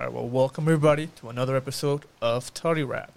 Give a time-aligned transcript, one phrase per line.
[0.00, 3.12] All right, well, welcome everybody to another episode of Tutty Rap.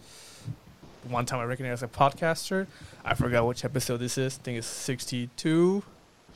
[1.07, 2.67] One time I recognized a podcaster.
[3.05, 4.37] I forgot which episode this is.
[4.37, 5.81] I think it's 62,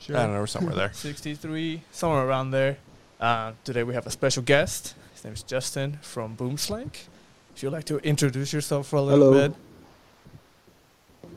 [0.08, 0.90] I don't know, we're somewhere there.
[0.94, 2.78] 63, somewhere around there.
[3.20, 4.94] Uh, today we have a special guest.
[5.12, 7.08] His name is Justin from Boomslank.
[7.54, 9.48] If you'd like to introduce yourself for a little Hello.
[9.48, 11.30] bit.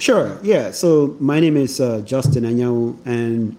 [0.00, 0.40] Sure.
[0.42, 0.72] Yeah.
[0.72, 3.56] So my name is uh, Justin Anyao, and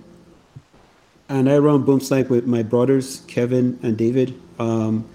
[1.29, 4.37] and I run Boomslank with my brothers Kevin and David.
[4.59, 5.05] Um,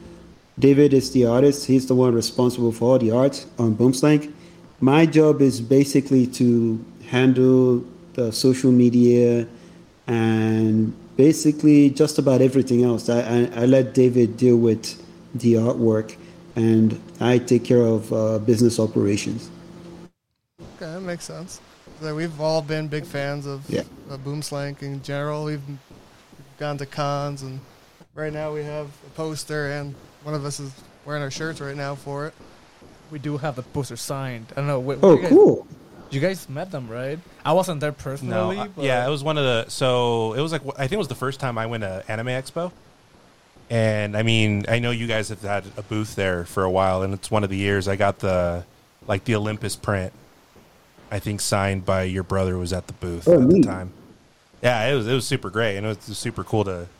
[0.58, 1.66] David is the artist.
[1.66, 4.32] He's the one responsible for all the art on Boomslank.
[4.80, 9.46] My job is basically to handle the social media
[10.06, 13.08] and basically just about everything else.
[13.08, 15.00] I, I, I let David deal with
[15.34, 16.16] the artwork,
[16.56, 19.48] and I take care of uh, business operations.
[20.76, 21.60] Okay, that makes sense.
[22.00, 23.82] So we've all been big fans of, Yeah.
[24.08, 25.44] of Boomslank in general.
[25.44, 25.62] We've
[26.58, 27.60] gone to cons, and
[28.14, 30.72] right now we have a poster, and one of us is
[31.04, 32.34] wearing our shirts right now for it.
[33.10, 34.46] We do have the poster signed.
[34.52, 34.80] I don't know.
[34.80, 35.66] What, Oh, you guys, cool.
[36.10, 37.18] You guys met them, right?
[37.44, 38.58] I wasn't there No, personally.
[38.58, 39.68] uh, but yeah, it was one of the.
[39.70, 42.26] So it was like I think it was the first time I went to Anime
[42.28, 42.72] Expo,
[43.68, 47.02] and I mean I know you guys have had a booth there for a while,
[47.02, 48.64] and it's one of the years I got the
[49.06, 50.12] like the Olympus print.
[51.12, 53.92] I think signed by your brother was at the booth Oh, at the time.
[54.62, 56.86] Yeah, it was it was super great, and it was super cool to,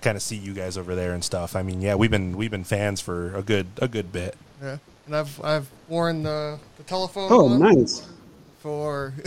[0.00, 1.56] kind of see you guys over there and stuff.
[1.56, 4.36] I mean, yeah, we've been we've been fans for a good a good bit.
[4.62, 8.06] Yeah, and I've I've worn the the telephone Oh, nice.
[8.60, 9.12] for.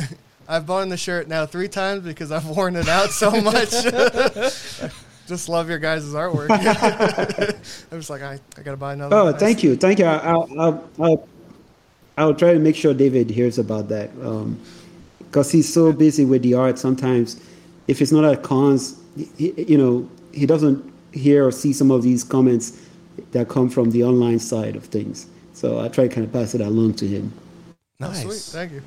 [0.51, 3.69] I've worn the shirt now three times because I've worn it out so much.
[5.27, 6.49] just love your guys' artwork.
[6.49, 9.15] I was like I, I gotta buy another.
[9.15, 9.37] Oh, one.
[9.37, 10.05] thank you, thank you.
[10.05, 11.27] I'll, I'll, I'll,
[12.17, 14.59] I'll try to make sure David hears about that um,
[15.19, 16.79] because he's so busy with the art.
[16.79, 17.39] Sometimes,
[17.87, 18.99] if it's not at cons,
[19.37, 22.79] he, you know, he doesn't hear or see some of these comments
[23.31, 25.27] that come from the online side of things.
[25.53, 27.33] So I try to kind of pass it along to him.
[28.01, 28.21] Oh, Nice.
[28.23, 28.81] sweet, thank you.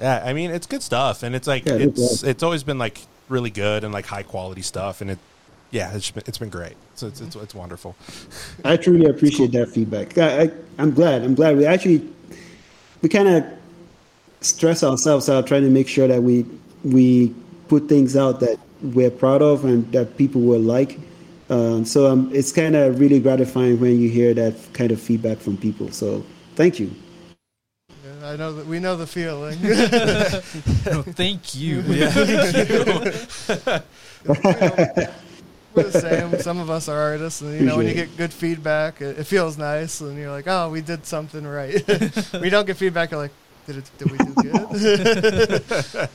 [0.00, 2.30] Yeah, I mean it's good stuff, and it's like Yeah, it's problem.
[2.30, 5.18] it's always been like really good and like high quality stuff, and it
[5.70, 6.76] yeah, it's been, it's been great.
[6.94, 7.96] So it's it's, it's wonderful.
[8.64, 10.16] I truly appreciate that feedback.
[10.18, 11.22] I, I, I'm glad.
[11.22, 12.08] I'm glad we actually
[13.00, 13.44] we kind of
[14.40, 16.44] stress ourselves out trying to make sure that we
[16.84, 17.34] we
[17.68, 20.98] put things out that we're proud of and that people will like.
[21.50, 25.38] Um, so um, it's kind of really gratifying when you hear that kind of feedback
[25.38, 25.90] from people.
[25.92, 26.90] So thank you.
[28.24, 29.58] I know that we know the feeling.
[30.92, 31.82] No, thank you.
[35.74, 36.38] We're the same.
[36.40, 39.24] Some of us are artists, and you know when you get good feedback, it, it
[39.24, 41.74] feels nice, and you're like, "Oh, we did something right."
[42.40, 43.32] we don't get feedback, you're like,
[43.66, 43.90] "Did it?
[43.96, 46.08] Did we do good?"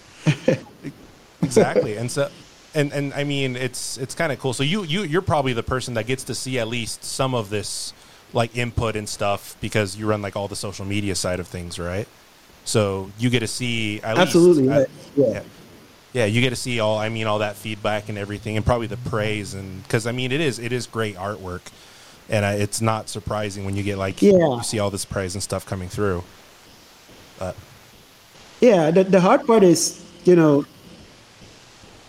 [1.41, 2.29] exactly, and so
[2.77, 4.53] and and I mean it's it's kind of cool.
[4.53, 7.49] So you you you're probably the person that gets to see at least some of
[7.49, 7.93] this
[8.33, 11.79] like input and stuff because you run like all the social media side of things,
[11.79, 12.07] right?
[12.65, 14.63] So you get to see at Absolutely.
[14.63, 14.89] least, right.
[15.15, 15.27] yeah.
[15.33, 15.43] yeah.
[16.13, 18.87] yeah you get to see all i mean all that feedback and everything and probably
[18.87, 21.61] the praise and because i mean it is it is great artwork
[22.29, 24.57] and I, it's not surprising when you get like Yeah.
[24.57, 26.23] you see all this praise and stuff coming through
[27.39, 27.55] but
[28.59, 30.65] Yeah, the, the hard part is, you know,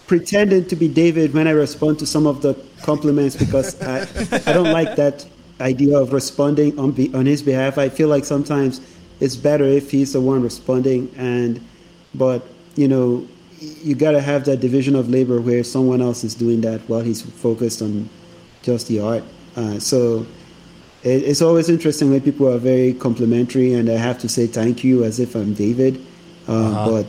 [0.08, 4.00] pretending to be David when I respond to some of the compliments because I,
[4.46, 5.26] I don't like that
[5.60, 7.78] idea of responding on be, on his behalf.
[7.78, 8.80] I feel like sometimes
[9.20, 11.60] it's better if he's the one responding, and
[12.14, 12.42] but
[12.74, 13.28] you know,
[13.60, 17.00] you got to have that division of labor where someone else is doing that while
[17.00, 18.08] he's focused on
[18.62, 19.24] just the art.
[19.56, 20.26] Uh, so
[21.02, 24.84] it, it's always interesting when people are very complimentary and I have to say thank
[24.84, 25.96] you as if I'm David.
[26.46, 26.90] Um, Uh-huh.
[27.02, 27.06] But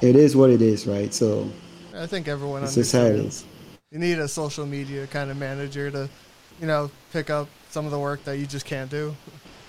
[0.00, 1.12] it is what it is, right?
[1.12, 1.48] So
[1.94, 3.36] I think everyone it's just how understands.
[3.36, 3.44] is.
[3.90, 6.08] You need a social media kind of manager to,
[6.60, 9.14] you know, pick up some of the work that you just can't do.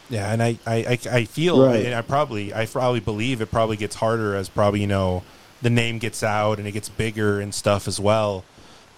[0.10, 1.86] yeah and i i i, I feel Right.
[1.86, 5.24] and i probably i probably believe it probably gets harder as probably you know
[5.62, 8.44] the name gets out and it gets bigger and stuff as well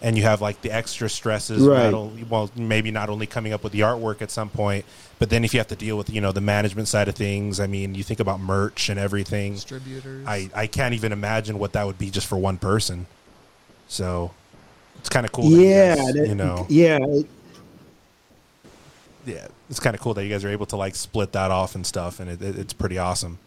[0.01, 1.83] and you have like the extra stresses Right.
[1.83, 4.83] not only, well maybe not only coming up with the artwork at some point
[5.19, 7.59] but then if you have to deal with you know the management side of things
[7.59, 10.25] i mean you think about merch and everything Distributors.
[10.27, 13.05] I, I can't even imagine what that would be just for one person.
[13.87, 14.31] So
[14.97, 15.49] it's kind of cool.
[15.49, 17.27] that you Yeah, guys, that- you know, yeah, it-
[19.25, 21.75] yeah, it's kind of cool that you guys are able to like split that off
[21.75, 23.39] and stuff, and it, it, it's pretty awesome.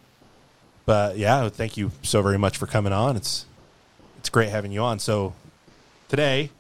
[0.87, 3.17] But yeah, thank you so very much for coming on.
[3.17, 3.47] It's
[4.19, 4.99] it's great having you on.
[4.99, 5.35] So
[6.09, 6.51] today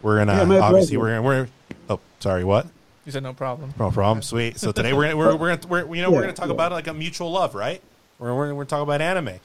[0.00, 0.98] we're gonna Yeah, obviously pleasure.
[0.98, 1.48] we're gonna we're
[1.90, 2.66] oh sorry what
[3.04, 3.74] You said no problem.
[3.78, 4.58] no problem sweet.
[4.58, 6.54] So today we're gonna we're, we're gonna we're, you know we're gonna talk yeah.
[6.54, 7.80] about like a mutual love, right?
[8.18, 9.38] We're we're, we're talking about anime.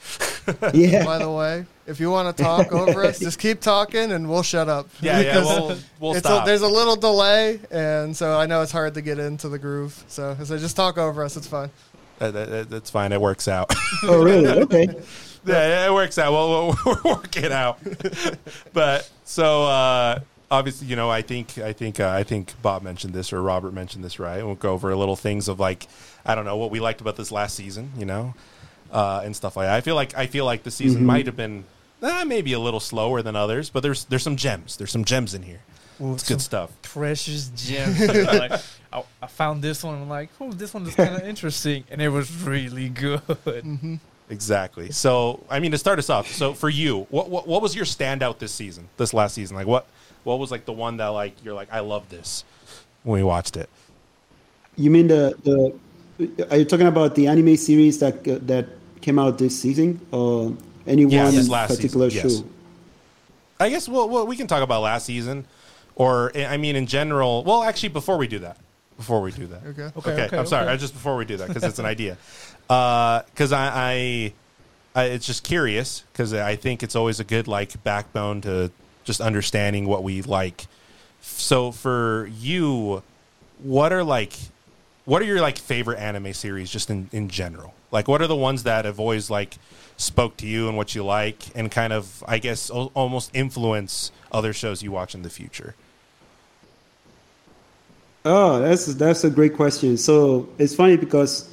[0.72, 1.04] Yeah.
[1.04, 4.42] By the way, if you want to talk over us, just keep talking and we'll
[4.42, 4.88] shut up.
[5.00, 5.38] Yeah, yeah.
[5.40, 6.44] We'll we'll it's stop.
[6.44, 9.58] A, there's a little delay, and so I know it's hard to get into the
[9.58, 10.04] groove.
[10.08, 11.36] So, so just talk over us.
[11.36, 11.70] It's fine.
[12.18, 13.12] That- that- that- that's fine.
[13.12, 13.72] It works out.
[14.02, 14.48] Oh, really?
[14.62, 14.88] Okay.
[15.46, 16.32] yeah, it works out.
[16.32, 17.78] Well, we'll we're working it out.
[18.72, 20.20] but so uh,
[20.50, 23.72] obviously, you know, I think I think uh, I think Bob mentioned this or Robert
[23.72, 24.44] mentioned this, right?
[24.44, 25.86] We'll go over little things of like
[26.26, 28.34] I don't know what we liked about this last season, you know,
[28.92, 29.74] uh, and stuff like that.
[29.74, 31.64] I feel like I feel like the season might have been
[32.02, 34.76] uh, maybe a little slower than others, but there's there's some gems.
[34.76, 35.60] There's some gems in here.
[36.00, 36.70] It's good stuff.
[36.82, 38.00] precious gems.
[38.26, 38.52] like,
[38.92, 40.00] I, I found this one.
[40.00, 43.98] I'm like, oh, this one is kind of interesting, and it was really good.
[44.30, 44.90] Exactly.
[44.92, 47.84] So, I mean, to start us off, so for you, what, what what was your
[47.84, 49.56] standout this season, this last season?
[49.56, 49.86] Like, what
[50.24, 52.44] what was like the one that like you're like, I love this
[53.02, 53.68] when we watched it?
[54.76, 56.46] You mean the the?
[56.50, 58.66] Are you talking about the anime series that uh, that
[59.00, 60.54] came out this season, or
[60.88, 62.38] any Yeah, one this last particular season, yes.
[62.40, 62.44] show?
[63.60, 65.44] I guess well, well, we can talk about last season,
[65.96, 67.44] or eh, I mean, in general.
[67.44, 68.56] Well, actually, before we do that,
[68.96, 69.82] before we do that, Okay.
[69.82, 70.64] Okay, okay, okay, I'm sorry.
[70.64, 70.72] okay.
[70.72, 72.16] I just before we do that because it's an idea.
[72.70, 74.32] Uh, because I, I,
[74.94, 78.70] I, it's just curious because I think it's always a good like backbone to
[79.04, 80.66] just understanding what we like.
[81.22, 83.02] So for you,
[83.62, 84.34] what are like,
[85.06, 87.72] what are your like favorite anime series just in in general?
[87.90, 89.56] Like, what are the ones that have always like
[89.96, 94.12] spoke to you and what you like, and kind of I guess al- almost influence
[94.30, 95.74] other shows you watch in the future?
[98.24, 99.96] Oh, that's that's a great question.
[99.96, 101.48] So it's funny because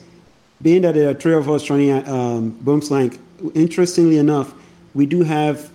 [0.61, 3.19] being that there are three of us running um, Boomslank,
[3.53, 4.53] interestingly enough,
[4.93, 5.71] we do have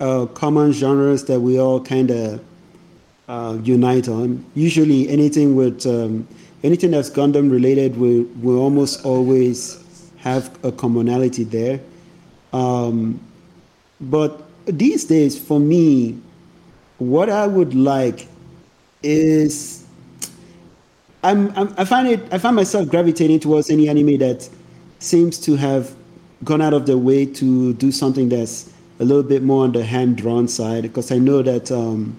[0.00, 2.44] uh, common genres that we all kind of
[3.28, 4.44] uh, unite on.
[4.54, 6.28] Usually, anything with um,
[6.62, 9.82] anything that's Gundam related, we we almost always
[10.26, 11.80] have a commonality there.
[12.52, 13.20] Um,
[14.00, 16.20] but these days, for me,
[16.98, 18.26] what I would like
[19.04, 19.86] is
[21.22, 24.48] I'm, I'm I find it I find myself gravitating towards any anime that
[24.98, 25.94] seems to have
[26.42, 29.84] gone out of their way to do something that's a little bit more on the
[29.84, 32.16] hand drawn side because I know that um,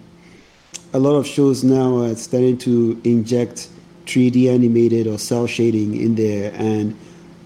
[0.94, 3.68] a lot of shows now are starting to inject
[4.06, 6.96] 3D animated or cell shading in there and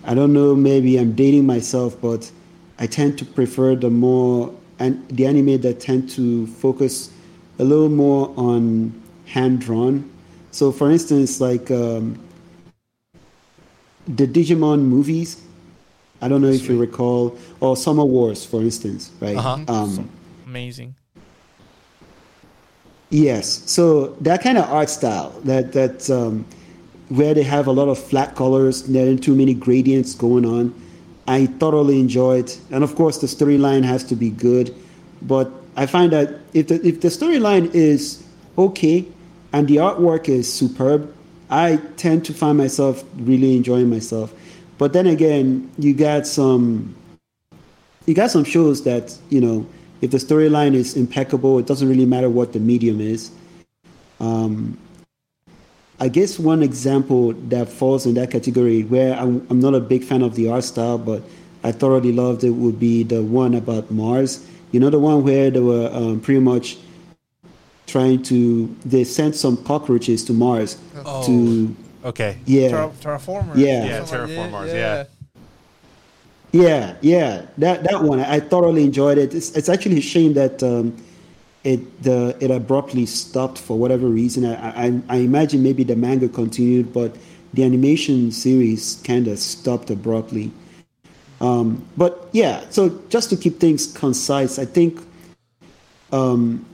[0.04, 2.32] I don't know maybe I'm dating myself but
[2.80, 7.12] I tend to prefer the more and the anime that tend to focus
[7.60, 10.10] a little more on hand drawn.
[10.50, 12.20] So, for instance, like um,
[14.08, 15.42] the Digimon movies.
[16.24, 19.38] I don't know if you recall, or Summer Wars, for instance, right?
[19.38, 19.64] Uh-huh.
[19.68, 20.10] Um,
[20.46, 20.96] Amazing.
[23.10, 23.64] Yes.
[23.66, 26.46] So that kind of art style, that that um,
[27.12, 30.74] where they have a lot of flat colors, there aren't too many gradients going on.
[31.28, 32.60] I thoroughly enjoyed, it.
[32.72, 34.74] and of course the storyline has to be good.
[35.22, 38.24] But I find that if the if the storyline is
[38.58, 39.06] okay
[39.52, 41.14] and the artwork is superb,
[41.50, 44.34] I tend to find myself really enjoying myself.
[44.78, 46.96] But then again, you got some
[48.06, 49.68] you got some shows that you know
[50.02, 53.32] if the storyline is impeccable it doesn't really matter what the medium is
[54.20, 54.78] um,
[56.02, 60.04] i guess one example that falls in that category where I'm, I'm not a big
[60.04, 61.22] fan of the art style but
[61.64, 65.50] i thoroughly loved it would be the one about mars you know the one where
[65.52, 66.78] they were um, pretty much
[67.88, 71.26] trying to they sent some cockroaches to mars Oh.
[71.28, 72.38] to Okay.
[72.46, 73.56] yeah Terra- Terraformers.
[73.58, 73.86] Yeah.
[73.86, 75.04] Yeah, Something like- Terra Formars, yeah.
[76.54, 79.34] Yeah, yeah, that that one I thoroughly enjoyed it.
[79.34, 80.98] It's, it's actually a shame that um,
[81.64, 84.46] it the it abruptly stopped for whatever reason.
[84.46, 87.16] I, I I imagine maybe the manga continued, but
[87.54, 90.52] the animation series kind of stopped abruptly.
[91.40, 95.00] Um, but yeah, so just to keep things concise, I think
[96.12, 96.66] um,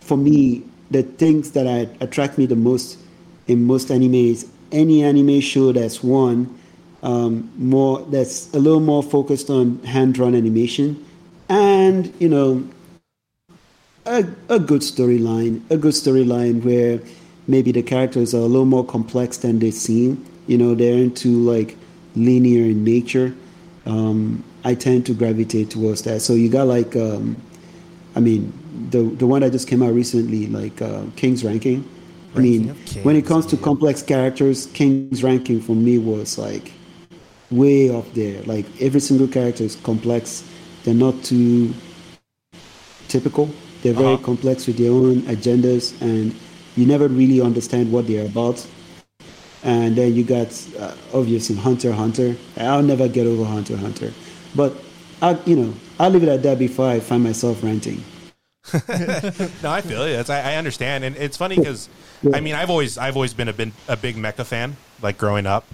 [0.00, 2.98] for me the things that I, attract me the most
[3.46, 6.58] in most animes, any anime show that's one
[7.02, 11.04] um, more that's a little more focused on hand-drawn animation
[11.48, 12.66] and you know
[14.06, 17.00] a, a good storyline a good storyline where
[17.46, 21.28] maybe the characters are a little more complex than they seem you know they're into
[21.40, 21.76] like
[22.14, 23.34] linear in nature
[23.86, 27.36] um, i tend to gravitate towards that so you got like um,
[28.14, 28.52] i mean
[28.90, 31.88] the the one that just came out recently like uh, king's ranking
[32.34, 33.62] i mean of when it comes to yeah.
[33.62, 36.72] complex characters king's ranking for me was like
[37.50, 38.42] way up there.
[38.42, 40.44] Like every single character is complex.
[40.84, 41.74] They're not too
[43.08, 43.50] typical.
[43.82, 44.24] They're very Uh-huh.
[44.24, 46.34] complex with their own agendas, and
[46.76, 48.64] you never really understand what they're about.
[49.62, 52.36] and then you got uh, obviously Hunter Hunter.
[52.56, 54.12] I'll never get over Hunter Hunter,
[54.54, 54.72] but
[55.22, 58.04] I, you know, I'll leave it at that before I find myself ranting.
[58.74, 60.28] no, I feel it.
[60.30, 61.88] I, I understand, and it's funny because
[62.34, 65.46] I mean, I've always I've always been a been a big mecha fan, like growing
[65.46, 65.64] up.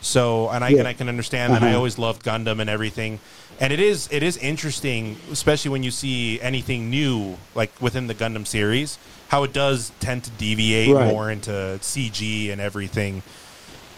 [0.00, 0.80] So, and I Yeah.
[0.80, 1.62] and I can understand that.
[1.62, 1.76] I Uh-huh.
[1.78, 3.18] always loved Gundam and everything,
[3.58, 8.14] and it is it is interesting, especially when you see anything new like within the
[8.14, 8.98] Gundam series,
[9.28, 11.06] how it does tend to deviate Right.
[11.06, 13.22] more into CG and everything.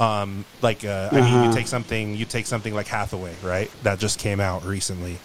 [0.01, 1.53] Um, like uh, I mean, you Uh-huh.
[1.53, 3.71] take something you take something like Hathaway, right?
[3.83, 5.19] That just came out recently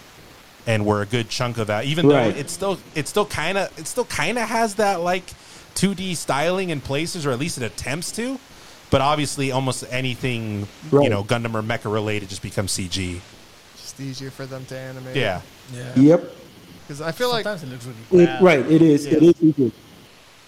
[0.66, 2.34] and where a good chunk of that, even Right.
[2.34, 5.30] though it's still it still kind of it still kind of has that like
[5.76, 8.40] 2D styling in places, or at least it attempts to.
[8.90, 13.20] But obviously, almost anything you know Gundam or Mecha related just becomes CG.
[13.76, 15.16] Just easier for them to animate.
[15.16, 15.40] Yeah,
[15.72, 15.92] Yeah.
[15.96, 16.36] Yep,
[16.82, 18.70] Because I feel like Sometimes it looks really it, right.
[18.70, 19.06] It is.
[19.06, 19.30] It Yeah.
[19.30, 19.42] is.
[19.42, 19.72] easy.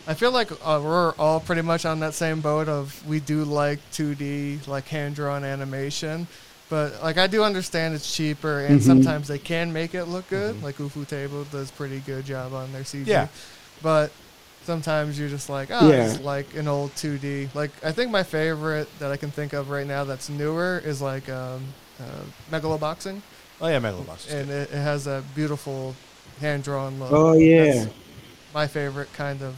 [0.08, 3.42] I feel like uh, we're all pretty much on that same boat of we do
[3.44, 6.28] like 2D, like hand drawn animation,
[6.68, 8.84] but like I do understand it's cheaper and Mhm.
[8.86, 10.62] sometimes they can make it look good.
[10.62, 13.06] Like Ufotable does pretty good job on their CG.
[13.08, 13.26] Yeah.
[13.82, 14.12] But
[14.66, 16.10] sometimes you're just like, oh, Yeah.
[16.10, 17.54] it's like an old 2D.
[17.54, 21.00] Like I think my favorite that I can think of right now that's newer is
[21.00, 21.62] like um,
[22.00, 22.04] uh,
[22.50, 23.22] Megaloboxing,
[23.60, 24.32] oh yeah, Megaloboxing.
[24.32, 25.94] and it, it has a beautiful
[26.40, 27.10] hand drawn look.
[27.12, 27.72] Oh yeah.
[27.84, 27.90] That's
[28.52, 29.54] my favorite kind of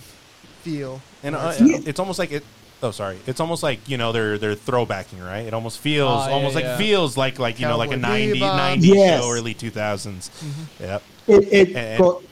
[0.63, 1.01] feel.
[1.23, 1.79] and uh, it's- Yeah.
[1.89, 2.45] it's almost like it.
[2.81, 3.19] Oh, sorry.
[3.27, 5.45] It's almost like you know they're they're throwbacking, right?
[5.47, 6.77] It almost feels Oh, yeah, almost like yeah.
[6.77, 8.57] feels like like you know like a Cowboy 90, Bebop.
[8.57, 9.21] 90 Yes.
[9.21, 10.31] show, early two thousands.
[10.45, 10.81] Mhm.
[10.81, 11.03] Yep.
[11.27, 12.23] It, it And- co-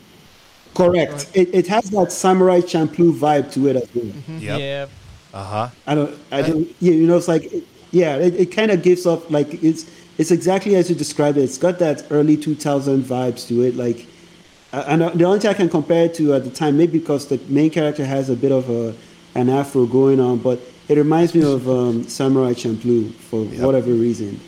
[0.76, 1.30] correct.
[1.35, 4.12] It, it has that samurai champloo vibe to it as well.
[4.28, 4.61] Yep.
[4.61, 4.87] Yeah.
[5.35, 5.68] Uh huh.
[5.87, 6.18] I don't.
[6.30, 6.68] I don't.
[6.80, 9.87] Yeah, you know, it's like, it, yeah, it, it kind of gives off like it's
[10.18, 11.42] it's exactly as you described it.
[11.42, 13.76] It's got that early 2000 vibes to it.
[13.76, 14.06] Like,
[14.73, 17.26] I, I the only thing I can compare it to at the time, maybe because
[17.28, 18.95] the main character has a bit of a
[19.35, 23.61] an afro going on, but it reminds me of um, Samurai Champloo for Yep.
[23.61, 24.40] whatever reason.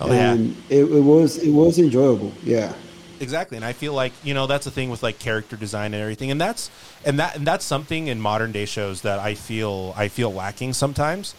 [0.00, 0.32] Oh, yeah.
[0.34, 2.32] and it, it was it was enjoyable.
[2.44, 2.72] Yeah.
[3.20, 6.02] Exactly and i feel like you know that's the thing with like character design and
[6.02, 6.70] everything and that's
[7.04, 10.72] and that and that's something in modern day shows that i feel i feel lacking
[10.72, 11.34] sometimes.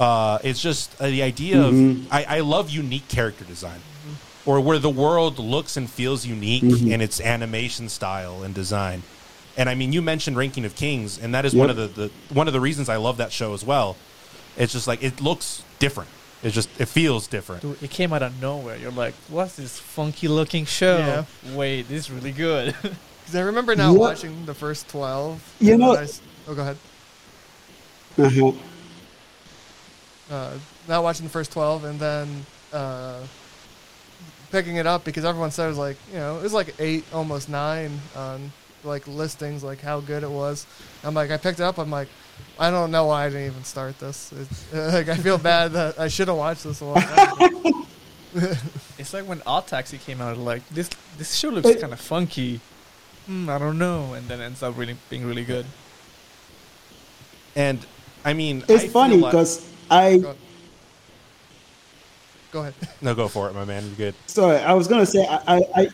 [0.00, 2.06] Uh it's just uh, the idea Mhm.
[2.06, 3.80] of I, I love unique character design
[4.46, 6.90] or where the world looks and feels unique Mhm.
[6.92, 9.02] in its animation style and design.
[9.56, 12.10] And i mean you mentioned ranking of kings and that is one of the, the
[12.32, 13.96] one of the reasons i love that show as well.
[14.56, 16.10] It's just like it looks different
[16.42, 18.76] it's just it feels different Dude, it came out of nowhere.
[18.76, 20.98] You're like, what's this funky looking show?
[20.98, 21.54] Yeah.
[21.56, 22.74] Wait, this is really good.
[23.28, 23.98] Because I remember now Yeah.
[23.98, 25.56] watching the first 12.
[25.60, 26.78] You know- then I s- oh, go ahead.
[28.16, 28.52] Uh-huh.
[30.30, 30.52] Uh,
[30.88, 33.20] now watching the first 12 and then uh,
[34.50, 37.04] picking it up because everyone said it was like, you know, it was like 8,
[37.12, 38.52] almost 9 on
[38.88, 40.66] like listings, like how good it was.
[41.04, 41.78] I'm like, I picked it up.
[41.78, 42.08] I'm like,
[42.58, 44.32] I don't know why I didn't even start this.
[44.32, 47.84] It's, like, I feel bad that I should have watched this a long time
[48.98, 50.36] it's like when Odd Taxi came out.
[50.36, 52.60] Like this, this show looks kind of funky.
[53.26, 55.66] Hmm, I don't know, and then ends up really being really good.
[57.56, 57.78] and
[58.24, 60.34] i mean It's I feel funny like- because I Go-
[62.50, 62.74] Go ahead.
[63.02, 65.60] no go for it my man you're good Sorry, I was gonna say I, I,
[65.76, 65.88] I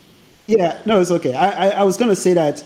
[0.46, 1.34] yeah, no, it's okay.
[1.34, 2.62] I, I, I was gonna say that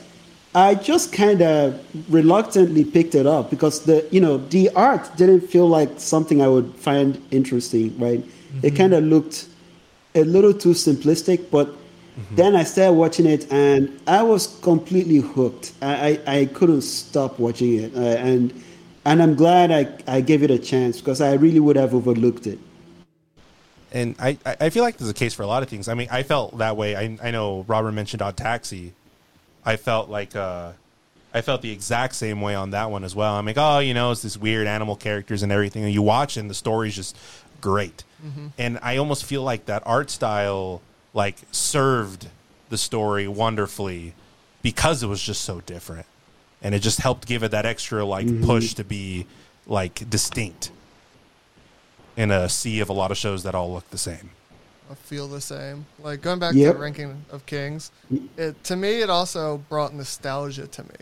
[0.58, 1.78] I just kind of
[2.12, 6.48] reluctantly picked it up because the you know the art didn't feel like something I
[6.48, 8.24] would find interesting, right?
[8.62, 9.46] It kind of looked
[10.16, 11.68] a little too simplistic, but
[12.32, 15.74] then I started watching it and I was completely hooked.
[15.80, 15.94] I,
[16.26, 18.00] I, I couldn't stop watching it, uh,
[18.30, 18.52] and
[19.04, 19.82] and I'm glad I,
[20.16, 22.58] I gave it a chance because I really would have overlooked it.
[23.90, 25.88] and I, I feel like there's a case for a lot of things.
[25.88, 26.96] I mean, I felt that way.
[26.96, 28.92] I, I know Robert mentioned Odd Taxi.
[29.64, 30.72] I felt like uh,
[31.34, 33.34] I felt the exact same way on that one as well.
[33.34, 35.84] I'm like, oh, you know, it's this weird animal characters and everything.
[35.84, 37.16] And you watch, and the story's just
[37.60, 38.04] great.
[38.56, 40.80] And I almost feel like that art style
[41.14, 42.28] like served
[42.68, 44.14] the story wonderfully
[44.62, 46.06] because it was just so different,
[46.62, 49.26] and it just helped give it that extra like push to be
[49.66, 50.70] like distinct
[52.16, 54.30] in a sea of a lot of shows that all look the same.
[54.90, 55.84] I feel the same.
[56.02, 56.72] Like going back Yep.
[56.72, 57.90] to the ranking of kings,
[58.36, 60.96] it to me it also brought nostalgia to me.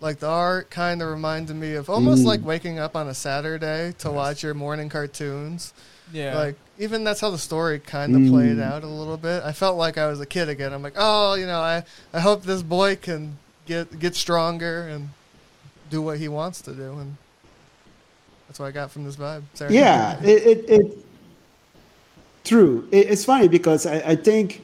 [0.00, 2.26] Like the art kind of reminded me of almost Mm.
[2.26, 5.72] like waking up on a Saturday to watch your morning cartoons.
[6.12, 6.36] Yeah.
[6.36, 8.62] Like even that's how the story kind of played Mm.
[8.62, 9.42] out a little bit.
[9.44, 10.72] I felt like I was a kid again.
[10.74, 15.10] I'm like, oh, you know, I I hope this boy can get get stronger and
[15.88, 17.16] do what he wants to do, and
[18.48, 19.42] that's what I got from this vibe.
[19.54, 19.72] Sarah?
[19.72, 20.98] yeah it, it, it
[22.44, 24.62] true it, it's funny because I, I think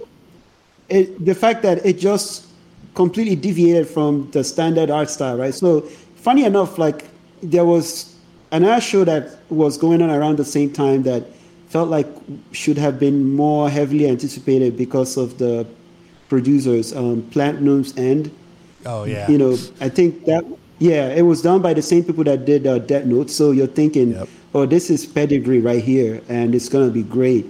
[0.88, 2.46] it, the fact that it just
[2.94, 5.82] completely deviated from the standard art style right so
[6.16, 7.06] funny enough like
[7.42, 8.14] there was
[8.52, 11.24] another show that was going on around the same time that
[11.68, 12.06] felt like
[12.52, 15.66] should have been more heavily anticipated because of the
[16.28, 18.34] producers, um, Platinum's End.
[18.86, 19.28] Oh yeah.
[19.28, 20.44] You know, I think that
[20.78, 23.30] yeah, it was done by the same people that did uh, Death Note.
[23.30, 24.28] So you're thinking, Yep.
[24.54, 27.46] oh, this is pedigree right here, and it's gonna be great.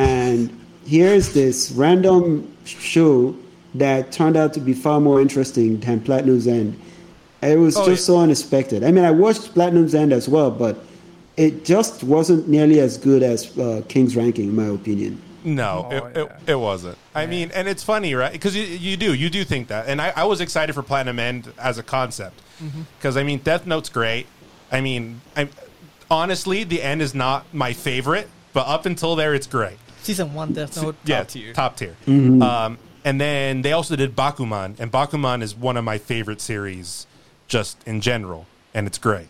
[0.00, 3.36] And here's this random show
[3.74, 6.78] that turned out to be far more interesting than Platinum's End.
[7.42, 8.14] It was Oh, just yeah.
[8.14, 8.82] so unexpected.
[8.84, 10.78] I mean, I watched Platinum's End as well, but
[11.36, 15.20] it just wasn't nearly as good as uh, King's Ranking, in my opinion.
[15.44, 16.22] No, Oh, it, yeah.
[16.22, 16.98] it, it wasn't.
[17.14, 18.32] I mean, and it's funny, right?
[18.32, 19.86] Because you, you do, you do think that.
[19.88, 22.40] And I, I was excited for Platinum End as a concept.
[22.98, 24.26] Because, I mean, Death Note's great.
[24.70, 25.48] I mean, I'm,
[26.10, 29.78] honestly, the end is not my favorite, but up until there, it's great.
[30.02, 31.52] Season one Death Note, top yeah, tier.
[31.52, 31.96] top tier.
[32.06, 37.06] Um, and then they also did Bakuman, and Bakuman is one of my favorite series,
[37.48, 39.28] just in general, and it's great.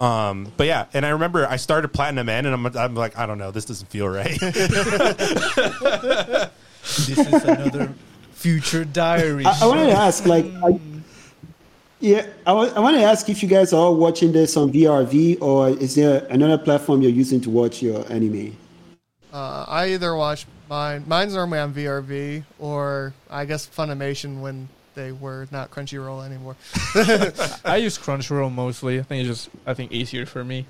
[0.00, 3.26] Um, but yeah, and I remember I started Platinum End, and I'm, I'm like, I
[3.26, 4.38] don't know, this doesn't feel right.
[6.86, 7.92] This is another
[8.30, 9.44] future diary.
[9.44, 10.78] I, I wanted to ask, like, I,
[11.98, 15.42] yeah, I, I want to ask if you guys are all watching this on VRV
[15.42, 18.56] or is there another platform you're using to watch your anime?
[19.32, 21.04] Uh, I either watch mine.
[21.06, 26.56] Mine's normally on VRV or I guess Funimation when they were not Crunchyroll anymore.
[27.64, 28.98] I use Crunchyroll mostly.
[28.98, 30.66] I think it's just I think easier for me.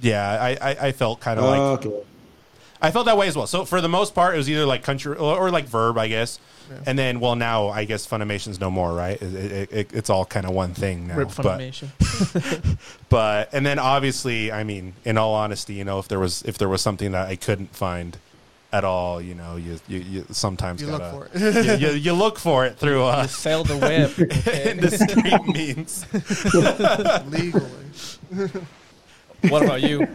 [0.00, 2.02] yeah, I, I, I felt kind of Oh, like okay.
[2.80, 3.46] I felt that way as well.
[3.46, 6.08] So for the most part, it was either like country or, or like Verb, I
[6.08, 6.38] guess.
[6.70, 6.76] Yeah.
[6.86, 9.20] And then, well, now I guess Funimation's no more, right?
[9.20, 11.16] It, it, it, it's all kind of one thing now.
[11.16, 12.78] Rip but, Funimation.
[13.08, 16.58] but and then obviously, I mean, in all honesty, you know, if there was if
[16.58, 18.16] there was something that I couldn't find
[18.70, 21.80] at all, you know, you you, you sometimes You gotta, look for it.
[21.80, 24.12] you, you, you look for it through uh, Just sail the web.
[24.20, 24.72] okay?
[24.72, 26.04] indiscreet means.
[27.32, 28.62] legally.
[29.48, 30.06] what about you?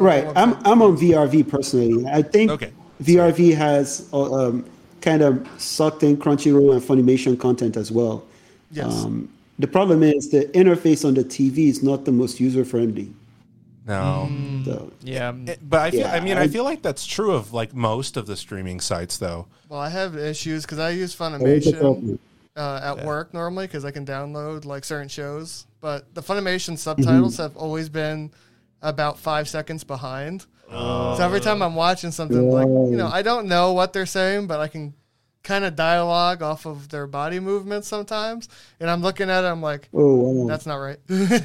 [0.00, 0.26] Right.
[0.34, 2.06] I'm, I'm on VRV personally.
[2.06, 2.72] I think Okay.
[3.02, 4.64] VRV has uh, um,
[5.00, 8.24] kind of sucked in Crunchyroll and Funimation content as well.
[8.72, 9.04] Yes.
[9.04, 9.28] Um,
[9.58, 13.12] the problem is the interface on the TV is not the most user friendly.
[13.86, 14.30] No.
[14.64, 17.32] So, Yeah, It- but I feel, Yeah, I mean, I I- feel like that's true
[17.32, 19.46] of like most of the streaming sites, though.
[19.68, 22.18] well, I have issues because I use there is a Funimation
[22.56, 23.06] uh, at Yeah.
[23.06, 27.42] work normally because I can download like certain shows, but the Funimation subtitles Mm-hmm.
[27.42, 28.30] have always been
[28.82, 30.46] about five seconds behind.
[30.70, 31.16] Oh.
[31.16, 34.46] So every time I'm watching something, like you know, I don't know what they're saying,
[34.46, 34.94] but I can
[35.42, 39.62] kind of dialogue off of their body movements sometimes, and I'm looking at it, I'm
[39.62, 39.88] like.
[39.92, 40.46] Oh, wow.
[40.48, 40.98] That's not right.
[41.06, 41.36] There'll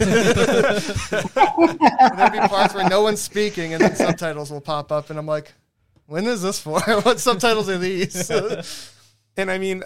[2.32, 5.54] be parts where no one's speaking, and then subtitles will pop up, and I'm like,
[6.08, 6.80] "When is this for?
[7.02, 8.30] what subtitles are these?"
[9.38, 9.84] and I mean,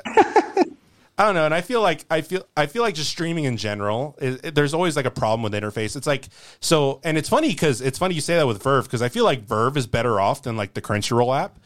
[1.20, 1.44] I don't know.
[1.44, 4.16] And I feel like I feel I feel like just streaming in general.
[4.22, 5.98] Is, it- there's always like a problem with interface.
[5.98, 6.30] It's like
[6.62, 9.26] so, and it's funny because it's funny you say that with VRV because I feel
[9.26, 11.60] like VRV is better off than like the Crunchyroll app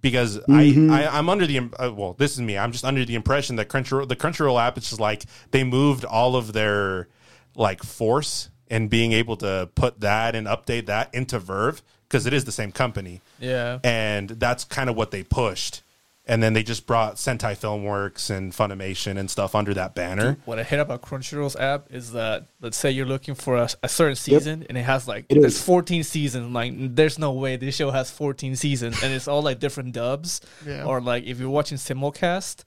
[0.00, 3.14] because I, I I'm under the uh, well this is me I'm just under the
[3.14, 7.06] impression that Crunchyroll the Crunchyroll app is just like they moved all of their
[7.54, 12.32] like force and being able to put that and update that into Verve because it
[12.32, 13.78] is the same company yeah.
[13.84, 15.82] and that's kind of what they pushed.
[16.30, 20.36] And then they just brought Sentai Filmworks and Funimation and stuff under that banner.
[20.44, 23.88] What I hate about Crunchyroll's app is that let's say you're looking for a, a
[23.88, 25.62] certain season and it has like It there's is.
[25.64, 26.54] 14 seasons.
[26.54, 30.40] Like there's no way this show has 14 seasons and it's all like different dubs.
[30.64, 30.84] Yeah.
[30.84, 32.62] Or like if you're watching simulcast,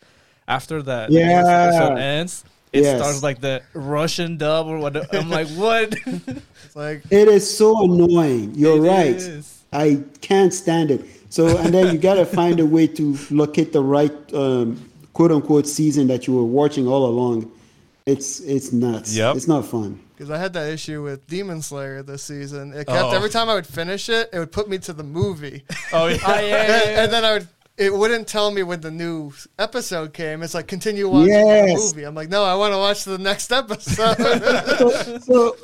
[0.46, 1.42] after that Yeah.
[1.46, 3.00] episode ends, it Yes.
[3.00, 5.16] starts like the Russian dub or what.
[5.16, 5.94] I'm like, what?
[6.06, 8.56] it's like, It is so annoying.
[8.56, 9.16] You're It right.
[9.16, 9.64] is.
[9.72, 11.06] I can't stand it.
[11.34, 14.78] So, and then you got to find a way to locate the right um,
[15.14, 17.52] quote unquote season that you were watching all along.
[18.06, 19.16] It's it's nuts.
[19.16, 19.36] Yep.
[19.38, 20.00] It's not fun.
[20.14, 22.72] because I had that issue with Demon Slayer this season.
[22.74, 23.16] It kept Oh.
[23.16, 26.18] every time I would finish it, it would put me to the movie, Oh yeah,
[26.28, 27.04] Oh, yeah, yeah, and, yeah.
[27.04, 27.48] and then I would.
[27.76, 30.44] It wouldn't tell me when the new episode came.
[30.44, 31.70] It's like continue watching Yes.
[31.70, 32.04] the movie.
[32.06, 34.18] I'm like, no, I want to watch the next episode.
[34.78, 35.56] so, so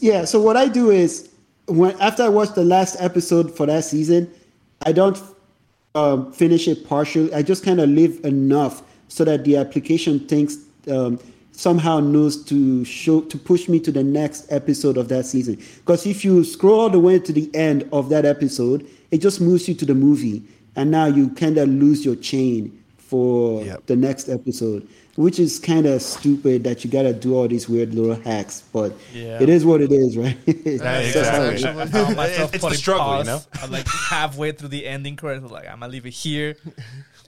[0.00, 1.30] yeah so what i do is
[1.66, 4.30] when after i watch the last episode for that season
[4.86, 5.20] i don't
[5.96, 7.34] um, finish it partially.
[7.34, 10.56] I just kind of leave enough so that the application thinks
[10.88, 11.18] um,
[11.50, 15.56] somehow knows to show to push me to the next episode of that season.
[15.78, 19.40] Because if you scroll all the way to the end of that episode it just
[19.40, 20.42] moves you to the movie
[20.76, 23.86] and now you kind of lose your chain for Yep.
[23.86, 24.86] the next episode
[25.20, 28.92] which is kind of stupid that you gotta do all these weird little hacks but
[29.12, 29.42] Yeah.
[29.42, 30.54] it is what it is right Yeah,
[31.04, 31.82] It's how exactly.
[31.82, 33.40] I found myself It's the putting struggle, you know?
[33.62, 36.56] I'm like halfway through the ending credits, like I'm gonna leave it here,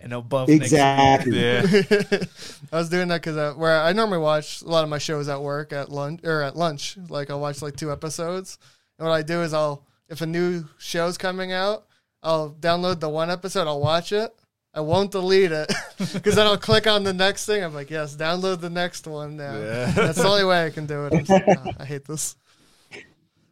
[0.02, 0.80] and above next week.
[0.80, 1.38] Exactly.
[1.40, 1.62] Yeah.
[2.72, 5.40] I was doing that because where I normally watch a lot of my shows at
[5.40, 6.96] work at lunch or at lunch.
[7.08, 8.58] Like I'll watch like two episodes,
[8.98, 11.86] and what I do is I'll if a new show's coming out,
[12.22, 13.66] I'll download the one episode.
[13.68, 14.34] I'll watch it.
[14.74, 17.62] I won't delete it because then I'll click on the next thing.
[17.62, 19.54] I'm like, yes, download the next one now.
[19.54, 19.90] Yeah.
[19.90, 21.12] That's the only way I can do it.
[21.12, 22.36] I'm just like, "Oh, I hate this.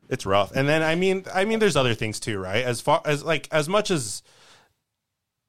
[0.08, 0.52] it's rough.
[0.52, 2.64] And then I mean, I mean, there's other things too, right?
[2.64, 4.22] As far as like as much as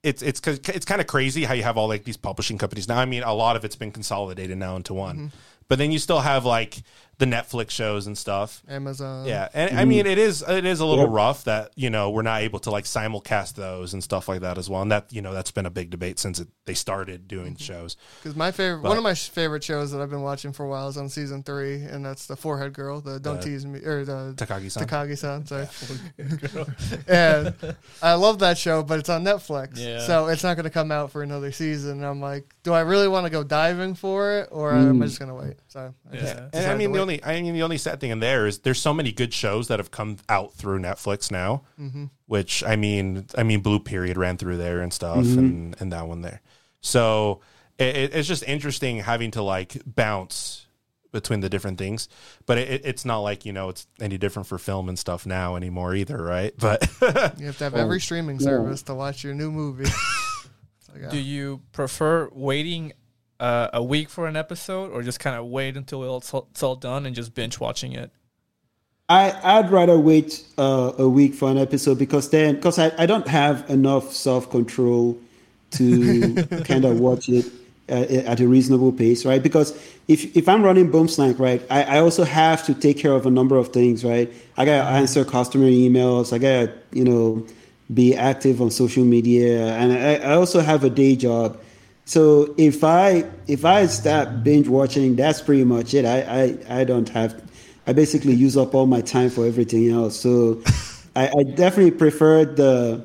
[0.02, 2.98] it's it's it's kind of crazy how you have all like these publishing companies now.
[2.98, 5.26] I mean, a lot of it's been consolidated now into one, mm-hmm.
[5.68, 6.82] but then you still have like
[7.22, 8.64] the Netflix shows and stuff.
[8.68, 9.26] Amazon.
[9.26, 11.14] Yeah, and I mean, it is it is a little Yep.
[11.14, 14.58] rough that you know we're not able to like simulcast those and stuff like that
[14.58, 14.82] as well.
[14.82, 17.62] And that you know that's been a big debate since it, they started doing mm-hmm.
[17.62, 17.96] shows.
[18.20, 20.68] Because my favorite, But- one of my favorite shows that I've been watching for a
[20.68, 23.78] while is on season three, and that's the Forehead Girl, the Don't The Tease Me,
[23.78, 24.84] or the Takagi-san.
[24.84, 25.46] Takagi-san.
[25.46, 25.68] Sorry.
[27.06, 27.54] and
[28.02, 30.00] I love that show, but it's on Netflix, Yeah.
[30.00, 31.98] so it's not going to come out for another season.
[31.98, 35.04] And I'm like, do I really want to go diving for it, or am I
[35.04, 35.08] mm.
[35.08, 35.56] just going to wait?
[35.68, 36.48] So I just Yeah.
[36.52, 37.11] And I mean, the wait.
[37.20, 39.68] Only I mean the only sad thing in there is there's so many good shows
[39.68, 42.04] that have come out through Netflix now, Mm-hmm.
[42.26, 46.06] which I mean, I mean, Blue Period ran through there and stuff, and and that
[46.06, 46.40] one there.
[46.80, 47.40] So
[47.78, 50.66] it, it- it's just interesting having to like bounce
[51.12, 52.08] between the different things,
[52.46, 55.56] but it, it's not like you know it's any different for film and stuff now
[55.56, 56.54] anymore either, right?
[56.58, 56.88] But
[57.38, 59.90] you have to have every streaming service to watch your new movie.
[60.84, 61.08] So, yeah.
[61.10, 62.92] Do you prefer waiting
[63.42, 66.62] uh, a week for an episode, or just kind of wait until it's all, it's
[66.62, 68.12] all done and just binge watching it?
[69.08, 73.06] I I'd rather wait uh, a week for an episode because then because I, I
[73.06, 75.18] don't have enough self control
[75.72, 77.46] to kind of watch it
[77.88, 79.42] uh, at a reasonable pace, right?
[79.42, 79.76] Because
[80.06, 83.30] if if I'm running Boomslank, right, I, I also have to take care of a
[83.30, 84.32] number of things, right?
[84.56, 86.32] I gotta answer customer emails.
[86.32, 87.44] I gotta you know
[87.92, 91.58] be active on social media, and I, I also have a day job.
[92.12, 96.04] So if I if I start binge watching, that's pretty much it.
[96.04, 97.42] I I, I don't have.
[97.86, 100.20] I basically use up all my time for everything else.
[100.20, 100.62] So
[101.16, 103.02] I, I definitely prefer the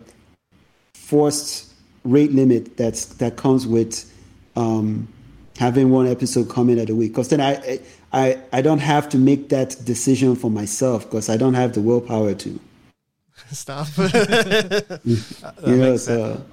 [0.94, 1.72] forced
[2.04, 4.14] rate limit that's that comes with
[4.58, 5.08] um,
[5.58, 7.14] having one episode coming at a week.
[7.14, 7.80] Because then I,
[8.12, 11.82] I I don't have to make that decision for myself because I don't have the
[11.82, 12.60] willpower to.
[13.52, 13.88] Stop.
[15.66, 16.44] You know, so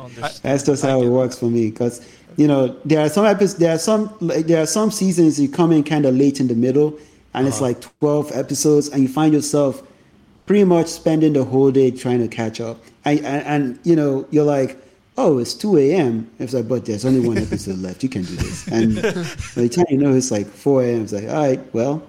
[0.43, 1.71] that's just how it works for me.
[1.71, 2.01] Because
[2.37, 5.49] you know there are some episodes, there are some like, there are some seasons you
[5.49, 6.99] come in kind of late in the middle,
[7.35, 7.66] and it's uh-huh.
[7.66, 9.83] like twelve episodes, and you find yourself
[10.47, 12.83] pretty much spending the whole day trying to catch up.
[13.05, 14.77] And, and, and you know you're like,
[15.16, 16.31] oh, it's two a.m.
[16.38, 18.03] It's like, but there's only one episode left.
[18.03, 18.66] You can do this.
[18.68, 22.03] And by the time you know it's like four a.m., it's like, all right, well.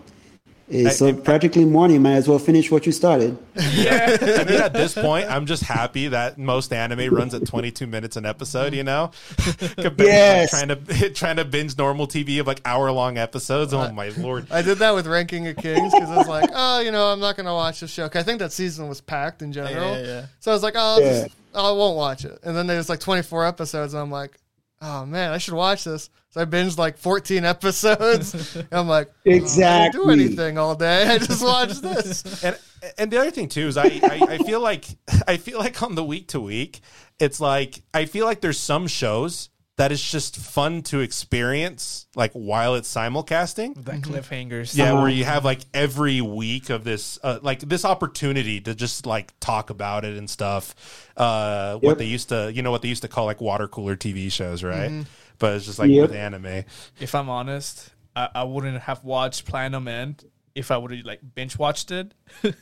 [0.68, 2.02] It's I- so practically morning.
[2.02, 3.38] Might as well finish what you started.
[3.74, 4.18] Yeah.
[4.22, 8.16] I mean, at this point, I'm just happy that most anime runs at 22 minutes
[8.18, 8.74] an episode.
[8.74, 9.12] You know,
[9.78, 13.74] compared to, like, trying to trying to binge normal TV of like hour long episodes.
[13.74, 14.48] Oh my lord!
[14.52, 17.20] I did that with Ranking of Kings because I was like, oh, you know, I'm
[17.20, 18.10] not going to watch this show.
[18.10, 19.96] 'Cause I think that season was packed in general.
[19.98, 20.26] Yeah, yeah.
[20.40, 21.24] So I was like, oh, I'll Yeah.
[21.26, 22.40] just, I won't watch it.
[22.44, 24.32] And then there's like 24 episodes, and I'm like,
[24.82, 26.10] oh man, I should watch this.
[26.30, 28.56] So I binged like 14 episodes.
[28.56, 31.08] and I'm like, oh, I didn't do anything all day.
[31.08, 32.24] I just watched this.
[32.44, 32.58] And
[32.98, 34.86] and the other thing too is I, I I feel like
[35.28, 36.82] I feel like on the week to week,
[37.20, 42.32] it's like I feel like there's some shows that is just fun to experience like
[42.32, 43.84] while it's simulcasting.
[43.84, 44.76] That cliffhangers.
[44.76, 49.06] Yeah, where you have like every week of this, uh, like this opportunity to just
[49.06, 51.10] like talk about it and stuff.
[51.18, 53.96] Uh, what they used to, you know, what they used to call like water cooler
[53.98, 55.06] TV shows, right?
[55.40, 56.10] But it's just like Yep.
[56.10, 56.64] with anime.
[57.00, 61.20] If I'm honest, I, I wouldn't have watched Platinum End if I would have like
[61.36, 62.14] binge watched it.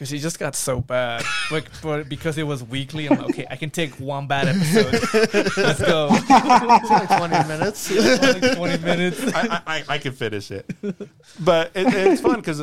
[0.00, 3.46] Because it just got so bad, but, but because it was weekly, I'm like, okay,
[3.50, 4.94] I can take one bad episode.
[5.58, 6.08] Let's go.
[6.80, 7.90] It's only 20 minutes.
[7.90, 9.20] like 20 minutes.
[9.34, 10.64] I, I, I can finish it,
[11.38, 12.62] but it, it's fun because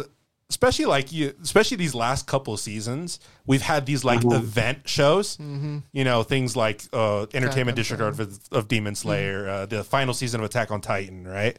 [0.50, 5.38] especially like you, especially these last couple seasons, we've had these like event shows.
[5.40, 10.16] You know, things like uh, Entertainment on District of, of Demon Slayer, uh, the final
[10.16, 11.56] season of Attack on Titan, right?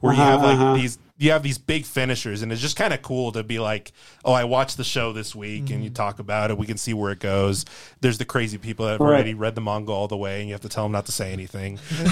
[0.00, 0.74] Where you Uh-huh, have like uh-huh.
[0.74, 3.92] these, you have these big finishers, and it's just kind of cool to be like,
[4.24, 5.94] oh, I watched the show this week, and you mm-hmm.
[5.94, 6.58] talk about it.
[6.58, 7.64] We can see where it goes.
[8.00, 9.14] There's the crazy people that have Right.
[9.14, 11.12] already read the manga all the way, and you have to tell them not to
[11.12, 11.78] say anything.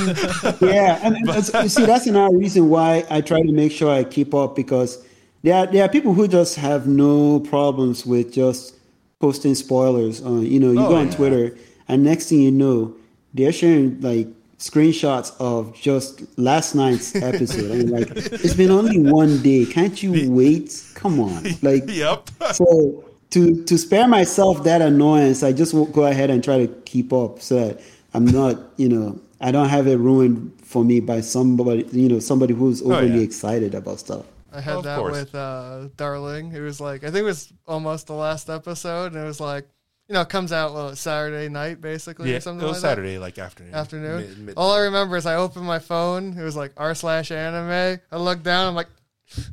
[0.60, 4.04] yeah, and, that's- you see, that's another reason why I try to make sure I
[4.04, 5.04] keep up because
[5.42, 8.76] there are, there are people who just have no problems with just
[9.18, 10.22] posting spoilers.
[10.22, 11.16] On you know, you Oh, go on yeah.
[11.16, 11.56] Twitter,
[11.88, 12.94] and next thing you know,
[13.34, 14.28] they're sharing like
[14.60, 17.70] screenshots of just last night's episode.
[17.72, 19.66] I'm like, it's been only one day.
[19.66, 20.84] Can't you wait?
[20.94, 22.30] Come on, like yep.
[22.52, 26.68] so to to spare myself that annoyance, I just will go ahead and try to
[26.84, 27.80] keep up so that
[28.14, 32.18] I'm not, you know, I don't have it ruined for me by somebody, you know,
[32.20, 33.24] somebody who's overly yeah.
[33.24, 34.26] excited about stuff.
[34.52, 35.12] I had Of that course.
[35.12, 36.52] with uh, Darling.
[36.52, 39.68] It was like I think it was almost the last episode, and it was like
[40.10, 42.90] you know it comes out well, Saturday night basically Yeah, or something it was like
[42.90, 43.72] Saturday, like afternoon.
[43.72, 44.16] Afternoon.
[44.16, 46.36] Mid- mid- All I remember is I opened my phone.
[46.36, 48.00] It was like r slash anime.
[48.10, 48.66] I looked down.
[48.66, 48.88] I'm like,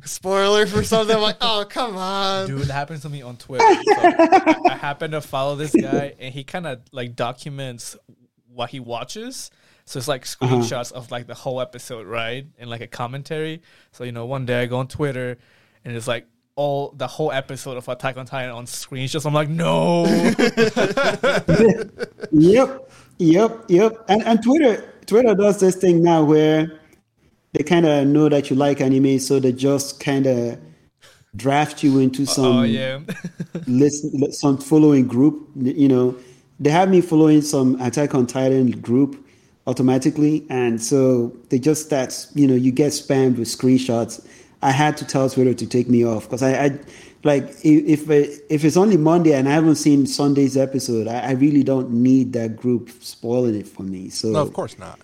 [0.04, 1.14] spoiler for something.
[1.14, 2.48] I'm like, oh come on.
[2.48, 3.64] Dude, that happens to me on Twitter.
[3.64, 7.96] So I, I happen to follow this guy, and he kind of like documents
[8.52, 9.52] what he watches.
[9.84, 10.56] So it's like uh-huh.
[10.56, 12.44] screenshots of like the whole episode, right?
[12.58, 13.62] And like a commentary.
[13.92, 15.38] So you know, one day I go on Twitter,
[15.84, 16.26] and it's like
[16.58, 19.06] all the whole episode of Attack on Titan on screen.
[19.06, 20.04] Just I'm like, no.
[22.30, 24.04] Yep, yep, yep.
[24.08, 26.80] And and Twitter Twitter does this thing now where
[27.52, 30.58] they kind of know that you like anime, so they just kind of
[31.36, 33.00] draft you into uh, some oh yeah.
[33.66, 35.48] listen some following group.
[35.54, 36.16] You know,
[36.58, 39.24] they have me following some Attack on Titan group
[39.68, 42.26] automatically, and so they just start.
[42.34, 44.26] You know, you get spammed with screenshots.
[44.62, 46.78] I had to tell Twitter to take me off because I, I
[47.24, 51.62] like if if it's only Monday and I haven't seen Sunday's episode, I, I really
[51.62, 54.08] don't need that group spoiling it for me.
[54.10, 54.98] So no, of course not.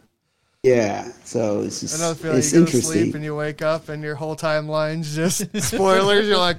[0.62, 2.38] yeah, so it's just, I know the feeling.
[2.38, 6.26] it's You go to sleep and you wake up and your whole timeline's just spoilers.
[6.26, 6.58] You're like,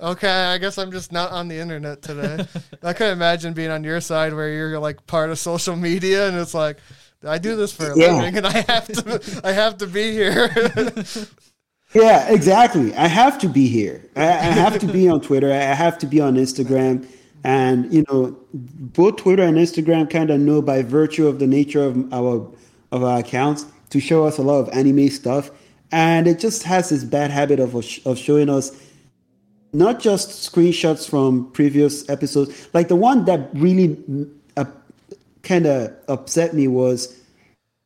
[0.00, 2.44] okay, I guess I'm just not on the internet today.
[2.82, 6.36] I couldn't imagine being on your side where you're like part of social media and
[6.36, 6.78] it's like,
[7.22, 8.14] I do this for a Yeah.
[8.16, 10.50] living and I have to, I have to be here.
[11.92, 12.94] Yeah, exactly.
[12.94, 14.08] I have to be here.
[14.14, 15.50] I, have to be on Twitter.
[15.50, 17.06] I have to be on Instagram.
[17.42, 21.82] And you know, both Twitter and Instagram kind of know by virtue of the nature
[21.82, 22.48] of our
[22.92, 25.50] of our accounts to show us a lot of anime stuff.
[25.90, 28.70] And it just has this bad habit of of showing us
[29.72, 32.68] not just screenshots from previous episodes.
[32.72, 33.96] Like the one that really
[34.56, 34.66] uh,
[35.42, 37.18] kind of upset me was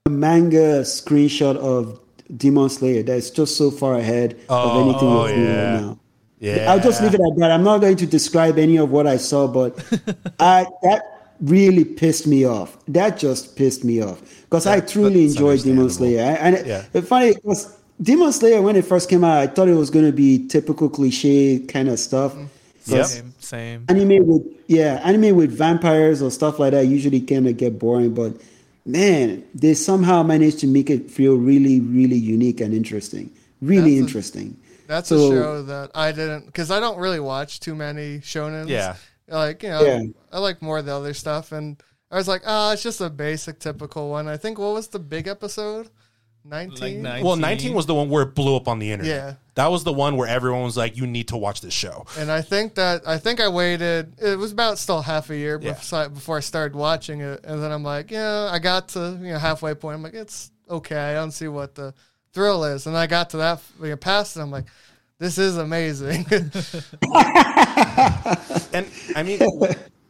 [0.04, 2.00] a manga screenshot of
[2.36, 5.72] Demon Slayer that's just so far ahead of Oh, anything oh, we're doing yeah.
[5.74, 5.98] right now.
[6.40, 7.50] Yeah, I'll just leave it at that.
[7.50, 9.78] I'm not going to describe any of what I saw, but
[10.40, 11.02] I that
[11.40, 12.76] really pissed me off.
[12.86, 15.90] That just pissed me off because I truly enjoyed Demon understandable.
[15.90, 16.24] Slayer.
[16.24, 16.84] I- And Yeah.
[16.92, 20.04] it's funny because Demon Slayer when it first came out, I thought it was going
[20.06, 22.32] to be typical cliche kind of stuff.
[22.34, 22.92] Mm-hmm.
[22.94, 23.06] Yep.
[23.06, 23.84] Same, same.
[23.88, 28.12] Anime with yeah, anime with vampires or stuff like that usually kind of get boring,
[28.12, 28.36] but
[28.84, 33.30] man, they somehow managed to make it feel really, really unique and interesting.
[33.60, 34.56] Really That's a- interesting.
[34.86, 38.68] That's So- a show that I didn't, because I don't really watch too many shonens.
[38.68, 38.96] Yeah.
[39.28, 40.02] Like, you know, Yeah.
[40.32, 41.52] I like more of the other stuff.
[41.52, 44.28] And I was like, oh, it's just a basic, typical one.
[44.28, 45.88] I think, what was the big episode?
[46.44, 47.02] 19?
[47.02, 47.40] nine- Well, 19.
[47.70, 49.14] 19 was the one where it blew up on the internet.
[49.16, 49.34] Yeah.
[49.54, 52.04] That was the one where everyone was like, you need to watch this show.
[52.18, 54.12] And I think that I think I waited.
[54.20, 55.72] It was about still half a year Yeah.
[55.72, 59.32] before, before I started watching it, and then I'm like, yeah, I got to you
[59.32, 59.94] know halfway point.
[59.96, 60.96] I'm like, it's okay.
[60.96, 61.94] I don't see what the
[62.32, 64.40] thrill is, and I got to that you know, past it.
[64.40, 64.64] I'm like,
[65.18, 66.26] this is amazing.
[68.72, 69.38] And I mean,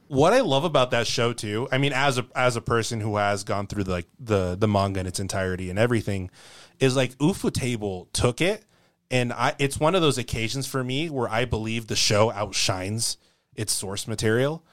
[0.08, 3.16] what I love about that show too, I mean, as a as a person who
[3.16, 6.30] has gone through the, like the the manga in its entirety and everything,
[6.80, 8.64] is like Ufotable took it,
[9.10, 13.16] and I it's one of those occasions for me where I believe the show outshines
[13.54, 14.64] its source material,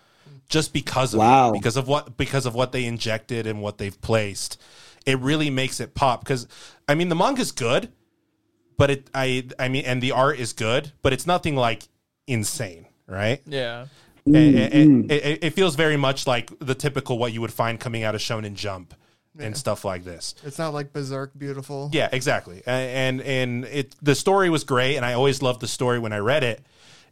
[0.49, 1.49] just because of Wow.
[1.49, 4.61] it, because of what because of what they injected and what they've placed.
[5.05, 6.47] It really makes it pop because
[6.87, 7.91] I mean the manga's good,
[8.77, 11.83] but it I I mean and the art is good, but it's nothing like
[12.27, 13.41] insane, right?
[13.45, 13.87] Yeah.
[14.25, 17.79] And- and- It, it, it feels very much like the typical what you would find
[17.79, 18.93] coming out of Shonen Jump
[19.39, 20.35] and stuff like this.
[20.43, 21.89] it's not like Berserk beautiful.
[21.93, 22.61] Yeah, exactly.
[22.65, 26.17] And and it the story was great, and I always loved the story when I
[26.19, 26.65] read it.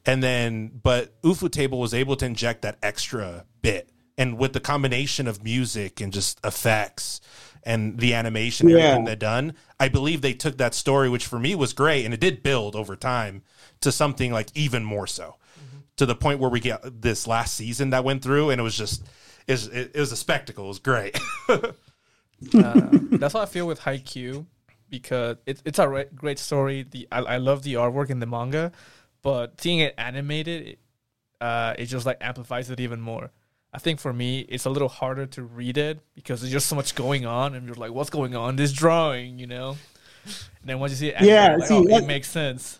[0.05, 5.27] And then, but Ufotable was able to inject that extra bit, and with the combination
[5.27, 7.19] of music and just effects
[7.63, 8.83] and the animation, and Yeah.
[8.85, 12.13] everything they done, I believe they took that story, which for me was great, and
[12.13, 13.43] it did build over time
[13.81, 15.35] to something like even more so,
[15.99, 18.75] to the point where we get this last season that went through, and it was
[18.77, 19.03] just.
[19.47, 20.65] It was, it was a spectacle.
[20.65, 21.19] It was great.
[22.53, 24.45] Uh, that's how I feel with Haikyuu
[24.89, 26.85] because it's it's a re- great story.
[26.89, 28.71] The I, I love the artwork in the manga,
[29.21, 30.79] but seeing it animated, it,
[31.41, 33.31] uh, it just like amplifies it even more.
[33.73, 36.77] I think for me, it's a little harder to read it because there's just so
[36.77, 38.55] much going on, and you're like, "What's going on?
[38.55, 39.75] This drawing, you know."
[40.25, 42.79] And then once you see it, Yeah, like, see, oh, that- it makes sense.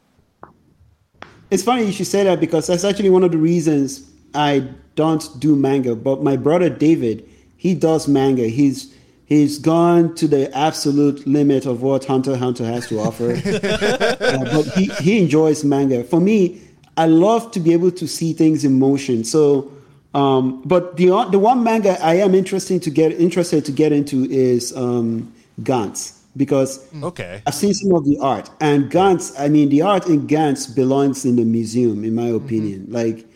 [1.51, 5.27] It's funny you should say that because that's actually one of the reasons I don't
[5.39, 5.95] do manga.
[5.95, 8.47] But my brother David, he does manga.
[8.47, 8.93] He's
[9.25, 13.39] he's gone to the absolute limit of what Hunter Hunter has to offer.
[14.29, 16.03] Uh, but he, he enjoys manga.
[16.03, 16.61] For me,
[16.97, 19.23] I love to be able to see things in motion.
[19.23, 19.71] So
[20.13, 24.25] Um, but the the one manga I am interested to get interested to get into
[24.25, 25.31] is um,
[25.61, 27.03] Gantz because mm.
[27.03, 27.43] Okay.
[27.45, 29.37] I've seen some of the art and Gantz.
[29.37, 32.45] I mean, the art in Gantz belongs in the museum, in my mm-hmm.
[32.45, 32.85] opinion.
[32.89, 33.27] Like,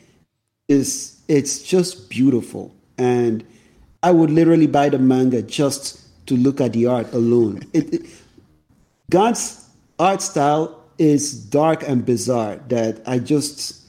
[0.69, 3.45] is it's just beautiful, and
[4.01, 7.61] I would literally buy the manga just to look at the art alone.
[7.73, 8.01] It, it,
[9.11, 9.67] Gantz
[9.99, 13.83] art style is dark and bizarre that I just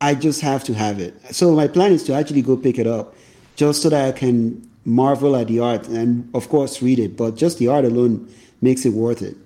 [0.00, 1.14] I just have to have it.
[1.34, 3.14] So my plan is to actually go pick it up
[3.56, 7.36] just so that I can marvel at the art and of course read it, but
[7.36, 8.28] just the art alone
[8.60, 9.36] makes it worth it.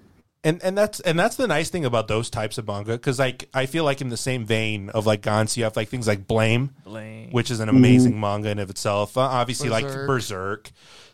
[0.43, 3.49] and and that's and that's the nice thing about those types of manga because like
[3.53, 6.27] I feel like in the same vein of like Gantz, you have like things like
[6.27, 7.31] Blame, Blame.
[7.31, 9.17] which is an amazing manga in of itself.
[9.17, 10.07] Uh, obviously, like Berserk.
[10.07, 10.71] Berserk,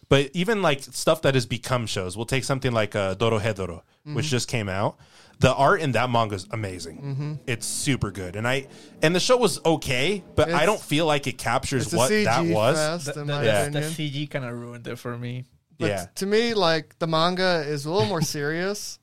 [0.09, 2.17] but even like stuff that has become shows.
[2.17, 4.97] We'll take something like uh, Dorohedoro, which just came out.
[5.39, 7.41] The art in that manga is amazing.
[7.47, 8.69] It's super good, and I
[9.03, 12.77] and the show was okay, but I don't feel like it captures what that was.
[12.77, 15.45] fest, The, in my the- the CG kind of ruined it for me.
[15.79, 18.99] But yeah, to me, like the manga is a little more serious,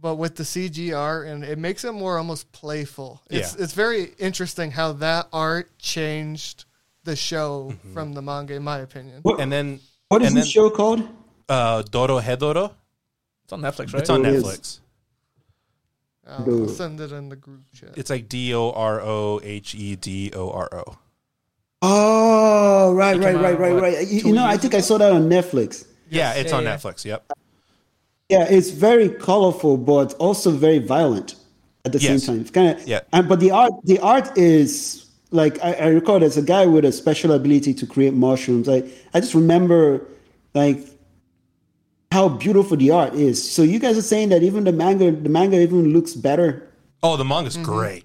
[0.00, 3.22] but with the CG art, and it makes it more almost playful.
[3.30, 3.64] It's Yeah.
[3.64, 6.64] it's very interesting how that art changed
[7.04, 7.92] the show Mm-hmm.
[7.92, 9.20] from the manga, in my opinion.
[9.22, 11.00] What, and then what is and this show called?
[11.48, 12.72] uh, Dorohedoro.
[13.44, 14.00] It's on Netflix, right?
[14.00, 14.42] It's on Oh, it is.
[14.44, 14.80] Netflix.
[16.26, 17.90] Uh, I'll send it in the group chat.
[17.96, 20.96] It's like D O R O H E D O R O.
[21.82, 24.08] Oh, right, right, right, right, right.
[24.08, 25.84] You, you know, I think I saw that on Netflix.
[26.14, 26.76] Yeah, it's yeah, on yeah.
[26.76, 27.04] Netflix.
[27.04, 27.32] Yep.
[28.30, 31.34] Yeah, it's very colorful, but also very violent
[31.84, 32.24] at the Yes.
[32.24, 32.40] same time.
[32.40, 33.00] It's kind of Yeah.
[33.12, 36.20] And but the art, the art is like I, I recall.
[36.20, 38.68] There's a guy with a special ability to create mushrooms.
[38.68, 40.06] I I just remember
[40.54, 40.78] like
[42.12, 43.36] how beautiful the art is.
[43.52, 46.68] So you guys are saying that even the manga, the manga even looks better.
[47.02, 47.64] Oh, the manga's mm-hmm.
[47.64, 48.04] great.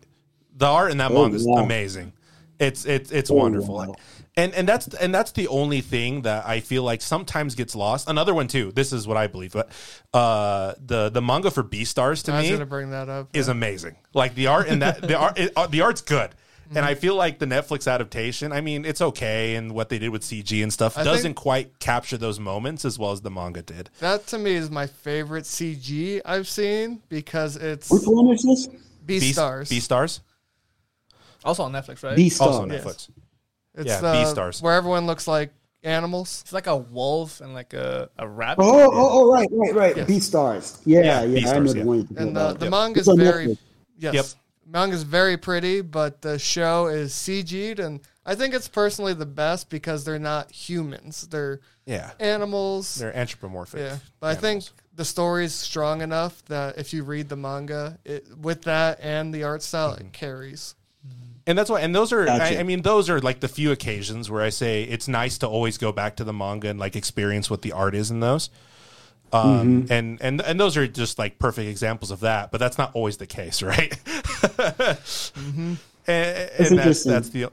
[0.57, 1.63] The art in that Oh, manga is wow.
[1.63, 2.11] amazing.
[2.59, 3.75] It's it's it's Oh, wonderful.
[3.75, 3.95] wow.
[4.39, 8.09] And and that's and that's the only thing that I feel like sometimes gets lost.
[8.09, 8.71] Another one too.
[8.71, 9.69] This is what I believe, but
[10.13, 13.29] uh, the the manga for Beastars to I was me gonna bring that up.
[13.33, 13.51] is yeah.
[13.51, 13.97] amazing.
[14.13, 16.31] Like the art and that the art it, uh, the art's good.
[16.75, 20.09] And I feel like the Netflix adaptation, I mean, it's okay, and what they did
[20.09, 23.63] with CG and stuff I doesn't quite capture those moments as well as the manga
[23.63, 23.89] did.
[24.01, 28.67] That to me is my favorite CG I've seen because it's Which one is this?
[29.03, 29.67] Beast Stars.
[29.67, 30.19] Beastars,
[31.43, 32.15] Also on Netflix, right?
[32.15, 32.85] Beast also on Stars.
[32.85, 33.09] Netflix.
[33.75, 34.61] It's yeah, the, Beastars.
[34.61, 35.51] where everyone looks like
[35.83, 36.41] animals.
[36.43, 38.61] It's like a wolf and like a, a rabbit.
[38.63, 39.97] Oh, oh, oh, right, right, right.
[39.97, 40.07] Yes.
[40.07, 40.81] Beast Stars.
[40.85, 41.83] Yeah, Yeah, yeah, I know Beastars, the yeah.
[41.85, 42.07] one.
[42.17, 42.59] And the, about.
[42.59, 42.71] the Yep.
[42.71, 43.57] manga's It's on very Netflix.
[43.97, 44.13] yes.
[44.13, 44.25] Yep.
[44.71, 49.69] Manga's very pretty, but the show is CG'd and I think it's personally the best
[49.69, 51.27] because they're not humans.
[51.31, 52.95] They're Yeah, animals.
[52.95, 53.79] they're anthropomorphic.
[53.79, 53.97] yeah.
[54.19, 54.73] But I think animals.
[54.93, 59.43] the story's strong enough that if you read the manga, it with that and the
[59.43, 60.07] art style, Mm-hmm.
[60.07, 60.75] it carries.
[61.49, 62.57] And that's why, and those are, Gotcha.
[62.57, 65.47] I, I mean, those are like the few occasions where I say it's nice to
[65.47, 68.51] always go back to the manga and like experience what the art is in those.
[69.33, 72.91] Um, and, and, and those are just like perfect examples of that, but that's not
[72.93, 73.99] always the case, right?
[76.05, 77.11] And, and that's, interesting.
[77.11, 77.51] that's the,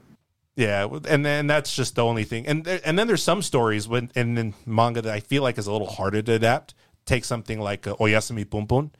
[0.55, 0.87] yeah.
[1.09, 2.45] And then that's just the only thing.
[2.45, 5.57] And, there, and then there's some stories when, and then manga that I feel like
[5.57, 6.75] is a little harder to adapt.
[7.07, 8.91] Take something like uh, Oyasumi Punpun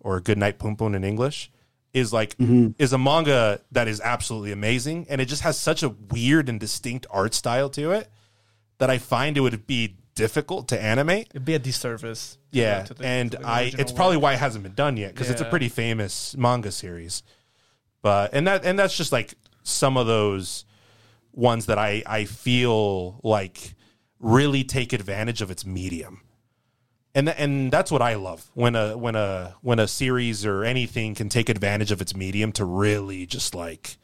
[0.00, 1.52] or Good Night Punpun in English
[1.96, 2.68] is like mm-hmm.
[2.78, 6.60] is a manga that is absolutely amazing and it just has such a weird and
[6.60, 8.10] distinct art style to it
[8.76, 11.28] that I find it would be difficult to animate.
[11.30, 12.36] It'd be a disservice.
[12.50, 14.98] Yeah, to the- and to the I original it's probably why it hasn't been done
[14.98, 17.22] yet because it's a pretty famous manga series.
[18.02, 20.66] But and that and that's just like some of those
[21.32, 23.74] ones that I I feel like
[24.20, 26.20] really take advantage of its medium.
[27.16, 30.62] And th- and that's what I love when a when a when a series or
[30.64, 33.96] anything can take advantage of its medium to really just like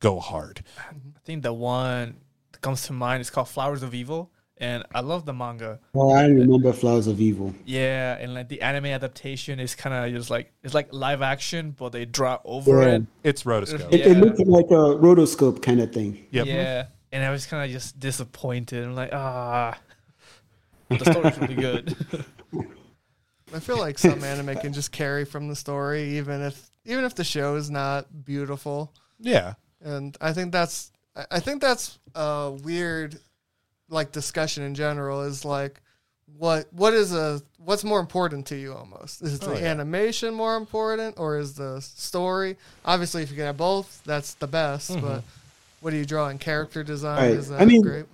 [0.00, 0.62] go hard.
[0.78, 2.16] I think the one
[2.52, 5.80] that comes to mind is called Flowers of Evil, and I love the manga.
[5.94, 7.54] Oh, I remember Flowers of Evil.
[7.66, 11.74] Yeah, and like the anime adaptation is kind of just like it's like live action,
[11.78, 12.88] but they draw over Yeah.
[12.94, 13.02] it.
[13.22, 13.92] It's rotoscope.
[13.92, 14.22] It, it Yeah.
[14.24, 16.24] looked like a rotoscope kind of thing.
[16.30, 16.46] Yep.
[16.46, 18.82] Yeah, and I was kind of just disappointed.
[18.82, 19.78] I'm like, ah,
[21.02, 21.96] the story should be good.
[23.54, 27.14] I feel like some anime can just carry from the story, even if even if
[27.14, 28.92] the show is not beautiful.
[29.20, 29.54] Yeah.
[29.82, 33.18] And I think that's I- I think that's a weird
[33.88, 35.80] like discussion in general is like
[36.38, 39.66] what what is a what's more important to you almost is the Oh, yeah.
[39.66, 44.46] animation more important or is the story obviously if you can have both that's the
[44.46, 45.06] best Mm-hmm.
[45.06, 45.22] but
[45.80, 47.30] what do you draw in character design Right.
[47.38, 48.06] is that I mean- great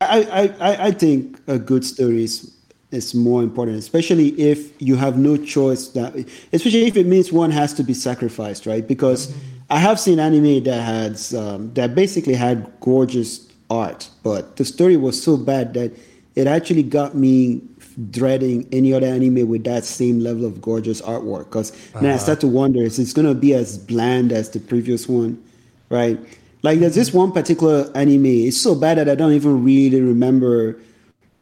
[0.00, 2.54] I, I, I- think a good story is,
[2.90, 6.14] is more important, especially if you have no choice that
[6.52, 8.86] especially if it means one has to be sacrificed, right?
[8.86, 9.34] Because
[9.70, 14.96] I have seen anime that had um, that basically had gorgeous art, but the story
[14.96, 15.92] was so bad that
[16.36, 17.62] it actually got me
[18.10, 21.44] dreading any other anime with that same level of gorgeous artwork.
[21.46, 24.60] Because then I start to wonder, is it's going to be as bland as the
[24.60, 25.42] previous one,
[25.88, 26.18] right?
[26.66, 28.26] Like there's this one particular anime.
[28.26, 30.76] It's so bad that I don't even really remember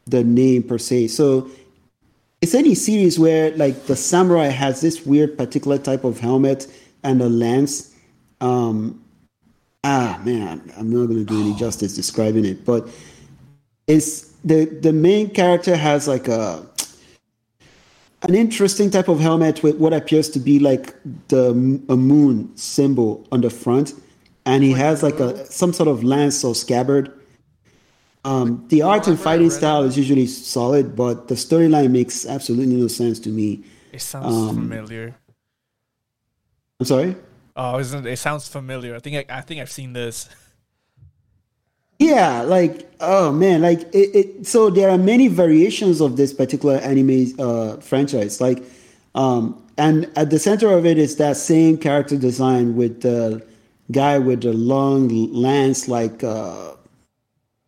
[0.05, 1.07] the name per se.
[1.07, 1.49] So
[2.41, 6.67] it's any series where like the samurai has this weird particular type of helmet
[7.01, 7.91] and a lance.
[8.39, 9.03] Um,
[9.83, 12.87] ah man, I'm not going to do any justice describing it, but
[13.87, 16.63] it's the the main character has like a
[18.21, 20.93] an interesting type of helmet with what appears to be like
[21.29, 21.49] the
[21.89, 23.95] a moon symbol on the front,
[24.45, 27.11] and he has like a some sort of lance or scabbard.
[28.23, 32.87] Um, the art and fighting style is usually solid, but the storyline makes absolutely no
[32.87, 33.63] sense to me.
[33.91, 35.15] It sounds Um, familiar.
[36.79, 37.15] I'm sorry.
[37.55, 38.17] Oh, isn't it?
[38.17, 38.95] Sounds familiar.
[38.95, 40.27] I think I, I think I've seen this.
[41.99, 44.47] Yeah, like oh man, like it, it.
[44.47, 48.41] So there are many variations of this particular anime uh, franchise.
[48.41, 48.63] Like,
[49.13, 53.41] um, and at the center of it is that same character design with the
[53.91, 56.73] guy with the long lance, like uh,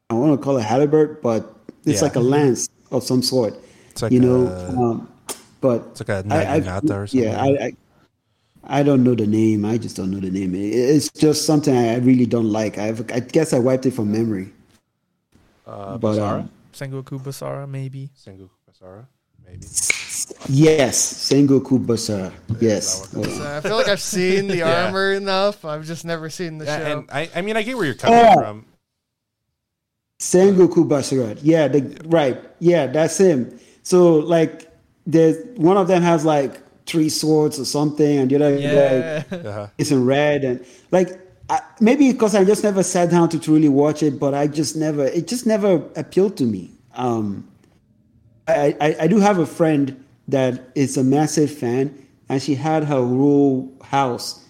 [0.10, 1.54] I want to call it halberd, but
[1.86, 2.08] it's Yeah.
[2.08, 3.54] like a lance of some sort.
[3.92, 5.10] It's like you know, a- um,
[5.62, 7.30] but It's like a I- I- naginata or something.
[7.30, 7.74] Yeah, I, I
[8.70, 9.64] I don't know the name.
[9.64, 10.54] I just don't know the name.
[10.56, 12.78] It- It's just something I really don't like.
[12.78, 14.52] I've, I guess I wiped it from memory.
[15.66, 16.40] uh, but, Basara?
[16.42, 18.10] um, Sengoku Basara, maybe.
[18.16, 19.06] Sengoku Basara,
[19.46, 19.66] maybe.
[20.50, 20.98] Yes,
[21.30, 22.32] Sengoku Basara.
[22.60, 23.14] Yes.
[23.16, 24.86] I feel like I've seen the Yeah.
[24.86, 25.64] armor enough.
[25.66, 27.00] I've just never seen the Yeah, show.
[27.00, 28.34] and I, I mean, I get where you're coming Oh.
[28.42, 28.66] from.
[30.20, 31.38] Sengoku Basara.
[31.44, 32.42] Yeah, the, right.
[32.60, 33.60] Yeah, that's him.
[33.84, 34.72] So like,
[35.06, 39.24] there's one of them has like three swords or something, and the other guy Yeah.
[39.32, 39.68] Uh-huh.
[39.78, 43.70] is in red, and like I, maybe because I just never sat down to truly
[43.70, 45.06] watch it, but I just never.
[45.06, 46.72] It just never appealed to me.
[46.96, 47.48] Um,
[48.48, 52.84] I, I, I do have a friend that is a massive fan, and she had
[52.84, 54.44] her whole house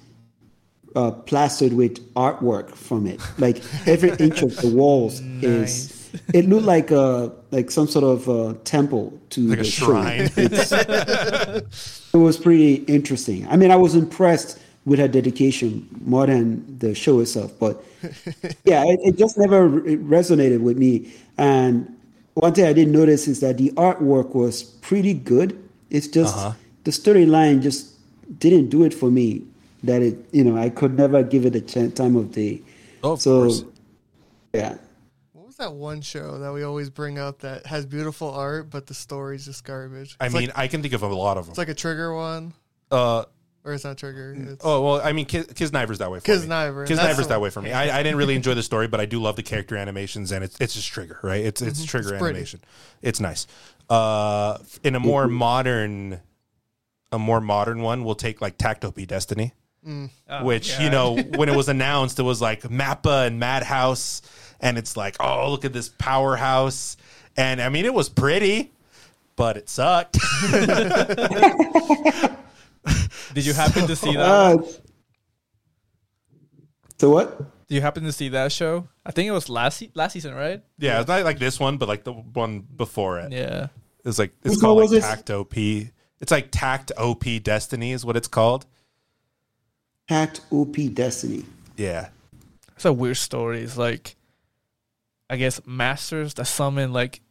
[0.96, 3.22] uh, plastered with artwork from it.
[3.38, 5.96] Like every inch of the walls is.
[6.34, 10.30] It looked like a like some sort of uh, temple to Like the shrine.
[12.14, 13.48] It was pretty interesting.
[13.50, 17.84] I mean, I was impressed with her dedication more than the show itself, but
[18.64, 21.14] yeah, it, it just never re- resonated with me.
[21.38, 21.94] And
[22.36, 25.62] one thing I didn't notice is that the artwork was pretty good.
[25.90, 26.54] It's just Uh-huh.
[26.84, 27.92] the storyline just
[28.40, 29.44] didn't do it for me.
[29.84, 32.62] That it, you know, I could never give it a ch- time of day.
[33.04, 33.64] Oh, of so, course.
[34.54, 34.78] yeah.
[35.34, 38.88] what was that one show that we always bring up that has beautiful art, but
[38.88, 40.18] the story's just garbage?
[40.20, 41.52] I It's mean, like, I can think of a lot of them.
[41.52, 42.54] it's like a trigger one,
[42.92, 43.26] uh,
[43.64, 44.34] or it's not trigger.
[44.36, 46.38] It's, oh well, I mean, Kiz, Kiznaiver's that way for me.
[46.38, 47.72] Kiznaiver, Kiznaiver's that way for me.
[47.72, 50.44] I, I didn't really enjoy the story, but I do love the character animations, and
[50.44, 51.46] it's it's just Trigger, right?
[51.46, 52.16] It's it's Trigger Mm-hmm.
[52.16, 52.60] It's animation.
[53.04, 53.46] It's nice.
[53.90, 56.20] Uh, in a more modern,
[57.12, 58.96] a more modern one, we'll take like Takt Op.
[59.08, 59.54] Destiny.
[59.88, 60.84] Oh, which yeah.
[60.84, 64.22] you know when it was announced it was like mappa and madhouse
[64.60, 66.98] and it's like oh look at this powerhouse
[67.38, 68.74] and i mean it was pretty
[69.38, 70.18] but it sucked
[73.34, 74.26] Did you happen to see that?
[74.26, 74.58] Uh,
[76.98, 77.42] so what?
[77.68, 78.88] Did you happen to see that show?
[79.06, 80.62] I think it was last se- last season, right?
[80.80, 83.68] yeah it's not like this one but like the one before it Yeah.
[84.06, 85.02] it's like it's Which called one like it?
[85.02, 88.66] takt op it's like takt op destiny is what it's called
[90.10, 91.46] Hacked OP Destiny.
[91.76, 92.10] yeah
[92.76, 93.62] It's a weird story.
[93.62, 94.16] It's like,
[95.30, 97.22] I guess, masters that summon like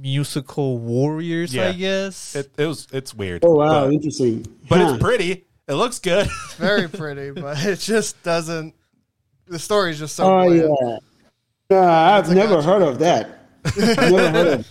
[0.00, 1.54] musical warriors.
[1.54, 1.68] Yeah.
[1.68, 2.36] I guess.
[2.36, 4.44] it, it was it's weird Oh wow, but, interesting.
[4.68, 4.94] but Huh.
[4.94, 8.74] it's pretty it looks good It's very pretty, but it just doesn't.
[9.48, 10.24] The story's just so.
[10.24, 10.76] Oh bland.
[10.80, 10.98] yeah.
[11.70, 13.40] No, I've never heard of that.
[13.64, 14.68] I've never heard of.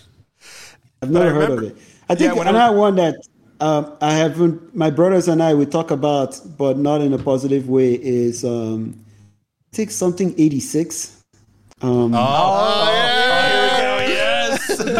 [1.02, 1.78] I've never heard of it.
[2.10, 3.16] I think Yeah, when I another one that
[3.60, 4.76] um, I haven't.
[4.76, 8.96] My brothers and I we talk about, but not in a positive way, is um,
[9.74, 11.24] I think something eighty six.
[11.82, 13.78] Um, oh, yeah.
[13.78, 14.94] here go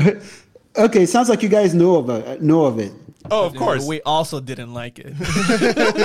[0.00, 0.22] yes
[0.78, 2.40] okay, sounds like you guys know of it.
[2.42, 2.92] Know of it.
[3.30, 5.12] Oh of course We also didn't like it.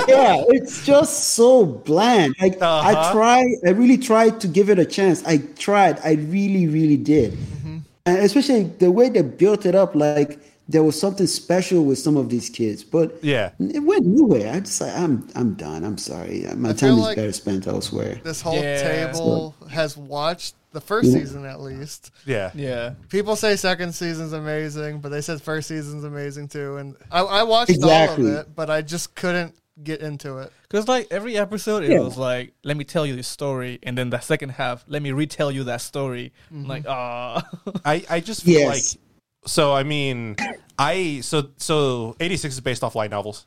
[0.08, 2.34] yeah, it's just so bland.
[2.40, 3.12] Like I Uh-huh.
[3.12, 5.24] tried, I really tried to give it a chance.
[5.24, 7.78] I tried, I really, really did, Mm-hmm.
[8.06, 9.94] and especially the way they built it up.
[9.94, 13.50] Like there was something special with some of these kids, but Yeah.
[13.58, 14.52] it went nowhere.
[14.54, 15.84] I just like I'm, I'm done.
[15.84, 16.46] I'm sorry.
[16.56, 18.20] My I time is like- better spent elsewhere.
[18.24, 18.80] This whole Yeah.
[19.12, 22.10] table has watched the first season at least.
[22.26, 22.94] yeah yeah.
[23.08, 26.76] People say second season's amazing, but they said first season's amazing too.
[26.76, 28.26] And I, I watched Exactly.
[28.26, 30.52] all of it, but I just couldn't get into it.
[30.62, 32.00] Because like every episode, it Yeah.
[32.00, 35.12] was like, let me tell you this story, and then the second half, let me
[35.12, 36.32] retell you that story.
[36.50, 37.42] I'm like, ah,
[37.84, 38.94] I, I just feel Yes.
[38.94, 39.00] like
[39.46, 40.36] so I mean
[40.78, 43.46] I so so 86 is based off light novels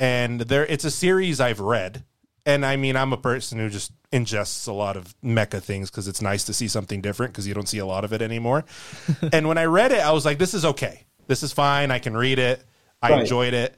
[0.00, 2.04] and there it's a series I've read
[2.48, 6.08] and I mean I'm a person who just ingests a lot of mecha things cuz
[6.08, 8.64] it's nice to see something different cuz you don't see a lot of it anymore.
[9.32, 11.04] and when I read it I was like this is okay.
[11.28, 11.90] This is fine.
[11.92, 12.64] I can read it.
[13.02, 13.20] I Right.
[13.20, 13.76] enjoyed it.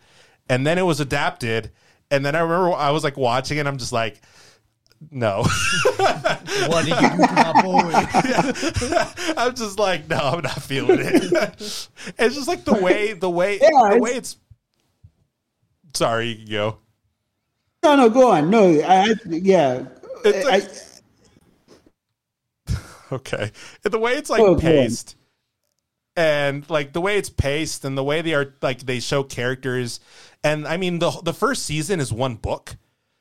[0.49, 1.71] And then it was adapted
[2.11, 4.21] and then I remember I was like watching it I'm just like
[5.11, 5.45] no.
[5.97, 7.91] what did you do to my boy?
[9.39, 11.89] I'm just like, no, I'm not feeling it.
[12.19, 14.37] it's just like the way, the way, Yeah, the it's- way it's.
[15.95, 16.79] Sorry, you can go.
[17.83, 18.51] No, no, go on.
[18.51, 19.87] No, I, I yeah.
[20.25, 20.61] It's I,
[23.13, 23.51] Okay,
[23.83, 25.17] the way it's like Oh, paced,
[26.17, 30.01] and like the way it's paced, and the way they are like they show characters,
[30.45, 32.77] and I mean the the first season is one book,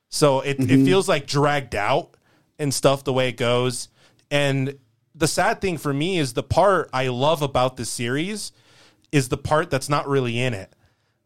[0.10, 0.70] so it Mm-hmm.
[0.70, 2.16] it feels like dragged out
[2.60, 3.90] and stuff the way it goes,
[4.30, 4.78] and
[5.16, 8.52] the sad thing for me is the part I love about this series
[9.12, 10.74] is the part that's not really in it,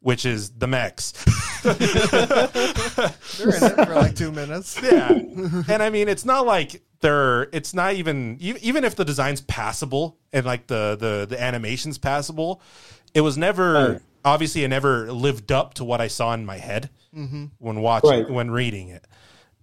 [0.04, 1.14] which is the mechs.
[1.64, 4.80] They're in it for like two minutes.
[4.84, 9.42] yeah and i mean it's not like they're it's not even even if the design's
[9.42, 12.62] passable and like the the the animation's passable
[13.14, 14.02] it was never Right.
[14.26, 17.46] obviously it never lived up to what i saw in my head mm-hmm.
[17.60, 18.30] when watching Right.
[18.30, 19.06] when reading it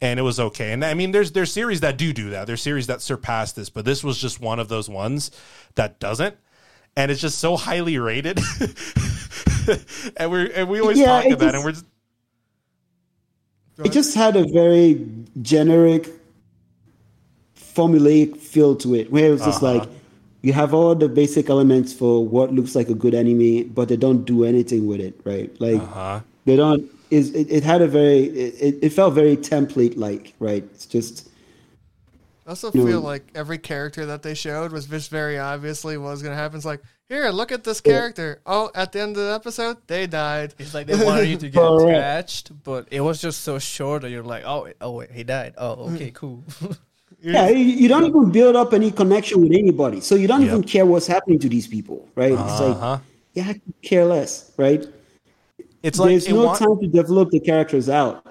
[0.01, 2.63] and it was okay and i mean there's there's series that do do that there's
[2.63, 5.31] series that surpass this but this was just one of those ones
[5.75, 6.37] that doesn't
[6.97, 8.39] and it's just so highly rated
[10.17, 11.87] and we're and we always Yeah, talk it about it and we're just
[13.85, 15.07] it just had a very
[15.43, 16.09] generic,
[17.57, 19.63] formulaic feel to it, where it was just Uh-huh.
[19.63, 19.89] like
[20.43, 23.97] you have all the basic elements for what looks like a good anime, but they
[23.97, 25.51] don't do anything with it, right?
[25.61, 26.91] Like uh-huh they don't.
[27.11, 30.65] Is it, it had a very it, it felt very template like, right?
[30.75, 31.30] It's just
[32.51, 32.85] I also No.
[32.85, 36.37] feel like every character that they showed was just very obviously what was going to
[36.37, 36.57] happen.
[36.57, 38.41] It's like, here, look at this character.
[38.45, 40.55] Oh, at the end of the episode, they died.
[40.59, 41.97] It's like they wanted you to get Correct.
[41.97, 45.55] attached, but it was just so short that you're like, oh, oh wait, he died.
[45.59, 46.43] Oh, okay, cool.
[47.23, 47.49] yeah.
[47.51, 50.85] You, you don't even build up any connection with anybody, so you don't even care
[50.85, 52.33] what's happening to these people, right?
[52.33, 52.91] It's Uh-huh.
[52.91, 53.01] like
[53.35, 54.85] yeah, I care less, right?
[55.85, 58.27] it's like There's it no wa- time to develop the characters out.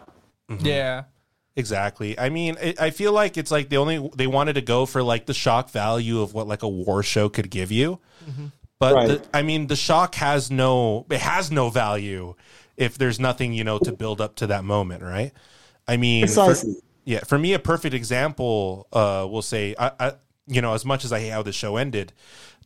[0.59, 1.03] yeah.
[1.59, 2.17] Exactly.
[2.17, 5.03] I mean, it, I feel like it's like they only they wanted to go for
[5.03, 7.99] like the shock value of what like a war show could give you.
[8.79, 9.07] But Right.
[9.09, 12.35] the, I mean, the shock has no it has no value
[12.77, 15.33] if there's nothing you know to build up to that moment, right?
[15.85, 16.55] I mean, for-
[17.03, 20.11] yeah, for me, a perfect example, uh, we'll say, I, I,
[20.47, 22.13] you know, as much as I hate how the show ended,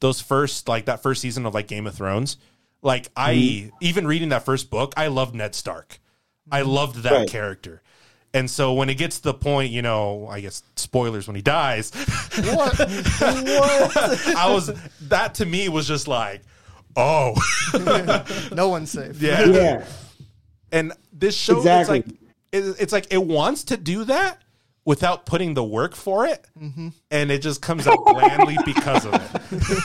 [0.02, 2.38] those first, like that first season of like Game of Thrones,
[2.84, 6.00] like I, even reading that first book, I loved Ned Stark.
[6.52, 7.30] I loved that Right.
[7.30, 7.82] character.
[8.34, 11.42] And so when it gets to the point, you know, I guess spoilers when he
[11.42, 12.80] dies, What?
[14.36, 14.72] I was,
[15.10, 16.42] that to me was just like,
[16.96, 17.36] oh,
[18.52, 19.22] no one's safe.
[19.22, 19.46] yeah.
[19.46, 19.86] Yeah.
[20.72, 22.00] And this show, Exactly.
[22.00, 22.18] it's like
[22.52, 24.42] it, it's like it wants to do that
[24.86, 26.90] without putting the work for it, mm-hmm.
[27.10, 29.14] and it just comes out blandly because of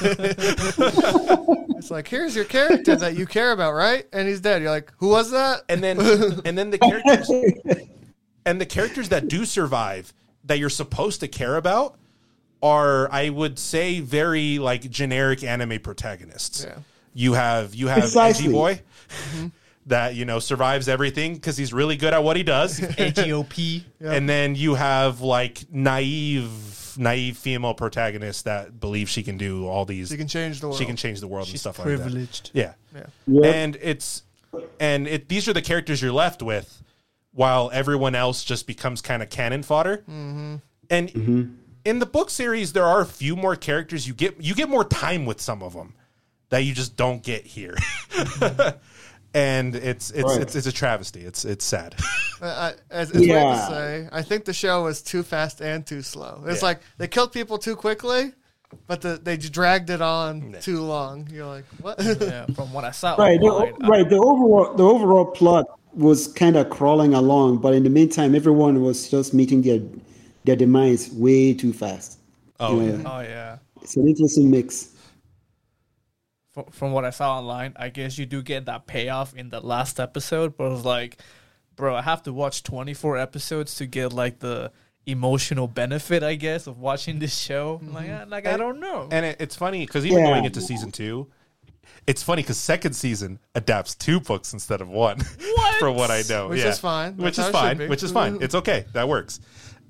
[0.09, 1.59] it.
[1.79, 4.05] It's like, here's your character that you care about, right?
[4.13, 4.63] And he's dead.
[4.63, 5.63] You're like, who was that?
[5.69, 6.01] And then
[6.45, 7.31] and then the characters
[8.49, 10.13] and the characters that do survive
[10.45, 11.97] that you're supposed to care about
[12.63, 16.65] are, I would say, very like generic anime protagonists.
[16.65, 16.79] Yeah.
[17.15, 18.47] You have you have Precisely.
[18.47, 18.83] Edgy Boy.
[19.09, 19.47] Mm-hmm.
[19.87, 22.79] That you know survives everything because he's really good at what he does.
[22.99, 23.87] H-E-O-P.
[24.03, 29.87] And then you have like naive, naive female protagonists that believe she can do all
[29.87, 30.11] these.
[30.13, 30.79] You can change the world.
[30.79, 32.53] she can change the world and She's stuff like privileged.
[32.53, 32.59] that.
[32.59, 33.07] Yeah, Yeah.
[33.41, 33.55] Yep.
[33.55, 34.25] and it's
[34.79, 36.83] and it these are the characters you're left with,
[37.33, 39.99] while everyone else just becomes kind of cannon fodder.
[39.99, 40.57] Mm-hmm.
[40.91, 41.55] And mm-hmm.
[41.85, 44.43] in the book series, there are a few more characters you get.
[44.43, 45.95] You get more time with some of them
[46.51, 47.77] that you just don't get here.
[49.35, 50.41] and it's it's, Right.
[50.41, 51.21] it's it's a travesty.
[51.21, 51.95] It's it's sad.
[52.41, 52.47] Uh,
[52.93, 53.53] I, I, it's, it's weird Yeah.
[53.55, 54.09] to say.
[54.13, 56.45] I think the show was too fast and too slow.
[56.47, 56.69] It's Yeah.
[56.69, 58.33] like they killed people too quickly,
[58.87, 61.29] but the, they dragged it on too long.
[61.33, 61.97] You're like, what?
[62.01, 63.17] Yeah, from what I saw.
[63.19, 64.09] Right, the, right.
[64.09, 65.67] The overall the overall plot
[65.99, 69.81] was kind of crawling along, but in the meantime, everyone was just meeting their
[70.45, 72.19] their demise way too fast.
[72.61, 72.93] Oh, Yeah.
[72.97, 73.03] yeah.
[73.05, 73.59] Oh yeah.
[73.83, 74.95] It's an interesting mix.
[76.55, 79.61] From, from what I saw online, I guess you do get that payoff in the
[79.61, 81.21] last episode, but it was like,
[81.77, 84.73] bro, I have to watch 24 episodes to get like the
[85.07, 87.81] emotional benefit, I guess, of watching this show.
[87.83, 89.09] I'm Like, eh, like I don't know.
[89.11, 90.31] And it, it's funny because even Yeah.
[90.31, 91.29] going into season two,
[92.07, 95.19] it's funny because second season adapts two books instead of one.
[95.79, 96.69] from what I know, Which yeah.
[96.69, 97.17] is fine.
[97.17, 97.89] Which is how it should fine.
[97.89, 98.39] Which is fine.
[98.43, 98.85] It's okay.
[98.95, 99.41] That works.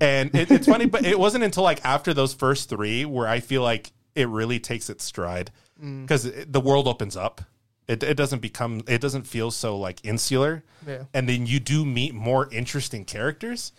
[0.01, 3.41] And it, it's funny, but it wasn't until like after those first three where I
[3.41, 5.51] feel like it really takes its stride
[5.83, 6.03] Mm.
[6.03, 7.41] because the world opens up.
[7.87, 8.83] It, it doesn't become.
[8.89, 10.65] It doesn't feel so like insular.
[10.87, 11.05] Yeah.
[11.15, 13.71] And then you do meet more interesting characters.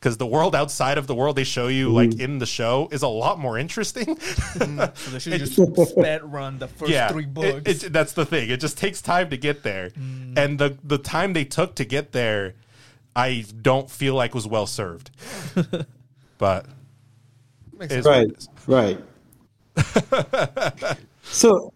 [0.00, 3.02] Because the world outside of the world they show you, like in the show, is
[3.02, 4.18] a lot more interesting.
[4.18, 4.64] So
[5.10, 5.54] they should just
[5.90, 7.84] sped run the first three books.
[7.84, 8.48] it- that's the thing.
[8.48, 10.38] It just takes time to get there, Mm.
[10.38, 12.54] and the the time they took to get there,
[13.14, 15.10] I don't feel like was well served.
[16.38, 16.64] but
[17.78, 18.48] Makes it's sense.
[18.64, 18.98] what Right,
[19.76, 20.96] right.
[21.24, 21.72] so,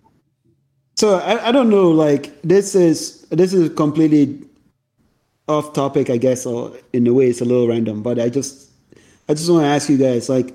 [0.97, 1.91] so I, I don't know.
[1.91, 4.44] Like this is this is completely
[5.49, 8.03] off topic, I guess, or in a way it's a little random.
[8.03, 8.71] But I just
[9.29, 10.29] I just want to ask you guys.
[10.29, 10.55] Like,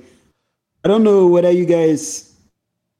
[0.84, 2.34] I don't know whether you guys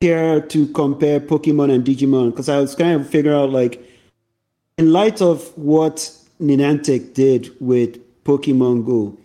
[0.02, 3.84] care to compare Pokemon and Digimon because I was kind of figure out like
[4.78, 5.98] in light of what
[6.42, 9.18] Niantic did with Pokemon Go,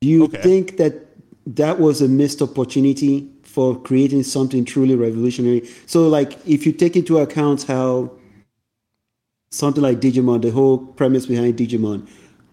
[0.00, 0.42] do you Okay.
[0.42, 1.06] think that
[1.46, 5.66] that was a missed opportunity for creating something truly revolutionary?
[5.86, 8.10] So, like, if you take into account how
[9.50, 12.06] something like Digimon, the whole premise behind Digimon,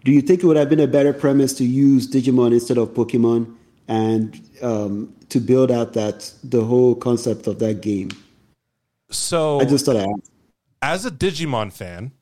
[0.04, 2.90] do you think it would have been a better premise to use Digimon instead of
[2.90, 3.54] Pokemon
[3.86, 8.10] and um, to build out that the whole concept of that game?
[9.10, 10.30] So I just thought I'd ask.
[10.82, 12.12] as a Digimon fan,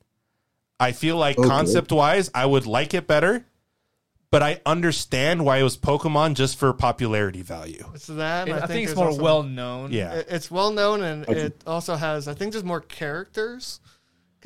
[0.79, 1.49] I feel like Okay.
[1.49, 3.47] concept wise, I would like it better.
[4.29, 7.89] But I understand why it was Pokemon just for popularity value.
[7.95, 8.49] It's that.
[8.49, 9.93] and I, think, it's more also- well known.
[9.93, 10.15] Yeah.
[10.15, 11.41] It- It's well known, and Okay.
[11.43, 12.27] it also has.
[12.27, 13.81] I think there's more characters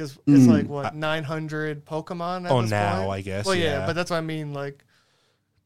[0.00, 0.50] because it's Hmm.
[0.50, 2.46] like what 900 Pokemon.
[2.46, 3.10] At Oh, this now, point?
[3.12, 3.86] I guess, Well, yeah, yeah.
[3.86, 4.52] but that's what I mean.
[4.52, 4.84] Like,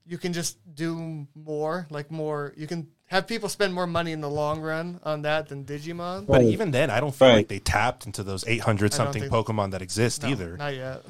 [0.06, 1.86] you can just do more.
[1.90, 5.48] Like more, you can have people spend more money in the long run on that
[5.48, 6.26] than Digimon.
[6.26, 6.44] But Right.
[6.46, 7.36] even then, I don't feel Right.
[7.36, 10.56] like they tapped into those 800 something think- Pokemon that exist No, either.
[10.56, 11.02] not yet.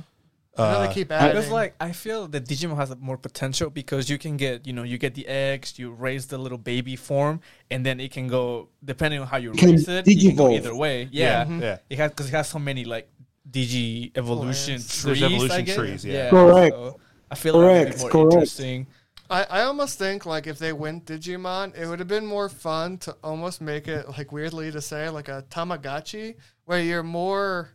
[0.57, 1.35] I know Uh, they keep adding.
[1.35, 4.85] Because like I feel that Digimon has more potential because you can get you know
[4.85, 7.41] you get the eggs, you raise the little baby form,
[7.73, 10.07] and then it can go depending on how you Can raise it.
[10.07, 10.57] It can go digivolve.
[10.59, 11.09] either way.
[11.11, 11.59] Yeah, Yeah.
[11.61, 11.79] Yeah.
[11.91, 13.09] It has because it has so many like
[13.51, 15.03] Digi evolution Plants.
[15.03, 15.21] trees.
[15.21, 15.77] There's evolution I guess.
[15.77, 16.31] trees, yeah.
[16.31, 16.75] Correct.
[16.75, 18.33] so I feel like Correct, it'd more correct.
[18.35, 18.87] interesting.
[19.31, 22.99] I, I almost think like if they went Digimon, it would have been more fun
[22.99, 26.37] to almost make it like weirdly to say like a Tamagotchi,
[26.67, 27.71] where you're more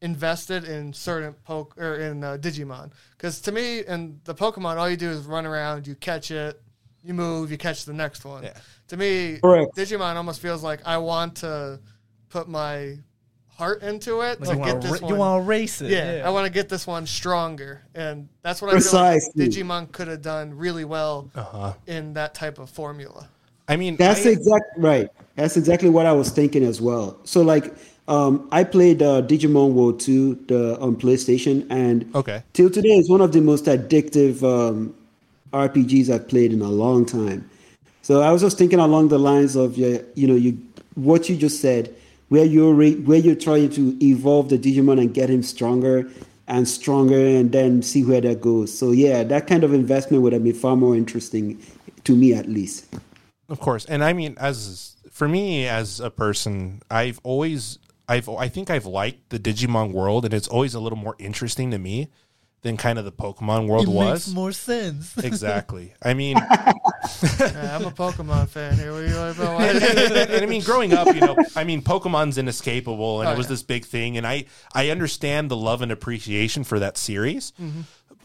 [0.00, 2.90] invested in certain poke or in uh, Digimon.
[3.12, 6.60] Because to me, in the Pokemon, all you do is run around, you catch it,
[7.02, 8.42] you move, you catch the next one.
[8.42, 8.54] Yeah.
[8.88, 9.74] To me, Correct.
[9.76, 11.80] Digimon almost feels like I want to
[12.28, 12.96] put my
[13.56, 15.12] heart into it Like to you get want this to one.
[15.12, 15.90] you want to race it.
[15.90, 19.44] Yeah, I want to get this one stronger, and that's what Precisely.
[19.46, 21.72] I feel like Digimon could have done really well Uh-huh.
[21.86, 23.28] in that type of formula.
[23.68, 25.08] I mean, That's I- exact right.
[25.36, 27.16] That's exactly what I was thinking as well.
[27.24, 27.74] So like,
[28.08, 32.42] um, I played uh, Digimon World 2 the, on PlayStation, and Okay.
[32.52, 34.94] till today it's one of the most addictive um,
[35.52, 37.48] RPGs I've played in a long time.
[38.02, 40.58] So I was just thinking along the lines of yeah, you know, you
[40.96, 41.94] what you just said,
[42.34, 46.10] where you're re- where you're trying to evolve the Digimon and get him stronger
[46.48, 48.76] and stronger, and then see where that goes.
[48.76, 51.62] So yeah, that kind of investment would have been far more interesting
[52.02, 52.86] to me, at least.
[53.48, 57.78] Of course, and I mean, as for me as a person, I've always,
[58.08, 61.70] I've, I think I've liked the Digimon world, and it's always a little more interesting
[61.70, 62.10] to me
[62.64, 64.34] than kind of the Pokemon world was.
[64.34, 65.16] more sense.
[65.22, 65.94] exactly.
[66.02, 66.36] I mean,
[67.38, 68.90] Yeah, I'm a Pokemon fan here.
[68.92, 69.60] What are you like about?
[69.60, 73.32] and, and- and I mean, growing up, you know, I mean, Pokemon's inescapable, and Oh,
[73.32, 73.50] it was yeah.
[73.50, 77.82] this big thing, and I, I understand the love and appreciation for that series, Mm-hmm.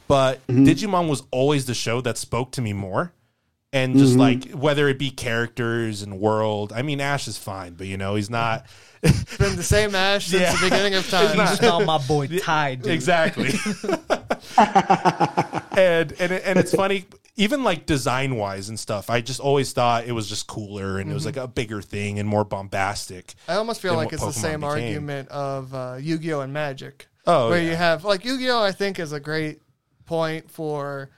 [0.08, 3.14] but Digimon was always the show that spoke to me more.
[3.72, 7.86] And just like whether it be characters and world, I mean Ash is fine, but
[7.86, 8.66] you know he's not
[9.04, 10.54] It's been the same Ash since Yeah.
[10.54, 11.40] the beginning of time.
[11.40, 12.76] It's not my boy Tai.
[12.76, 12.88] dude.
[12.92, 13.52] exactly.
[15.78, 17.06] and and it- and it's funny,
[17.36, 19.10] even like design wise and stuff.
[19.10, 22.20] I just always thought it was just cooler and it was like a bigger thing
[22.20, 23.36] and more bombastic.
[23.48, 24.64] I almost feel like it's the same became.
[24.64, 27.08] argument of uh, Yu-Gi-Oh and Magic.
[27.26, 27.70] Oh, where yeah.
[27.72, 29.62] you have like Yu-Gi-Oh, I think is a great
[30.06, 31.12] point for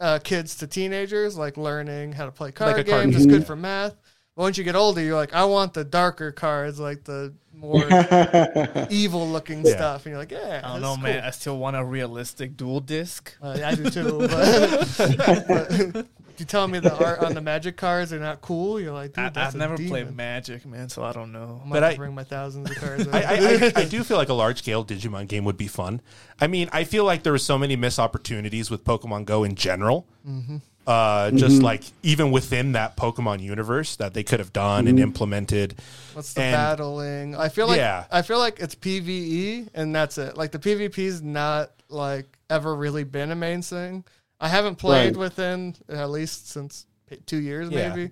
[0.00, 3.16] uh, kids to teenagers, like learning how to play card Like a card games.
[3.16, 3.94] It's good for math.
[4.40, 7.84] But once you get older, you're like, I want the darker cards, like the more
[8.90, 9.72] evil-looking Yeah.
[9.76, 11.22] stuff, and you're like, yeah, I don't that's know, man.
[11.22, 13.36] I still want a realistic duel disk.
[13.42, 14.18] Uh, yeah, I do too.
[14.18, 15.44] But,
[15.92, 16.06] but
[16.38, 18.80] you telling me the art on the Magic cards are not cool?
[18.80, 19.90] You're like, dude, I, that's I've never demon.
[19.90, 21.60] played Magic, man, so I don't know.
[21.62, 23.08] I might But I- to bring my thousands of cards.
[23.08, 26.00] I, I, I, I do feel like a large scale Digimon game would be fun.
[26.40, 29.54] I mean, I feel like there were so many missed opportunities with Pokemon Go in
[29.54, 30.06] general.
[30.26, 30.56] Mm-hmm.
[30.90, 35.76] Uh, just like even within that Pokemon universe that they could have done and implemented.
[36.14, 37.36] What's the And- battling?
[37.36, 38.06] I feel like Yeah.
[38.10, 40.36] I feel like it's PVE and that's it.
[40.36, 44.04] Like the PvP's not like ever really been a main thing.
[44.40, 45.20] I haven't played Right.
[45.20, 46.86] within at least since
[47.26, 47.88] two years Yeah.
[47.94, 48.10] maybe.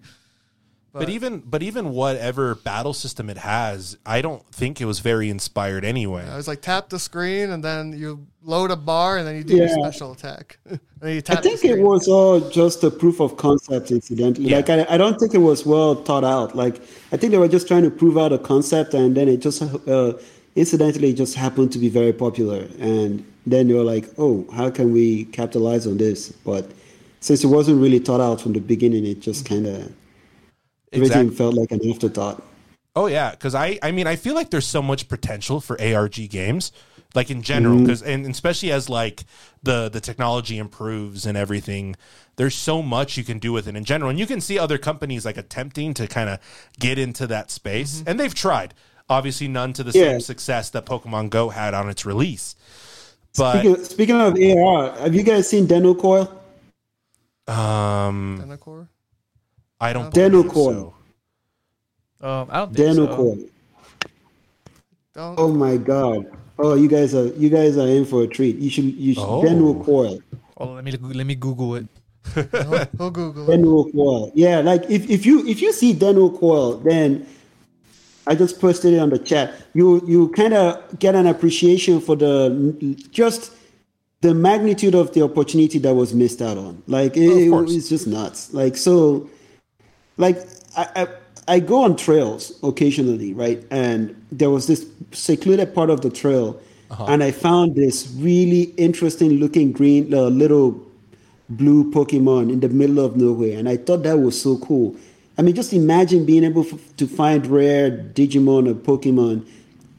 [0.93, 5.29] But, even but even whatever battle system it has, I don't think it was very
[5.29, 6.27] inspired anyway.
[6.27, 9.45] I was like tap the screen and then you load a bar and then you
[9.45, 10.59] do your special attack.
[10.65, 13.91] and then you I tap the think it was all just a proof of concept,
[13.91, 14.51] incidentally.
[14.51, 14.57] Yeah.
[14.57, 16.57] Like, I, I don't think it was well thought out.
[16.57, 16.81] Like,
[17.13, 19.63] I think they were just trying to prove out a concept, and then it just,
[19.63, 20.15] uh,
[20.57, 22.67] incidentally, just happened to be very popular.
[22.81, 26.31] And then they were like, oh, how can we capitalize on this?
[26.31, 26.71] But
[27.21, 29.93] since it wasn't really thought out from the beginning, it just kind of
[30.93, 32.43] everything felt like an afterthought.
[32.97, 36.29] Oh yeah, because I I mean I feel like there's so much potential for ARG
[36.31, 36.73] games,
[37.15, 37.85] like in general, Mm-hmm.
[37.85, 39.25] because and especially as like
[39.63, 41.95] the the technology improves and everything,
[42.37, 44.79] there's so much you can do with it in general, and you can see other
[44.79, 46.41] companies like attempting to kind of
[46.81, 48.75] get into that space, and they've tried.
[49.11, 49.99] Obviously, none to the Mm-hmm.
[50.05, 50.11] Yeah.
[50.13, 52.57] same success that Pokemon Go had on its release.
[53.37, 56.27] But Speaking, speaking of AR, have you guys seen Dennou Coil?
[57.47, 58.89] um, Denocore?
[59.81, 60.95] I don't Dennou believe Coil.
[62.21, 62.27] so.
[62.29, 63.17] Um, I don't think Dennou so.
[63.17, 63.39] Coil.
[65.15, 66.27] Don't Oh my god.
[66.59, 68.57] Oh, you guys are you guys are in for a treat.
[68.57, 69.43] You should you should Oh.
[69.43, 70.21] Dennou Coil.
[70.57, 71.87] Oh, let me let me Google it.
[72.35, 72.45] he'll,
[72.99, 73.61] he'll Google it.
[73.61, 74.33] Dennou Coil.
[74.35, 77.27] Yeah, like if, if you if you see Dennou Coil, then
[78.27, 79.55] I just posted it on the chat.
[79.75, 83.53] You you kind of get an appreciation for the just
[84.21, 86.83] the magnitude of the opportunity that was missed out on.
[86.89, 88.53] Like it, Of it- it's just nuts.
[88.53, 89.31] Like so,
[90.19, 90.39] like
[90.77, 91.09] I, I
[91.49, 93.65] I go on trails occasionally, right?
[93.71, 96.61] And there was this secluded part of the trail,
[97.07, 100.85] and I found this really interesting looking green uh, little
[101.49, 104.95] blue Pokemon in the middle of nowhere, and I thought that was so cool.
[105.39, 109.47] I mean, just imagine being able f- to find rare Digimon or Pokemon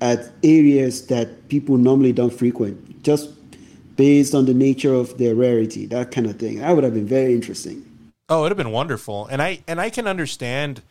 [0.01, 3.32] at areas that people normally don't frequent, just
[3.95, 6.59] based on the nature of their rarity, that kind of thing.
[6.59, 7.84] That would have been very interesting.
[8.30, 9.26] Oh, it'd have been wonderful.
[9.28, 10.82] And I and I can understand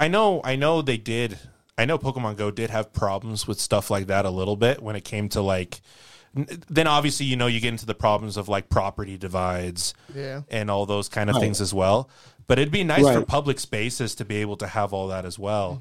[0.00, 1.38] I know I know they did
[1.76, 4.96] I know Pokemon Go did have problems with stuff like that a little bit when
[4.96, 5.80] it came to like
[6.34, 10.42] then obviously you know you get into the problems of like property divides Yeah.
[10.50, 11.40] and all those kind of Right.
[11.42, 12.08] things as well.
[12.46, 15.38] But it'd be nice for public spaces to be able to have all that as
[15.38, 15.80] well.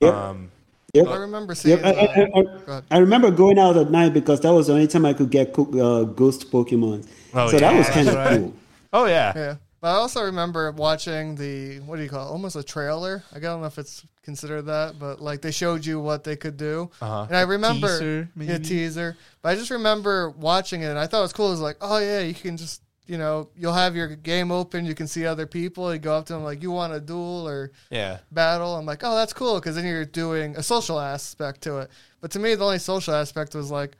[0.00, 0.14] Yep.
[0.14, 0.50] Um
[0.94, 1.06] Yep.
[1.06, 1.78] I remember seeing.
[1.78, 1.96] Yep.
[1.96, 2.82] I, I, I.
[2.92, 5.52] I remember going out at night because that was the only time I could get
[5.52, 7.06] co- uh, ghost Pokemon.
[7.34, 8.38] Oh, so that yeah, was kind of right.
[8.40, 8.54] cool.
[8.94, 9.32] Oh yeah.
[9.36, 9.54] Yeah.
[9.80, 12.32] But I also remember watching the what do you call it?
[12.32, 13.22] Almost a trailer.
[13.32, 16.56] I don't know if it's considered that, but like they showed you what they could
[16.56, 16.90] do.
[17.00, 17.26] Uh-huh.
[17.28, 19.16] And I remember Teaser, yeah, teaser.
[19.40, 21.48] But I just remember watching it and I thought it was cool.
[21.48, 24.84] It was like, oh yeah, you can just you know, you'll have your game open,
[24.84, 27.48] you can see other people, you go up to them like you want a duel
[27.48, 28.18] or Yeah.
[28.30, 28.76] battle.
[28.76, 31.90] I'm like, oh, that's cool because then you're doing a social aspect to it.
[32.20, 33.96] But to me, the only social aspect was like,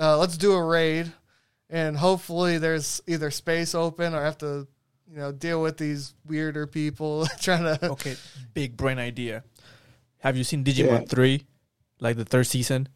[0.00, 1.12] uh, let's do a raid,
[1.68, 4.66] and hopefully there's either space open or I have to,
[5.10, 7.90] you know, deal with these weirder people trying to.
[7.90, 8.16] Okay,
[8.54, 9.42] big brain idea.
[10.18, 11.04] Have you seen Digimon Yeah.
[11.08, 11.46] three,
[11.98, 12.88] like the third season,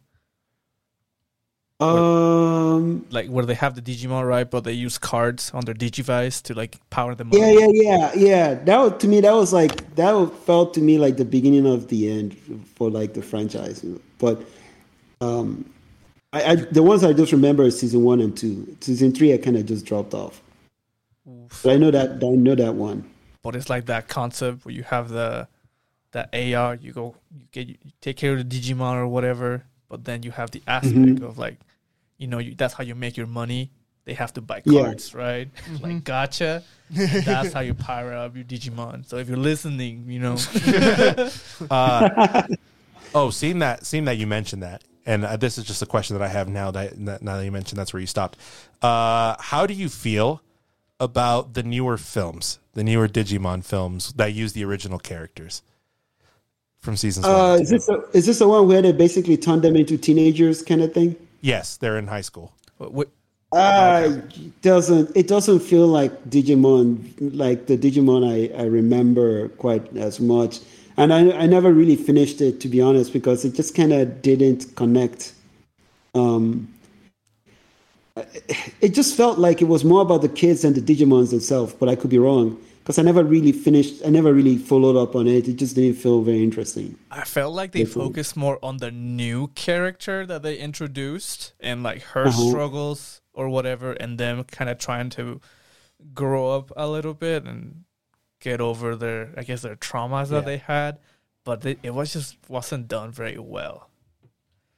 [1.79, 3.05] Um.
[3.11, 6.53] like where they have the Digimon right, but they use cards on their Digivice to
[6.53, 7.53] like power them Yeah, up.
[7.59, 8.53] yeah, yeah, yeah.
[8.53, 12.09] That to me, that was like that felt to me like the beginning of the
[12.09, 12.37] end
[12.75, 13.83] for like the franchise.
[14.19, 14.41] But
[15.19, 15.65] um,
[16.31, 18.77] I, I the ones I just remember is season one and two.
[18.79, 20.41] Season three, I kind of just dropped off.
[21.25, 23.09] But I know that I know that one.
[23.41, 25.47] But it's like that concept where you have the
[26.11, 30.05] that AR, you go, you get, you take care of the Digimon or whatever, but
[30.05, 31.21] then you have the aspect Mhm.
[31.23, 31.59] of like,
[32.17, 33.69] you know, you, that's how you make your money.
[34.05, 34.83] They have to buy Yeah.
[34.83, 35.49] cards, right?
[35.81, 36.63] like gotcha.
[36.89, 39.05] That's how you power up your Digimon.
[39.07, 40.37] So if you're listening, you know,
[41.71, 42.43] Uh,
[43.15, 46.15] oh, seeing that, seeing that you mentioned that, and uh, this is just a question
[46.17, 48.37] that I have now that that- now that you mentioned that's where you stopped.
[48.81, 50.41] Uh, how do you feel
[50.99, 55.61] about the newer films, the newer Digimon films that use the original characters
[56.79, 57.35] from seasons one?
[57.35, 59.97] Uh, and is this a, is this the one where they basically turn them into
[59.97, 61.15] teenagers kind of thing?
[61.41, 62.53] yes, they're in high school.
[62.77, 63.09] What- what-
[63.51, 66.87] Uh, it doesn't it doesn't feel like Digimon
[67.19, 70.59] like the Digimon I, I remember quite as much.
[70.97, 74.21] And I I never really finished it to be honest because it just kind of
[74.21, 75.33] didn't connect.
[76.15, 76.67] Um
[78.81, 81.89] it just felt like it was more about the kids and the Digimons themselves, but
[81.89, 85.27] I could be wrong because I never really finished I never really followed up on
[85.27, 85.47] it.
[85.47, 86.97] It just didn't feel very interesting.
[87.11, 88.07] I felt like they Different.
[88.09, 92.49] focused more on the new character that they introduced and like her Uh-huh.
[92.49, 95.41] struggles or whatever, and them kind of trying to
[96.13, 97.83] grow up a little bit and
[98.39, 100.99] get over their, I guess, their traumas that they had,
[101.43, 103.89] but they, it was just wasn't done very well.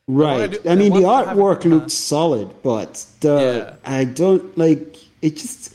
[0.08, 0.52] Right.
[0.52, 3.92] do- I mean, the artwork looked solid, but the Yeah.
[4.00, 5.36] I don't like it.
[5.36, 5.74] Just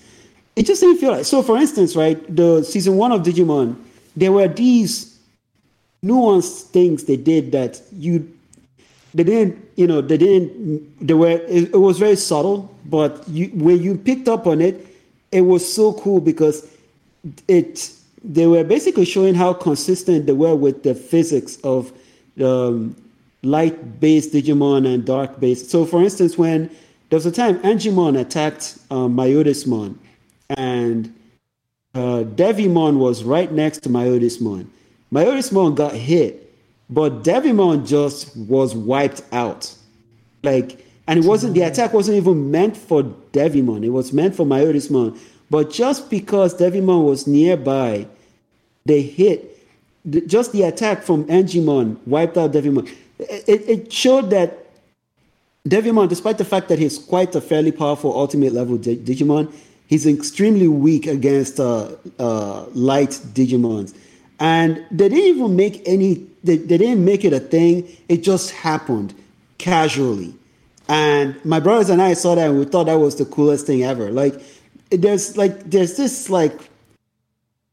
[0.56, 1.24] it just didn't feel like.
[1.24, 3.76] So, for instance, right, the season one of Digimon,
[4.16, 5.18] there were these
[6.04, 8.28] nuanced things they did that you
[9.14, 13.46] they didn't you know they didn't they were it, it was very subtle but you
[13.54, 14.84] when you picked up on it
[15.30, 16.66] it was so cool because
[17.46, 17.92] it
[18.24, 21.92] they were basically showing how consistent they were with the physics of
[22.42, 22.96] um,
[23.42, 26.68] light based digimon and dark based so for instance when
[27.08, 29.96] there was a time angemon attacked myotismon
[30.50, 31.12] and
[31.94, 34.66] uh, Devimon was right next to Myotismon.
[35.12, 36.54] Myotismon got hit,
[36.88, 39.74] but Devimon just was wiped out.
[40.42, 43.84] Like, and it wasn't the attack wasn't even meant for Devimon.
[43.84, 45.18] It was meant for Myotismon.
[45.50, 48.06] But just because Devimon was nearby,
[48.86, 49.50] they hit.
[50.26, 52.90] Just the attack from Angemon wiped out Devimon.
[53.30, 54.66] It, it- showed that
[55.68, 59.52] Devimon, despite the fact that he's quite a fairly powerful ultimate level Di- Digimon,
[59.86, 63.94] he's extremely weak against uh, uh, light Digimons.
[64.40, 67.88] And they didn't even make any, they, they didn't make it a thing.
[68.08, 69.14] It just happened
[69.58, 70.34] casually.
[70.88, 73.84] And my brothers and I saw that and we thought that was the coolest thing
[73.84, 74.10] ever.
[74.10, 74.42] Like,
[74.90, 76.70] there's like, there's this like,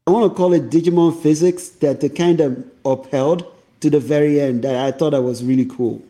[0.06, 3.49] I want to call it Digimon physics that they kind of upheld
[3.80, 6.02] to the very end that I thought that was really cool.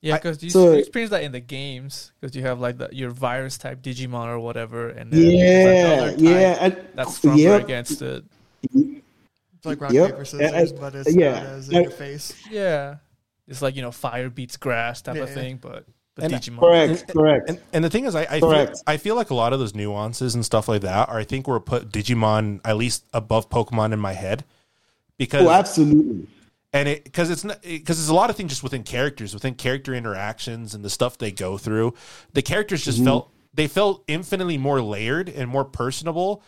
[0.00, 3.10] Yeah, because you, so- experience that in the games because you have like the, your
[3.10, 7.12] virus type Digimon or whatever, and then Yeah, there's another type yeah, and- that's oh,
[7.12, 7.64] stronger yep.
[7.64, 8.24] against it.
[8.74, 10.10] It's like rock Yep.
[10.10, 11.32] paper scissors, but it's yeah.
[11.32, 12.32] not as in your face.
[12.48, 12.96] Yeah,
[13.48, 15.34] it's like you know fire beats grass type of Yeah.
[15.34, 15.84] thing, but
[16.14, 16.58] but And- Digimon.
[16.60, 17.48] Correct, correct.
[17.48, 19.74] And, and the thing is, I I feel, I feel like a lot of those
[19.74, 23.92] nuances and stuff like that are I think were put Digimon at least above Pokemon
[23.92, 24.44] in my head
[25.16, 26.28] because Oh, absolutely.
[26.72, 29.54] And it because it's not because there's a lot of things just within characters within
[29.54, 31.94] character interactions and the stuff they go through
[32.34, 32.90] the characters Mm-hmm.
[32.90, 36.42] just felt they felt infinitely more layered and more personable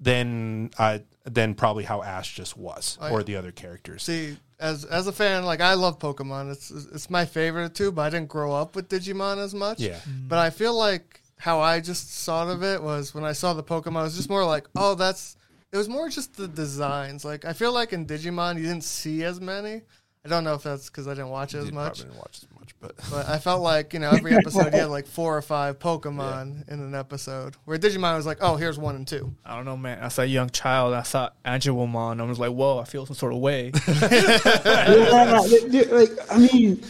[0.00, 4.84] than uh than probably how ash just was I- or the other characters See, as
[4.84, 6.50] as a fan, like I love Pokemon.
[6.52, 9.80] It's it's my favorite too, but I didn't grow up with Digimon as much.
[9.80, 9.98] Yeah.
[10.26, 13.62] But I feel like how I just thought of it was when I saw the
[13.62, 15.35] Pokemon, it was just more like, oh, that's.
[15.72, 17.24] It was more just the designs.
[17.24, 19.82] Like I feel like in Digimon, you didn't see as many.
[20.24, 21.98] I don't know if that's because I didn't watch it as much.
[21.98, 24.80] probably didn't watch as much but But I felt like, you know, every episode you
[24.80, 27.54] had like four or five Pokemon in an episode.
[27.64, 29.32] Where Digimon was like, oh, here's one and two.
[29.44, 29.98] I don't know, man.
[30.00, 32.20] As a young child, I saw Angewomon.
[32.20, 33.70] I was like, whoa, I feel some sort of way.
[33.86, 36.82] yeah, they- they- like I mean,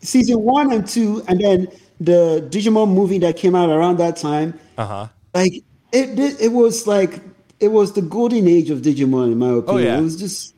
[0.00, 1.68] season one and two, and then
[2.00, 4.58] the Digimon movie that came out around that time.
[4.76, 5.54] uh-huh Like
[5.92, 7.20] it, it, it was like
[7.60, 9.84] it was the golden age of Digimon, in my oh, opinion.
[9.86, 9.98] yeah.
[9.98, 10.54] It was just,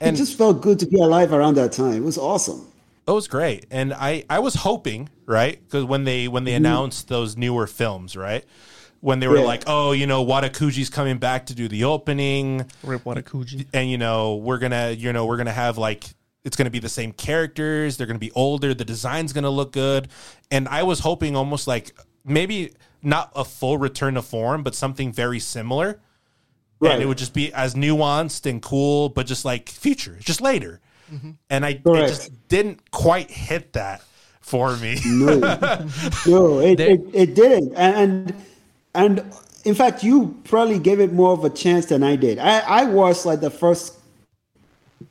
[0.00, 1.94] And- it just felt good to be alive around that time.
[1.94, 2.66] It was awesome.
[3.06, 6.64] It was great, and I I was hoping right because when they when they mm-hmm.
[6.64, 8.44] announced those newer films, right,
[9.00, 9.44] when they were Yeah.
[9.44, 13.66] like, oh, you know, Wada Kouji's coming back to do the opening, Rip Wada Kouji.
[13.74, 16.04] and you know we're gonna you know we're gonna have like
[16.44, 20.06] it's gonna be the same characters, they're gonna be older, the design's gonna look good,
[20.52, 22.72] and I was hoping almost like maybe
[23.02, 26.00] not a full return to form, but something very similar.
[26.82, 26.94] Right.
[26.94, 30.80] And it would just be as nuanced and cool, but just like future, just later.
[31.12, 31.30] Mm-hmm.
[31.48, 34.02] And I it just didn't quite hit that
[34.40, 34.98] for me.
[35.06, 35.38] No,
[36.26, 37.74] no, it, They- it, it didn't.
[37.76, 38.34] And, and
[38.94, 39.32] and
[39.64, 42.38] in fact, you probably gave it more of a chance than I did.
[42.38, 43.94] I, I watched like the first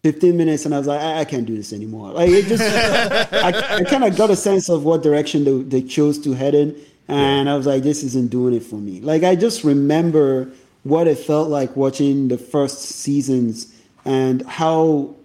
[0.04, 2.12] 15 minutes and I was like, I, I can't do this anymore.
[2.12, 2.64] Like it just,
[3.34, 6.54] I, I kind of got a sense of what direction they, they chose to head
[6.54, 6.76] in.
[7.08, 9.02] And I was like, this isn't doing it for me.
[9.02, 10.50] Like I just remember
[10.84, 13.74] what it felt like watching the first seasons
[14.06, 15.16] and how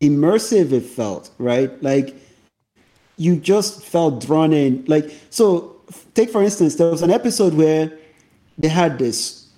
[0.00, 1.82] immersive it felt, right?
[1.82, 2.16] Like
[3.16, 4.84] you just felt drawn in.
[4.86, 5.76] Like, so
[6.14, 7.92] take for instance, there was an episode where
[8.56, 9.48] they had this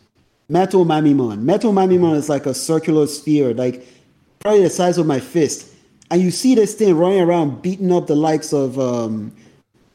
[0.49, 1.43] Metal Mamemon.
[1.43, 3.87] Metal Mamemon is like a circular sphere, like
[4.41, 5.73] probably the size of my fist.
[6.11, 9.33] And you see this thing running around beating up the likes of um,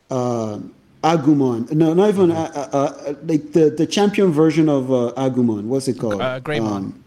[0.10, 0.60] uh,
[1.06, 1.72] Agumon.
[1.72, 5.66] No, not even uh, uh, uh, like the, the champion version of uh, Agumon.
[5.66, 6.20] What's it called?
[6.20, 6.66] Uh, Greymon.
[6.68, 7.04] Um,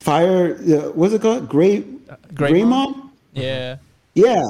[0.00, 0.56] Fire.
[0.56, 1.48] Uh, what's it called?
[1.48, 1.82] Gray.
[1.82, 2.34] Greymon?
[2.34, 3.10] Greymon?
[3.34, 3.76] Yeah.
[4.14, 4.42] Yeah.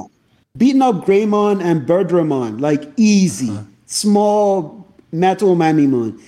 [0.57, 3.53] Beating up Greymon and Birdramon, like easy,
[3.87, 6.21] small metal Mamemon.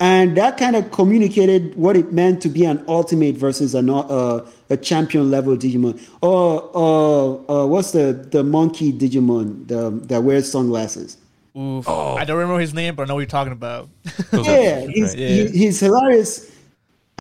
[0.00, 4.46] And that kind of communicated what it meant to be an ultimate versus an, uh,
[4.70, 6.00] a champion level Digimon.
[6.20, 11.16] Or uh, uh, what's the, the monkey Digimon the, that wears sunglasses?
[11.56, 11.88] Oof.
[11.88, 13.88] I don't remember his name, but I know what you're talking about.
[14.30, 15.28] Those are- Yeah, he's, Yeah.
[15.28, 16.50] he- he's hilarious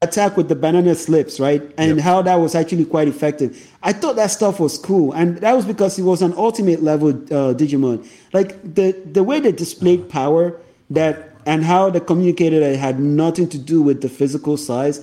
[0.01, 1.61] attack with the banana slips, right?
[1.77, 3.65] And how that was actually quite effective.
[3.81, 7.09] I thought that stuff was cool, and that was because he was an ultimate level
[7.09, 8.05] uh, Digimon.
[8.33, 10.59] Like the the way they displayed power
[10.89, 15.01] that and how they communicated it had nothing to do with the physical size.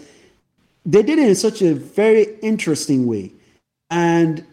[0.85, 3.33] They did it in such a very interesting way,
[3.91, 4.45] and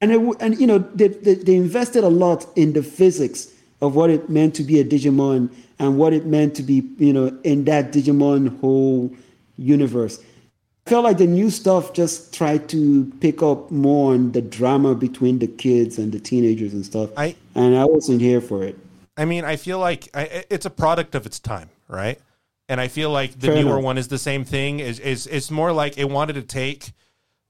[0.00, 3.48] and it, and you know they, they they invested a lot in the physics
[3.84, 7.12] of what it meant to be a Digimon and what it meant to be you
[7.12, 9.10] know in that Digimon whole
[9.56, 10.18] universe.
[10.86, 14.94] I felt like the new stuff just tried to pick up more on the drama
[14.94, 17.10] between the kids and the teenagers and stuff.
[17.16, 18.76] I- and I wasn't here for it.
[19.16, 22.18] I mean, I feel like I, it's a product of its time, right?
[22.68, 23.84] And I feel like the Fair newer enough.
[23.84, 24.80] one is the same thing.
[24.80, 26.92] Is is it's more like it wanted to take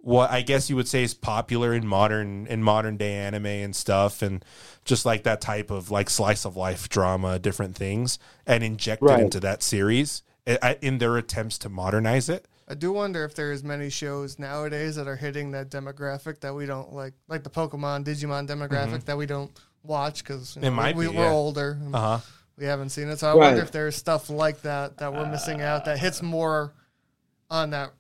[0.05, 3.75] what I guess you would say is popular in modern in modern day anime and
[3.75, 4.45] stuff, and
[4.85, 9.19] just like that type of like slice of life drama, different things, and inject Right.
[9.19, 10.23] it into that series
[10.83, 12.47] in their attempts to modernize it.
[12.69, 16.67] I do wonder if there's many shows nowadays that are hitting that demographic that we
[16.67, 19.51] don't like, like the Pokemon, Digimon demographic that we don't
[19.83, 20.79] watch because Mm-hmm.
[20.81, 21.31] It we, be, we're yeah.
[21.31, 21.79] older.
[21.95, 22.19] Uh huh.
[22.59, 23.47] We haven't seen it, so I Right.
[23.49, 26.73] wonder if there's stuff like that that we're missing out that hits more
[27.51, 27.91] on that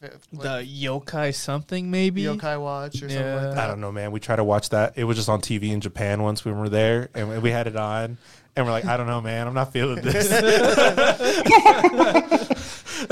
[0.00, 2.22] fifth, like the yokai something maybe.
[2.22, 3.48] Yokai Watch or something Yeah.
[3.48, 4.12] like I don't know, man.
[4.12, 4.94] We tried to watch that.
[4.96, 7.76] It was just on TV in Japan once we were there, and we had it
[7.76, 8.18] on,
[8.56, 9.46] and we're like, I don't know, man.
[9.46, 10.30] I'm not feeling this.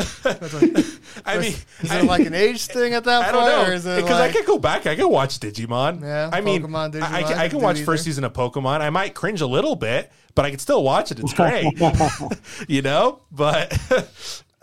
[1.24, 3.74] I mean, Is I- it like an age thing at that I point, don't know
[3.74, 4.87] because like I could go back.
[4.87, 6.03] I could watch Digimon.
[6.03, 7.84] Yeah, I mean, Pokemon, I, I can, I can watch either.
[7.84, 8.80] first season of Pokemon.
[8.80, 11.20] I might cringe a little bit, but I can still watch it.
[11.20, 11.72] It's great,
[12.68, 13.20] you know.
[13.30, 13.72] But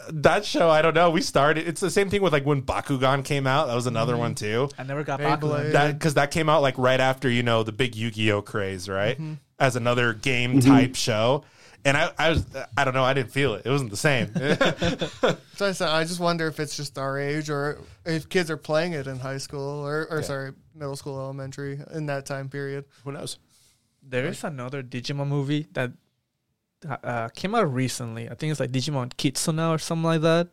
[0.10, 1.10] that show, I don't know.
[1.10, 1.68] We started.
[1.68, 3.68] It's the same thing with like when Bakugan came out.
[3.68, 4.70] That was another one too.
[4.78, 5.72] I never got Bakugan.
[5.72, 8.41] That because that came out like right after you know the big Yu Gi Oh
[8.41, 9.16] craze, right?
[9.16, 9.34] Mm-hmm.
[9.60, 11.43] As another game type show.
[11.86, 12.45] And I, I was,
[12.78, 13.66] I don't know, I didn't feel it.
[13.66, 14.32] It wasn't the same.
[15.56, 18.58] So I said, I just wonder if it's just our age or if kids are
[18.58, 22.86] playing it in high school or, or sorry, middle school, elementary in that time period.
[23.04, 23.38] Who knows?
[24.01, 25.91] There is another Digimon movie that
[26.86, 28.30] uh, came out recently.
[28.30, 30.48] I think it's like Digimon Kizuna or something like that.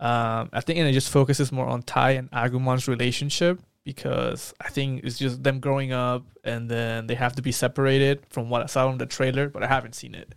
[0.00, 4.68] Um, I think and it just focuses more on Tai and Agumon's relationship because I
[4.68, 8.62] think it's just them growing up and then they have to be separated from what
[8.62, 10.34] I saw in the trailer, but I haven't seen it.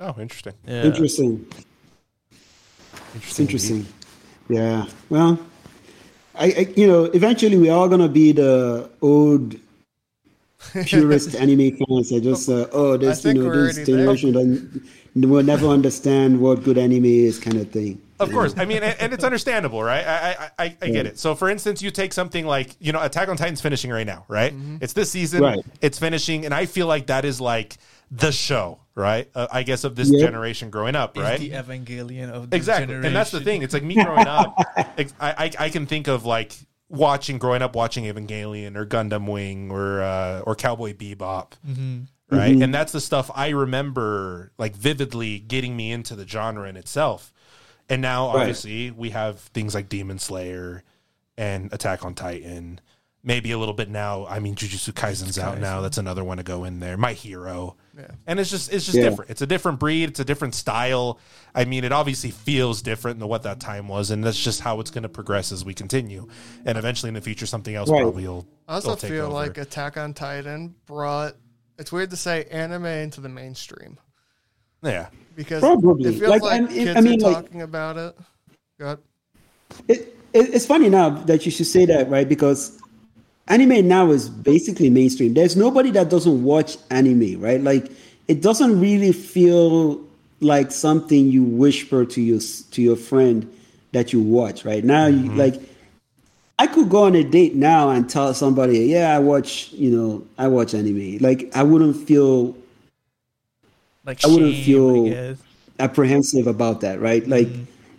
[0.00, 0.54] Oh, interesting.
[0.66, 0.84] Yeah.
[0.84, 1.46] Interesting.
[3.14, 3.86] It's interesting.
[4.48, 4.86] Yeah.
[5.08, 5.38] Well,
[6.34, 9.54] I, I you know eventually we're gonna be the old
[10.86, 14.82] purist anime fans that just uh, oh this you know this generation doesn't
[15.14, 18.00] will never understand what good anime is kind of thing.
[18.20, 20.04] Of course, I mean, and, and it's understandable, right?
[20.06, 21.18] I, I, I, I get it.
[21.18, 24.24] So, for instance, you take something like you know, Attack on Titan's finishing right now,
[24.28, 24.54] right?
[24.80, 25.58] It's this season, Right.
[25.80, 27.76] It's finishing, and I feel like that is like
[28.10, 29.28] the show, right?
[29.34, 30.20] Uh, I guess of this Yep.
[30.20, 31.40] generation growing up, It's right?
[31.40, 33.06] the Evangelion of the exactly, generation.
[33.06, 33.62] and that's the thing.
[33.62, 34.54] It's like me growing up.
[34.76, 36.56] I, I, I can think of like
[36.94, 41.52] watching, growing up, watching Evangelion or Gundam Wing or uh, or Cowboy Bebop.
[42.30, 46.76] Right, and that's the stuff I remember like vividly getting me into the genre in
[46.76, 47.32] itself.
[47.88, 48.40] And now, Right.
[48.40, 50.82] obviously, we have things like Demon Slayer
[51.36, 52.80] and Attack on Titan.
[53.22, 54.26] Maybe a little bit now.
[54.26, 55.80] I mean, Jujutsu Kaisen's out now.
[55.82, 56.96] That's another one to go in there.
[56.96, 57.76] My Hero.
[57.96, 58.06] Yeah.
[58.26, 59.10] And it's just it's just Yeah.
[59.10, 59.30] different.
[59.30, 60.08] It's a different breed.
[60.08, 61.18] It's a different style.
[61.54, 64.80] I mean, it obviously feels different than what that time was, and that's just how
[64.80, 66.26] it's going to progress as we continue.
[66.64, 68.02] And eventually, in the future, something else Right.
[68.02, 68.46] probably will.
[68.66, 69.34] I also will take feel over.
[69.34, 71.36] like Attack on Titan brought,
[71.78, 73.98] it's weird to say anime into the mainstream
[74.82, 76.10] yeah, because Probably.
[76.14, 78.16] it feels Like, like, I'm- I kids mean, are like- talking about it.
[78.78, 78.98] Go ahead.
[79.88, 80.00] It,
[80.32, 82.28] it, it's funny now that you should say that, right?
[82.28, 82.78] Because
[83.48, 85.34] anime now is basically mainstream.
[85.34, 87.60] There's nobody that doesn't watch anime, right?
[87.60, 87.90] Like
[88.28, 90.02] it doesn't really feel
[90.40, 92.40] like something you whisper to your
[92.72, 93.50] to your friend
[93.92, 94.84] that you watch, right?
[94.84, 95.60] Now, you, like
[96.58, 100.26] I could go on a date now and tell somebody, "Yeah, I watch, you know,
[100.38, 102.56] I watch anime." Like I wouldn't feel
[104.04, 105.06] like I wouldn't feel-
[105.78, 107.26] apprehensive about that, right?
[107.26, 107.48] Like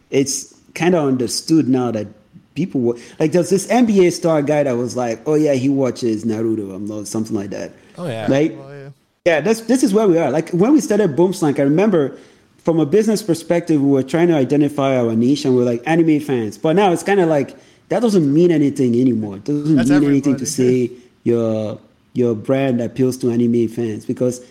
[0.09, 2.07] it's kind of understood now that
[2.55, 6.25] people wa- like there's this NBA star guy that was like, oh yeah, he watches
[6.25, 7.71] Naruto, I'm not something like that.
[7.97, 8.27] Oh, yeah.
[8.27, 8.89] Like Well, oh, yeah.
[9.25, 10.31] yeah, this this is where we are.
[10.31, 12.17] Like when we started Boomslank, I remember
[12.57, 16.19] from a business perspective, we were trying to identify our niche and we're like anime
[16.19, 16.57] fans.
[16.57, 17.55] But now it's kind of like
[17.89, 19.37] that doesn't mean anything anymore.
[19.37, 20.89] It doesn't That's mean anything to say
[21.23, 21.79] your
[22.13, 24.43] your brand appeals to anime fans because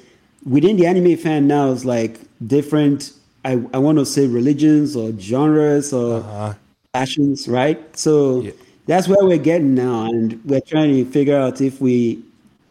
[0.48, 3.12] within the anime fan now is like different.
[3.46, 6.54] I, I want to say religions or genres or uh-huh.
[7.04, 7.78] Passions, right?
[7.96, 8.52] So Yeah.
[8.86, 12.22] that's where we're getting now, and we're trying to figure out if we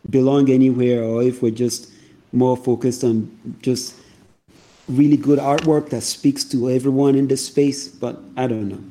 [0.09, 1.89] belong anywhere or if we're just
[2.31, 3.29] more focused on
[3.61, 3.93] just
[4.87, 7.87] really good artwork that speaks to everyone in this space.
[7.87, 8.83] But I don't know.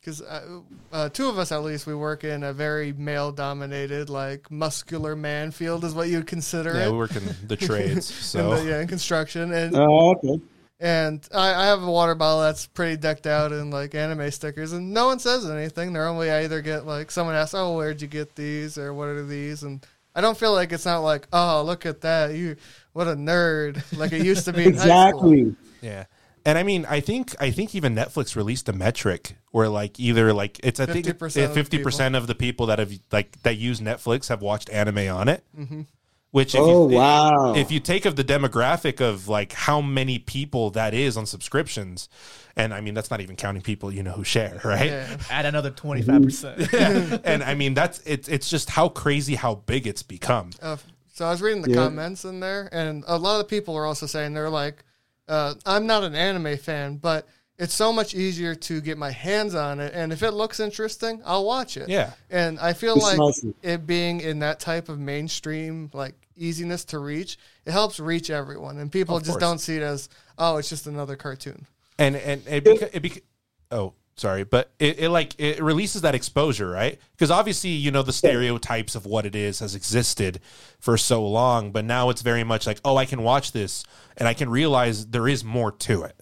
[0.00, 0.60] because uh,
[0.92, 5.14] uh, two of us at least we work in a very male dominated like muscular
[5.14, 8.40] man field is what you'd consider Yeah, it we work in the trades, in so
[8.56, 10.40] the, yeah in construction and Oh, okay.
[10.80, 14.72] And I, I have a water bottle that's pretty decked out in like anime stickers
[14.72, 18.08] and no one says anything normally i either get like someone asks oh where'd you
[18.08, 21.62] get these or what are these and i don't feel like it's not like oh
[21.62, 22.56] look at that you
[22.92, 24.82] what a nerd like it used to be in high.
[24.82, 25.54] Exactly.
[25.80, 26.04] yeah.
[26.44, 30.32] And I mean, I think I think even Netflix released a metric where like either
[30.32, 33.40] like it's I think 50% of the fifty percent of the people that have like
[33.42, 35.44] that use Netflix have watched anime on it.
[35.58, 35.82] Mm-hmm.
[36.30, 37.40] Which if Oh you, wow.
[37.52, 42.08] if you take of the demographic of like how many people that is on subscriptions,
[42.56, 44.96] and I mean that's not even counting people you know who share, right?
[44.96, 46.68] yeah Add another 25%.
[47.24, 50.50] and I mean that's it's it's just how crazy how big it's become.
[50.62, 50.76] Uh,
[51.12, 51.74] so I was reading the Yeah.
[51.74, 54.84] comments in there, and a lot of people are also saying they're like,
[55.28, 57.28] uh, "I'm not an anime fan, but
[57.60, 61.22] it's so much easier to get my hands on it, and if it looks interesting,
[61.24, 62.10] I'll watch it." Yeah.
[62.30, 63.54] and I feel like Precisely.
[63.62, 68.78] it being in that type of mainstream like easiness to reach, it helps reach everyone,
[68.78, 69.40] and people Of just course.
[69.40, 70.08] don't see it as
[70.38, 71.66] oh, it's just another cartoon.
[71.98, 73.22] and and it, beca- it beca-
[73.70, 78.02] oh sorry but it, it like it releases that exposure right because obviously you know
[78.02, 80.40] the stereotypes of what it is has existed
[80.78, 83.82] for so long but now it's very much like oh i can watch this
[84.18, 86.20] and i can realize there is more to it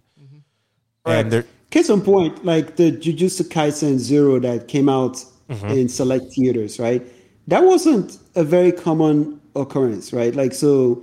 [1.16, 5.68] and there Case in point, like the Jujutsu Kaisen Zero that came out Mm-hmm.
[5.70, 7.02] in select theaters, right?
[7.46, 10.34] That wasn't a very common occurrence, right?
[10.36, 11.02] Like, so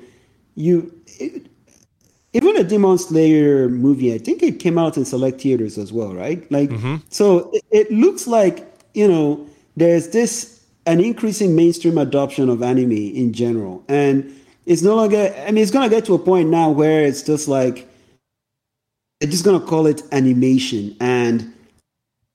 [0.54, 1.48] you, it,
[2.34, 6.14] even a Demon Slayer movie, I think it came out in select theaters as well,
[6.14, 6.46] right?
[6.52, 6.98] Like, Mm-hmm.
[7.10, 12.92] so it, it looks like, you know, there's this, an increasing mainstream adoption of anime
[12.92, 13.84] in general.
[13.88, 14.32] And
[14.68, 17.24] it's no longer, I mean, it's going to get to a point now where it's
[17.24, 17.90] just like,
[19.20, 20.96] they're just gonna call it animation.
[21.00, 21.54] And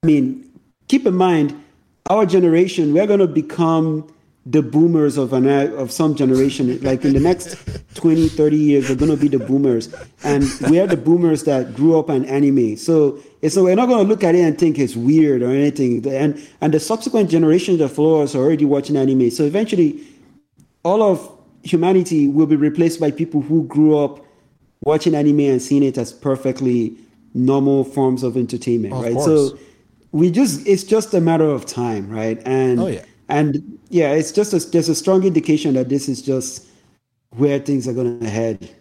[0.03, 0.51] I mean,
[0.89, 1.63] keep in mind,
[2.09, 4.13] our generation, we're gonna become
[4.47, 6.81] the boomers of an of some generation.
[6.83, 7.57] Like in the next
[7.95, 9.95] 20, 30 years, we're gonna be the boomers.
[10.25, 12.77] And we are the boomers that grew up on anime.
[12.77, 16.07] So it's we're not gonna look at it and think it's weird or anything.
[16.07, 19.31] And and the subsequent generations that follow us are already watching anime.
[19.31, 20.07] So eventually
[20.83, 21.31] all of
[21.63, 24.25] humanity will be replaced by people who grew up
[24.83, 26.95] watching anime and seeing it as perfectly
[27.35, 29.15] normal forms of entertainment, Of right?
[29.15, 29.25] course.
[29.27, 29.59] So
[30.13, 32.41] we just it's just a matter of time, right?
[32.45, 33.05] And Oh, yeah.
[33.29, 36.67] and yeah, it's just a, there's a strong indication that this is just
[37.31, 38.75] where things are going to head,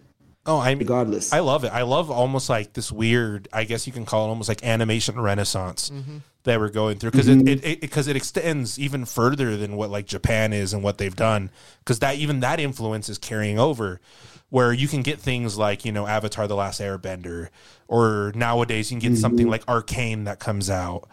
[0.46, 1.32] oh i mean regardless.
[1.32, 1.68] I love it.
[1.72, 5.20] I love almost like this weird, I guess you can call it almost like animation
[5.20, 6.18] renaissance mm-hmm.
[6.44, 7.46] that we're going through because mm-hmm.
[7.46, 11.14] it it because it, extends even further than what like Japan is and what they've
[11.14, 14.00] done because that even that influence is carrying over
[14.50, 17.48] where you can get things like you know Avatar: The Last Airbender
[17.90, 19.50] or nowadays you can get something mm-hmm.
[19.50, 21.08] like Arcane that comes out.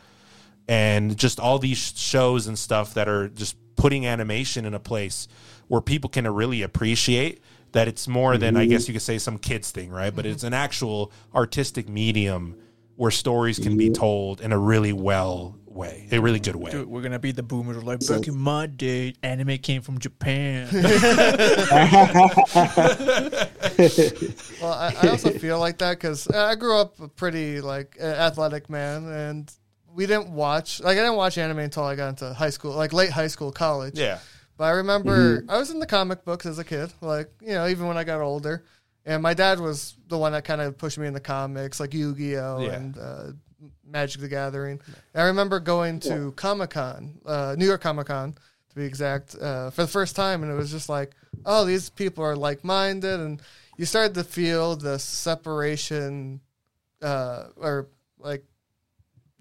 [0.67, 5.27] And just all these shows and stuff that are just putting animation in a place
[5.69, 8.71] where people can really appreciate that it's more than I mm-hmm.
[8.71, 10.15] guess you could say some kids thing, right?
[10.15, 10.47] But it's mm-hmm.
[10.47, 12.57] an actual artistic medium
[12.95, 16.71] where stories can be told in a really well way, a really good way.
[16.71, 17.84] Dude, we're gonna be the boomers.
[17.84, 20.67] Like back in my day, anime came from Japan.
[24.61, 28.69] Well, I, I also feel like that because I grew up a pretty like athletic
[28.69, 29.51] man, and
[29.93, 32.93] we didn't watch like I didn't watch anime until I got into high school, like
[32.93, 33.97] late high school, college.
[33.97, 34.19] Yeah.
[34.57, 37.67] But I remember I was in the comic books as a kid, like you know,
[37.67, 38.63] even when I got older.
[39.05, 41.93] And my dad was the one that kind of pushed me in the comics, like
[41.93, 42.73] Yu Gi Oh Yeah.
[42.73, 43.23] and uh,
[43.86, 44.80] Magic the Gathering.
[45.16, 49.70] I remember going to Comic Con, uh, New York Comic Con to be exact, uh,
[49.72, 51.12] for the first time, and it was just like,
[51.45, 53.41] oh, these people are like minded, and
[53.78, 56.41] you started to feel the separation,
[57.02, 57.88] uh, or
[58.19, 58.44] like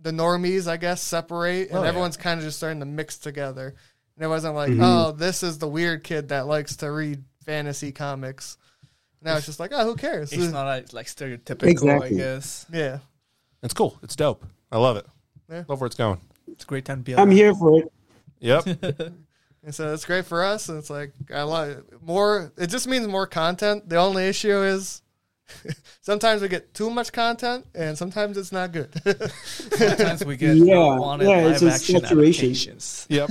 [0.01, 1.89] the normies, I guess, separate, and Oh, yeah.
[1.89, 3.74] everyone's kind of just starting to mix together.
[4.16, 7.93] And it wasn't like, oh, this is the weird kid that likes to read fantasy
[7.93, 8.57] comics.
[9.20, 10.32] Now it's just like, oh, who cares?
[10.32, 12.09] it's not like, like stereotypical, Exactly.
[12.09, 12.65] I guess.
[12.73, 12.99] yeah.
[13.66, 13.98] It's cool.
[14.02, 14.47] It's dope.
[14.72, 15.06] I love it.
[15.51, 15.64] Yeah.
[15.68, 16.20] Love where it's going.
[16.48, 17.14] It's a great time to be.
[17.14, 17.93] I'm here for it.
[18.40, 19.12] Yep.
[19.64, 20.68] And so it's great for us.
[20.68, 23.88] And it's like, I like more, it just means more content.
[23.88, 25.02] The only issue is
[26.02, 28.90] sometimes we get too much content and sometimes it's not good.
[29.44, 32.44] Sometimes we get Yeah, unwanted yeah, it's live a action saturation.
[32.51, 33.06] adaptations.
[33.09, 33.30] Yep.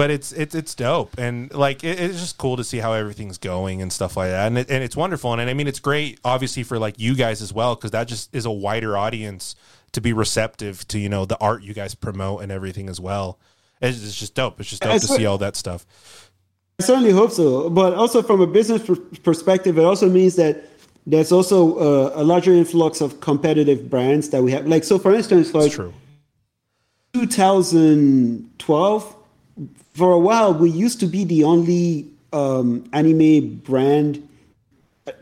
[0.00, 3.36] But it's it's it's dope, and like it, it's just cool to see how everything's
[3.36, 6.18] going and stuff like that, and it, and it's wonderful, and, I mean it's great,
[6.24, 9.54] obviously for like you guys as well, because that just is a wider audience
[9.92, 13.38] to be receptive to you know the art you guys promote and everything as well.
[13.82, 14.58] It's, it's just dope.
[14.58, 15.84] It's just dope It's to see all that stuff.
[16.80, 17.68] I certainly hope so.
[17.68, 20.64] But also from a business per- perspective, it also means that
[21.06, 24.66] there's also uh, a larger influx of competitive brands that we have.
[24.66, 25.92] Like so, for instance, like true.
[27.12, 29.16] 2012,
[29.92, 34.26] for a while, we used to be the only um, anime brand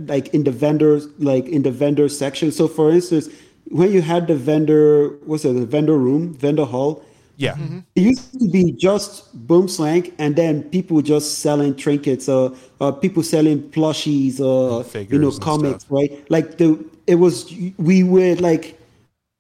[0.01, 2.53] like in the vendors like in the vendor section.
[2.53, 3.29] So for instance,
[3.69, 7.03] when you had the vendor what's it, the vendor room, vendor hall,
[7.37, 7.57] Yeah.
[7.95, 13.23] it used to be just Boomslank and then people just selling trinkets or, or people
[13.23, 15.93] selling plushies or Figures you know comics, stuff.
[15.99, 16.31] right?
[16.31, 18.79] Like the it was we were like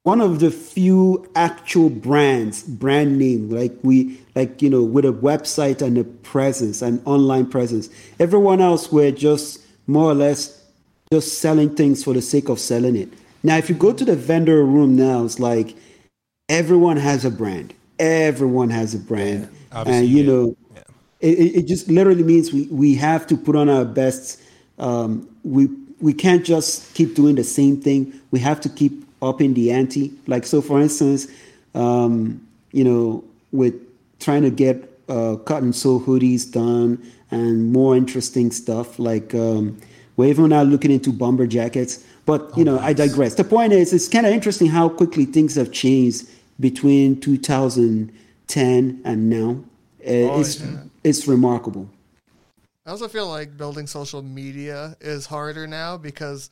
[0.04, 5.12] one of the few actual brands, brand name, like we like you know with a
[5.12, 7.88] website and a presence, an online presence.
[8.20, 10.64] Everyone else were just more or less
[11.12, 13.08] just selling things for the sake of selling it.
[13.42, 15.74] Now, if you go to the vendor room now, it's like
[16.48, 17.74] everyone has a brand.
[17.98, 20.30] Everyone has a brand, obviously, and you yeah.
[20.30, 20.56] know,
[21.20, 24.40] it, it it just literally means we, we have to put on our best.
[24.78, 25.68] Um, we
[26.00, 28.20] we can't just keep doing the same thing.
[28.30, 30.12] We have to keep upping the ante.
[30.28, 31.26] Like so, for instance,
[31.74, 33.74] um, you know, with
[34.20, 38.98] trying to get uh, cotton sew hoodies done and more interesting stuff.
[38.98, 39.78] Like um,
[40.16, 42.04] we're even now looking into bomber jackets.
[42.26, 43.34] But you know, I digress.
[43.34, 46.28] The point is, it's kind of interesting how quickly things have changed
[46.60, 49.64] between 2010 and now.
[50.00, 50.62] Uh, it's
[51.04, 51.88] it's remarkable.
[52.84, 56.50] I also feel like building social media is harder now because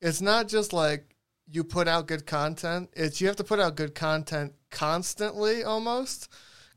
[0.00, 1.14] it's not just like
[1.50, 2.90] you put out good content.
[2.94, 6.28] It's you have to put out good content constantly almost.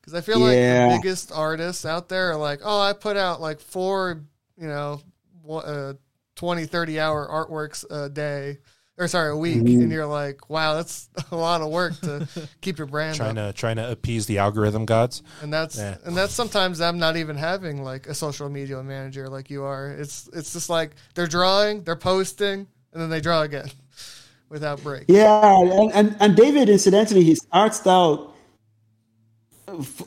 [0.02, 0.90] Because I feel like Yeah.
[0.90, 4.24] the biggest artists out there are like, oh, I put out like four,
[4.58, 5.02] you know,
[5.44, 5.94] one- uh,
[6.36, 8.58] 20, 30 hour artworks a day.
[8.98, 9.58] Or sorry, a week.
[9.58, 9.82] Mm-hmm.
[9.84, 12.28] And you're like, wow, that's a lot of work to
[12.62, 13.56] keep your brand Trying up.
[13.56, 15.24] to trying to appease the algorithm gods.
[15.42, 15.98] And that's Yeah.
[16.06, 19.88] and that's sometimes them not even having like a social media manager like you are.
[19.92, 23.72] It's it's just like they're drawing, they're posting, and then they draw again
[24.50, 25.06] without break.
[25.08, 28.31] Yeah, and, and, and David, incidentally, his art style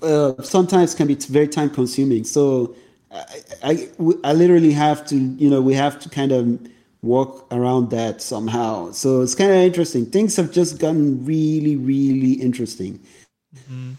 [0.02, 2.24] uh, sometimes can be very time consuming.
[2.24, 2.74] So
[3.10, 3.24] I,
[3.62, 3.88] I,
[4.24, 6.60] I literally have to, you know, we have to kind of
[7.02, 8.90] work around that somehow.
[8.92, 10.06] So it's kind of interesting.
[10.06, 13.00] Things have just gotten really, really interesting,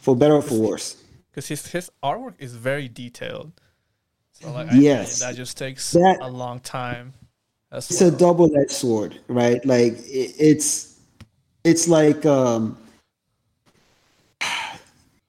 [0.01, 0.97] for better or for worse.
[1.31, 3.51] because his his artwork is very detailed.
[4.31, 5.21] So like, Yes.
[5.21, 7.13] I, that just takes That- a long time.
[7.71, 10.97] It's a double-edged sword right like it, it's
[11.65, 12.77] it's like um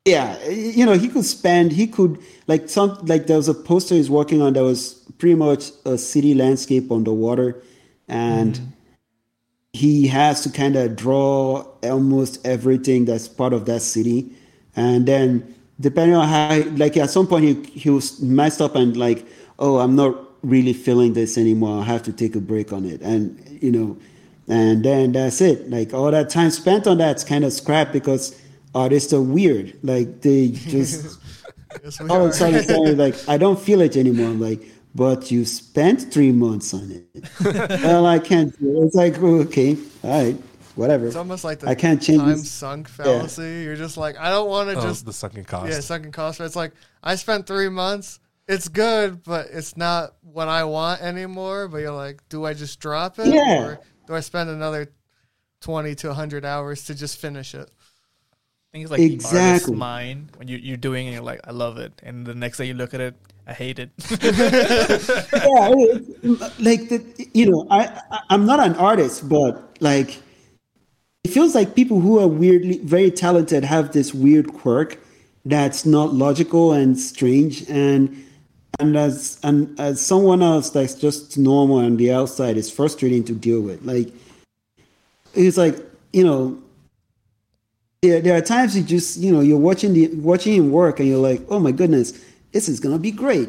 [0.07, 3.95] yeah you know he could spend he could like some like there was a poster
[3.95, 7.61] he's working on that was pretty much a city landscape underwater
[8.09, 8.67] and mm-hmm.
[9.73, 14.31] he has to kind of draw almost everything that's part of that city
[14.77, 18.97] and then depending on how like at some point he, he was messed up and
[18.97, 19.27] like
[19.59, 23.01] oh i'm not really feeling this anymore i have to take a break on it
[23.03, 23.97] and you know
[24.49, 25.69] and then that's it.
[25.71, 28.41] Like all that time spent on that's kind of scrap because
[28.83, 31.19] artists are weird like they just
[31.85, 34.29] Yes, we all of a sudden saying like I don't feel it anymore.
[34.29, 34.63] I'm like,
[34.95, 37.05] but you spent three months on it.
[37.85, 38.51] well, I can't.
[38.59, 38.85] do it.
[38.87, 40.37] It's like okay, all right,
[40.75, 41.07] whatever.
[41.07, 42.51] It's almost like the I can't change time this.
[42.51, 43.63] sunk fallacy.
[43.65, 45.71] You're just like, I don't want to Oh, just the sunken cost.
[45.71, 46.41] yeah, sunken cost.
[46.41, 46.73] It's like
[47.03, 48.21] I spent three months.
[48.49, 51.69] It's good, but it's not what I want anymore.
[51.69, 53.65] But you're like, do I just drop it, Yeah.
[53.67, 54.93] or do I spend another
[55.61, 57.69] twenty to hundred hours to just finish it?
[58.77, 59.75] Think it's like the Exactly.
[59.75, 62.67] mind when you, you're doing it, you're like, I love it, and the next day
[62.67, 63.15] you look at it,
[63.47, 63.91] I hate it.
[64.11, 70.19] yeah, it- like the, you know, I, I I'm not an artist, but like
[71.25, 74.99] it feels like people who are weirdly very talented have this weird quirk
[75.47, 78.15] that's not logical and strange and
[78.79, 83.33] and as and as someone else that's just normal on the outside is frustrating to
[83.33, 84.13] deal with like
[85.35, 85.77] it's like
[86.13, 86.61] you know
[88.07, 91.09] there, there are times you just you know you're watching the watching him work and
[91.09, 92.13] you're like oh my goodness
[92.53, 93.49] this is gonna be great.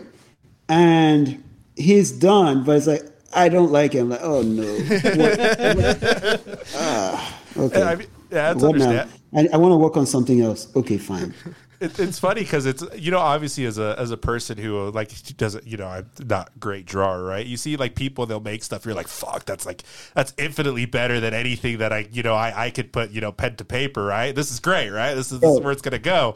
[0.70, 1.44] And
[1.76, 3.04] he's done but it's like
[3.34, 4.10] i don't like him.
[4.10, 4.64] Like oh no.
[6.76, 7.84] Ah, okay.
[7.84, 9.10] I mean, yeah, that's understand.
[9.34, 10.74] I, I want to work on something else.
[10.76, 11.34] Okay, fine.
[11.80, 15.12] It, it's funny because it's you know obviously as a as a person who like
[15.38, 17.46] doesn't you know I'm not a great drawer right?
[17.46, 19.84] You see like people they'll make stuff you're like fuck that's like
[20.16, 23.32] that's infinitely better than anything that I you know I, I could put you know
[23.32, 24.34] pen to paper right?
[24.34, 25.14] This is great right?
[25.14, 26.34] This is, this is where it's gonna go.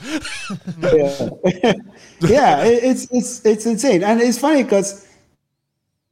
[0.79, 1.29] Yeah,
[2.19, 5.07] yeah it, it's it's it's insane, and it's funny because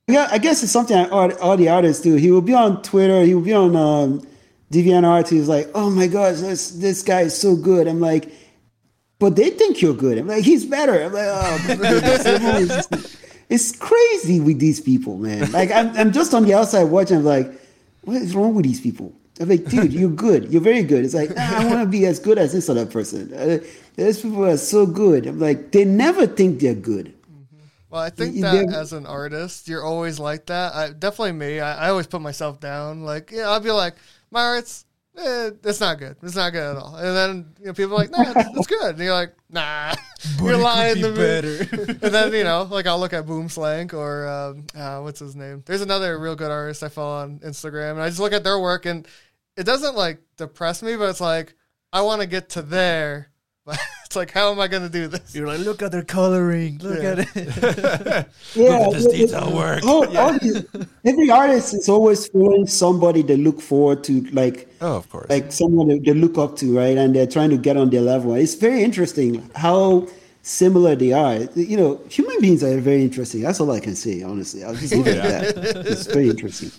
[0.08, 2.16] yeah, I guess it's something all, all the artists do.
[2.16, 4.28] He will be on Twitter, he will be on um,
[4.72, 5.32] DeviantArt.
[5.34, 8.32] is like, "Oh my gosh, this this guy is so good." I'm like,
[9.20, 10.18] but they think you're good.
[10.18, 11.04] I'm like, he's better.
[11.04, 12.26] I'm like, oh, my goodness.
[12.26, 13.18] Everyone is just-
[13.50, 15.52] it's crazy with these people, man.
[15.52, 17.18] Like, I'm, I'm just on the outside watching.
[17.18, 17.52] I'm like,
[18.04, 19.12] what is wrong with these people?
[19.42, 20.52] I'm like, dude, you're good.
[20.54, 21.04] You're very good.
[21.04, 23.34] It's like, "Ah, I want to be as good as this other person.
[23.34, 23.58] Uh,
[23.96, 25.26] those people are so good.
[25.26, 27.14] I'm like, they never think they're good.
[27.90, 30.76] Well, I think that as an artist, you're always like that.
[30.76, 31.60] I, definitely me.
[31.60, 33.02] I, I always put myself down.
[33.02, 33.96] Like, yeah, I'll be like,
[34.32, 34.86] my art's,
[35.18, 36.18] eh, it's not good.
[36.22, 36.96] It's not good at all.
[36.96, 38.96] And then you know, people are like, nah, it's, it's good.
[38.96, 39.94] And you're like, nah,
[40.42, 41.60] you're lying to me.
[42.02, 45.64] and then you know, like I'll look at Boomslank or um, uh, what's his name.
[45.66, 48.60] There's another real good artist I follow on Instagram, and I just look at their
[48.60, 49.08] work, and
[49.58, 51.56] it doesn't like depress me, but it's like
[51.92, 53.29] I want to get to there.
[53.70, 55.36] But it's like, how am I going to do this?
[55.36, 56.80] You're like, look at their coloring.
[56.82, 57.12] Look Yeah.
[57.12, 58.26] at it.
[58.56, 59.84] Yeah, at this it- it- detail work.
[59.86, 60.66] all- all these-
[61.06, 65.30] every artist is always following somebody they look forward to, like Oh, of course.
[65.30, 66.98] like someone they look up to, right?
[66.98, 68.34] And they're trying to get on their level.
[68.34, 70.08] It's very interesting how
[70.42, 71.36] similar they are.
[71.56, 73.42] You know, human beings are very interesting.
[73.42, 74.64] That's all I can say, honestly.
[74.64, 75.86] I'll just leave it at that.
[75.86, 76.72] It's very interesting.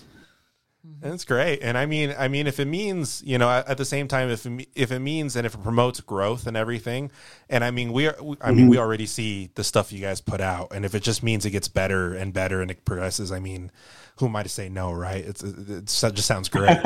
[1.01, 4.07] That's great, and I mean, I mean, if it means, you know, at, the same
[4.07, 7.09] time, if it, if it means and if it promotes growth and everything,
[7.49, 10.21] and I mean, we are, we- I mean, we already see the stuff you guys
[10.21, 13.31] put out, and if it just means it gets better and better and it progresses,
[13.31, 13.71] I mean,
[14.17, 15.25] who am I to say no, right?
[15.25, 16.77] It's, it, it just sounds great.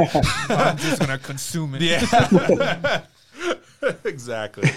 [0.50, 1.82] I'm just gonna consume it.
[1.82, 3.02] yeah,
[4.06, 4.70] exactly.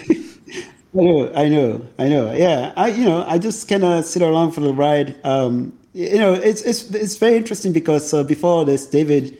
[0.95, 2.33] I know, I know, I know.
[2.33, 5.15] Yeah, I you know, I just kind of sit along for the ride.
[5.25, 9.37] Um, you know, it's it's it's very interesting because uh, before this, David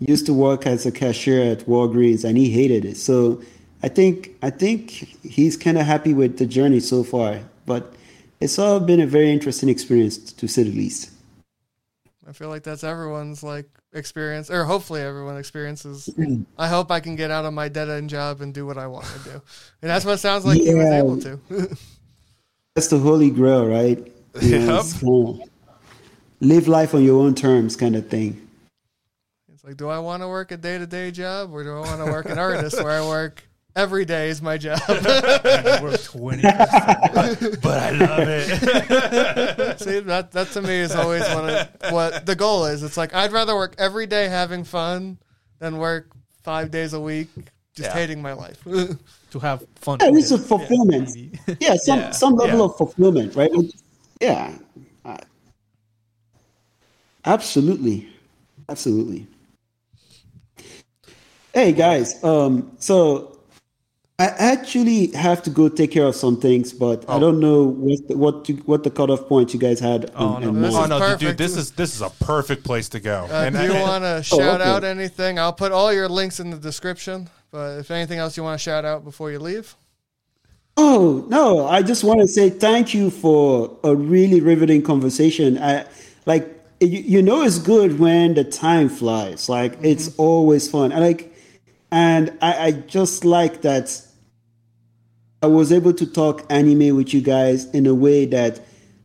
[0.00, 2.96] used to work as a cashier at Walgreens, and he hated it.
[2.96, 3.40] So
[3.84, 4.90] I think I think
[5.22, 7.38] he's kind of happy with the journey so far.
[7.64, 7.94] But
[8.40, 11.12] it's all been a very interesting experience, to say the least.
[12.26, 16.10] I feel like that's everyone's like experience, or hopefully everyone experiences.
[16.18, 16.44] Mm.
[16.58, 18.88] I hope I can get out of my dead end job and do what I
[18.88, 19.42] want to do,
[19.80, 21.38] and that's what it sounds like he was able to.
[22.76, 23.98] That's the holy grail, right?
[24.40, 25.49] You know, Yep.
[26.40, 28.46] Live life on your own terms, kind of thing.
[29.52, 31.80] it's like, do I want to work a day to day job, or do I
[31.80, 33.42] want to work an artist where I work
[33.76, 34.80] every day is my job?
[34.88, 36.42] We're 20.
[36.42, 39.78] But I love it.
[39.80, 42.82] See, that that to me is always one of what the goal is.
[42.82, 45.18] It's like I'd rather work every day having fun
[45.58, 46.10] than work
[46.42, 47.28] five days a week
[47.74, 47.94] just Yeah.
[47.94, 48.62] hating my life.
[49.30, 49.98] to have fun.
[50.00, 51.10] Yeah, with it's a fulfillment.
[51.14, 51.38] maybe.
[51.60, 52.64] Yeah, some Yeah, some level yeah.
[52.64, 53.50] of fulfillment, right?
[54.20, 54.56] Yeah,
[57.24, 58.08] absolutely,
[58.68, 59.26] absolutely.
[61.52, 63.38] Hey guys, um, so
[64.20, 68.06] I actually have to go take care of some things, but I don't know what
[68.06, 70.10] the, what you, what the cutoff point you guys had.
[70.14, 70.92] Oh, in- no, in this mind.
[70.92, 73.26] oh no, dude, this is this is a perfect place to go.
[73.30, 74.70] Uh, and if you want to shout okay.
[74.70, 77.30] out anything, I'll put all your links in the description.
[77.50, 79.74] But if anything else you want to shout out before you leave,
[80.76, 81.66] Oh no!
[81.66, 85.58] I just want to say thank you for a really riveting conversation.
[85.58, 85.86] I
[86.26, 89.48] like you, you know it's good when the time flies.
[89.48, 89.84] Like mm-hmm.
[89.84, 90.92] it's always fun.
[90.92, 91.34] I like,
[91.92, 94.02] and I, I just like that.
[95.42, 98.60] I was able to talk anime with you guys in a way that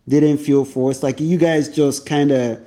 [0.07, 1.01] didn't feel forced.
[1.01, 2.59] Like you guys just kind of,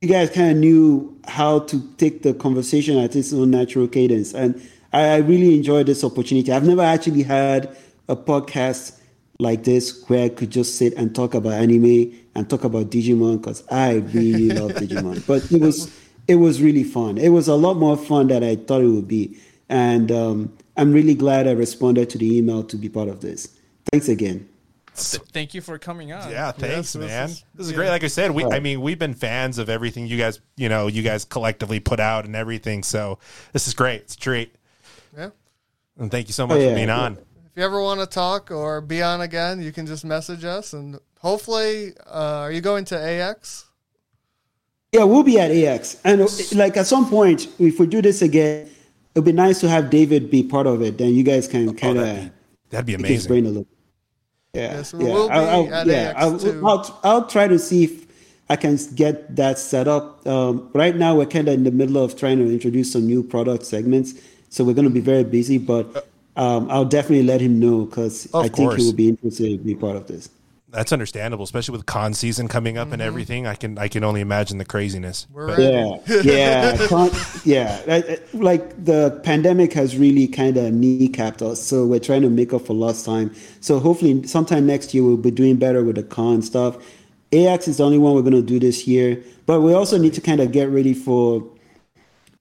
[0.00, 4.32] you guys kind of knew how to take the conversation at its own natural cadence,
[4.32, 4.60] and
[4.92, 6.50] I, I really enjoyed this opportunity.
[6.50, 7.76] I've never actually had
[8.08, 8.98] a podcast
[9.38, 13.40] like this where I could just sit and talk about anime and talk about Digimon
[13.40, 15.26] because I really love Digimon.
[15.26, 15.94] But it was
[16.28, 17.18] it was really fun.
[17.18, 19.38] It was a lot more fun than I thought it would be,
[19.68, 23.48] and um, I'm really glad I responded to the email to be part of this.
[23.90, 24.48] Thanks again.
[24.96, 26.30] Th- thank you for coming on.
[26.30, 27.28] Yeah, thanks, this man.
[27.28, 27.76] is- this is yeah.
[27.76, 27.88] great.
[27.90, 30.86] Like I said, we I mean, we've been fans of everything you guys, you know,
[30.86, 32.82] you guys collectively put out and everything.
[32.82, 33.18] So
[33.52, 34.02] this is great.
[34.02, 34.54] It's a treat.
[35.16, 35.30] yeah.
[35.98, 36.98] And thank you so much yeah, for being yeah.
[37.00, 37.18] on.
[37.56, 40.74] If you ever want to talk or be on again, you can just message us,
[40.74, 43.64] and hopefully, uh, are you going to AX?
[44.92, 48.20] Yeah, we'll be at AX, and uh, like at some point, if we do this
[48.20, 48.68] again,
[49.14, 50.98] it'd be nice to have David be part of it.
[50.98, 52.32] Then you guys can kind Oh, that'd, be, of
[52.68, 53.28] that'd be pick his amazing.
[53.30, 53.66] brain a little.
[54.52, 55.14] Yeah, Yes, we yeah.
[55.14, 56.66] will be I'll, I'll- at yeah, AX I'll.
[56.68, 58.06] I'll, I'll try to see if
[58.50, 60.26] I can get that set up.
[60.26, 63.22] Um, right now, we're kind of in the middle of trying to introduce some new
[63.22, 64.12] product segments,
[64.50, 65.56] so we're going to be very busy.
[65.56, 66.06] But
[66.36, 68.76] um, I'll definitely let him know because Of I think course.
[68.80, 70.28] he will be interested to be part of this.
[70.68, 73.46] That's understandable, especially with con season coming up and everything.
[73.46, 75.26] I can I can only imagine the craziness.
[75.32, 75.72] We're But- ready.
[76.28, 77.14] Yeah, yeah, can't-
[77.44, 77.80] yeah.
[77.88, 82.30] I- I- Like the pandemic has really kind of kneecapped us, so we're trying to
[82.30, 83.30] make up for lost time.
[83.60, 86.76] So hopefully, sometime next year we'll be doing better with the con stuff.
[87.32, 90.14] AX is the only one we're going to do this year, but we also need
[90.14, 91.42] to kind of get ready for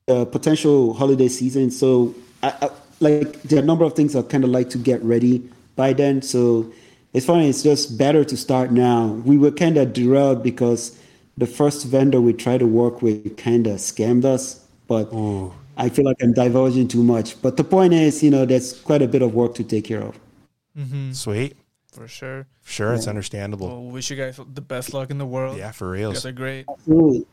[0.07, 1.71] the potential holiday season.
[1.71, 2.13] So
[2.43, 2.69] I, I,
[2.99, 5.93] like there are a number of things I kind of like to get ready by
[5.93, 6.21] then.
[6.21, 6.71] So
[7.13, 7.49] it's funny.
[7.49, 9.07] It's just better to start now.
[9.25, 10.97] We were kind of derailed because
[11.37, 14.65] the first vendor we tried to work with kind of scammed us.
[14.87, 15.53] But oh.
[15.77, 17.41] I feel like I'm divulging too much.
[17.41, 20.01] But the point is, you know, there's quite a bit of work to take care
[20.01, 20.19] of.
[20.77, 21.11] Mm-hmm.
[21.13, 21.57] Sweet.
[21.91, 22.47] For sure.
[22.65, 23.67] Sure, it's understandable.
[23.67, 25.57] Well, wish you guys the best luck in the world.
[25.57, 26.15] Yeah, for You reals.
[26.15, 26.65] guys are great.
[26.67, 27.25] Absolutely.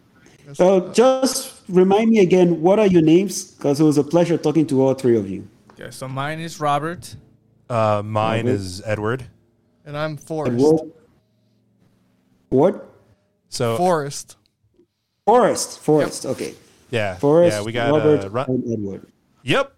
[0.55, 3.45] So just remind me again, what are your names?
[3.53, 5.49] Because it was a pleasure talking to all three of you.
[5.73, 7.17] Okay, so mine is Robert.
[7.69, 8.49] Uh, mine Mhm.
[8.49, 9.25] is Edward.
[9.85, 10.57] And I'm Forrest.
[10.63, 10.87] What?
[12.51, 12.89] What?
[13.49, 14.37] So Forrest.
[15.27, 15.79] Forrest.
[15.81, 16.27] Forrest.
[16.27, 16.55] Okay.
[16.91, 17.57] yeah, Forrest.
[17.57, 19.07] yeah, we got Robert uh, Ru- and Edward.
[19.43, 19.73] Yep.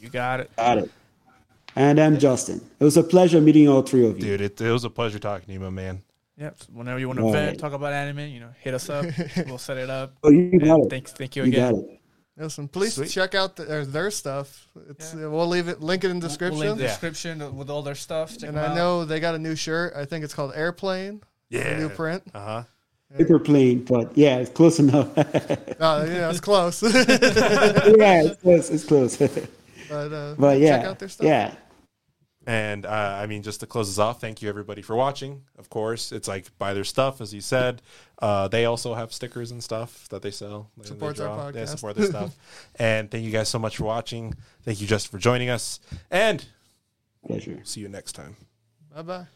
[0.00, 0.50] You got it.
[0.56, 0.90] Got it.
[1.76, 2.60] And I'm Justin.
[2.78, 4.22] It was a pleasure meeting all three of you.
[4.24, 6.02] Dude, it, it was a pleasure talking to you, my man.
[6.36, 6.56] Yep.
[6.58, 9.06] So whenever you want to vent, talk about anime, you know, hit us up.
[9.46, 10.14] we'll set it up.
[10.22, 10.90] Oh, you got it.
[10.90, 11.88] thank, thank you You got again.
[11.90, 12.00] it.
[12.36, 13.10] Listen, please Sweet.
[13.10, 14.66] check out the, uh, their stuff.
[14.90, 16.58] It's we'll leave it link it in We'll description.
[16.60, 16.88] link the Yeah.
[16.88, 18.36] description with all their stuff.
[18.36, 18.74] Check and I out.
[18.74, 19.92] know they got a new shirt.
[19.94, 21.22] I think it's called Airplane.
[21.50, 21.78] Yeah.
[21.78, 22.24] New print.
[22.34, 22.62] Uh huh.
[23.16, 25.08] Paper plane, but yeah, it's close enough.
[25.16, 25.24] yeah,
[25.80, 26.80] Oh, yeah, it's close.
[26.80, 28.70] but it's close.
[28.70, 29.20] It's close.
[29.20, 31.24] uh, but yeah, check out their stuff.
[31.26, 31.54] yeah.
[32.46, 35.42] And uh, I mean, just to close us off, thank you everybody for watching.
[35.58, 37.80] Of course, it's like buy their stuff, as you said.
[38.20, 40.70] Uh, they also have stickers and stuff that they sell.
[40.76, 41.52] They- they Supports our.
[41.52, 41.68] Yeah, podcast.
[41.68, 42.36] support their stuff.
[42.78, 44.34] And thank you guys so much for watching.
[44.64, 45.80] Thank you, Justin, for joining us.
[46.10, 46.44] And
[47.26, 47.60] Pleasure.
[47.64, 48.36] see you next time.
[48.94, 49.26] Bye bye.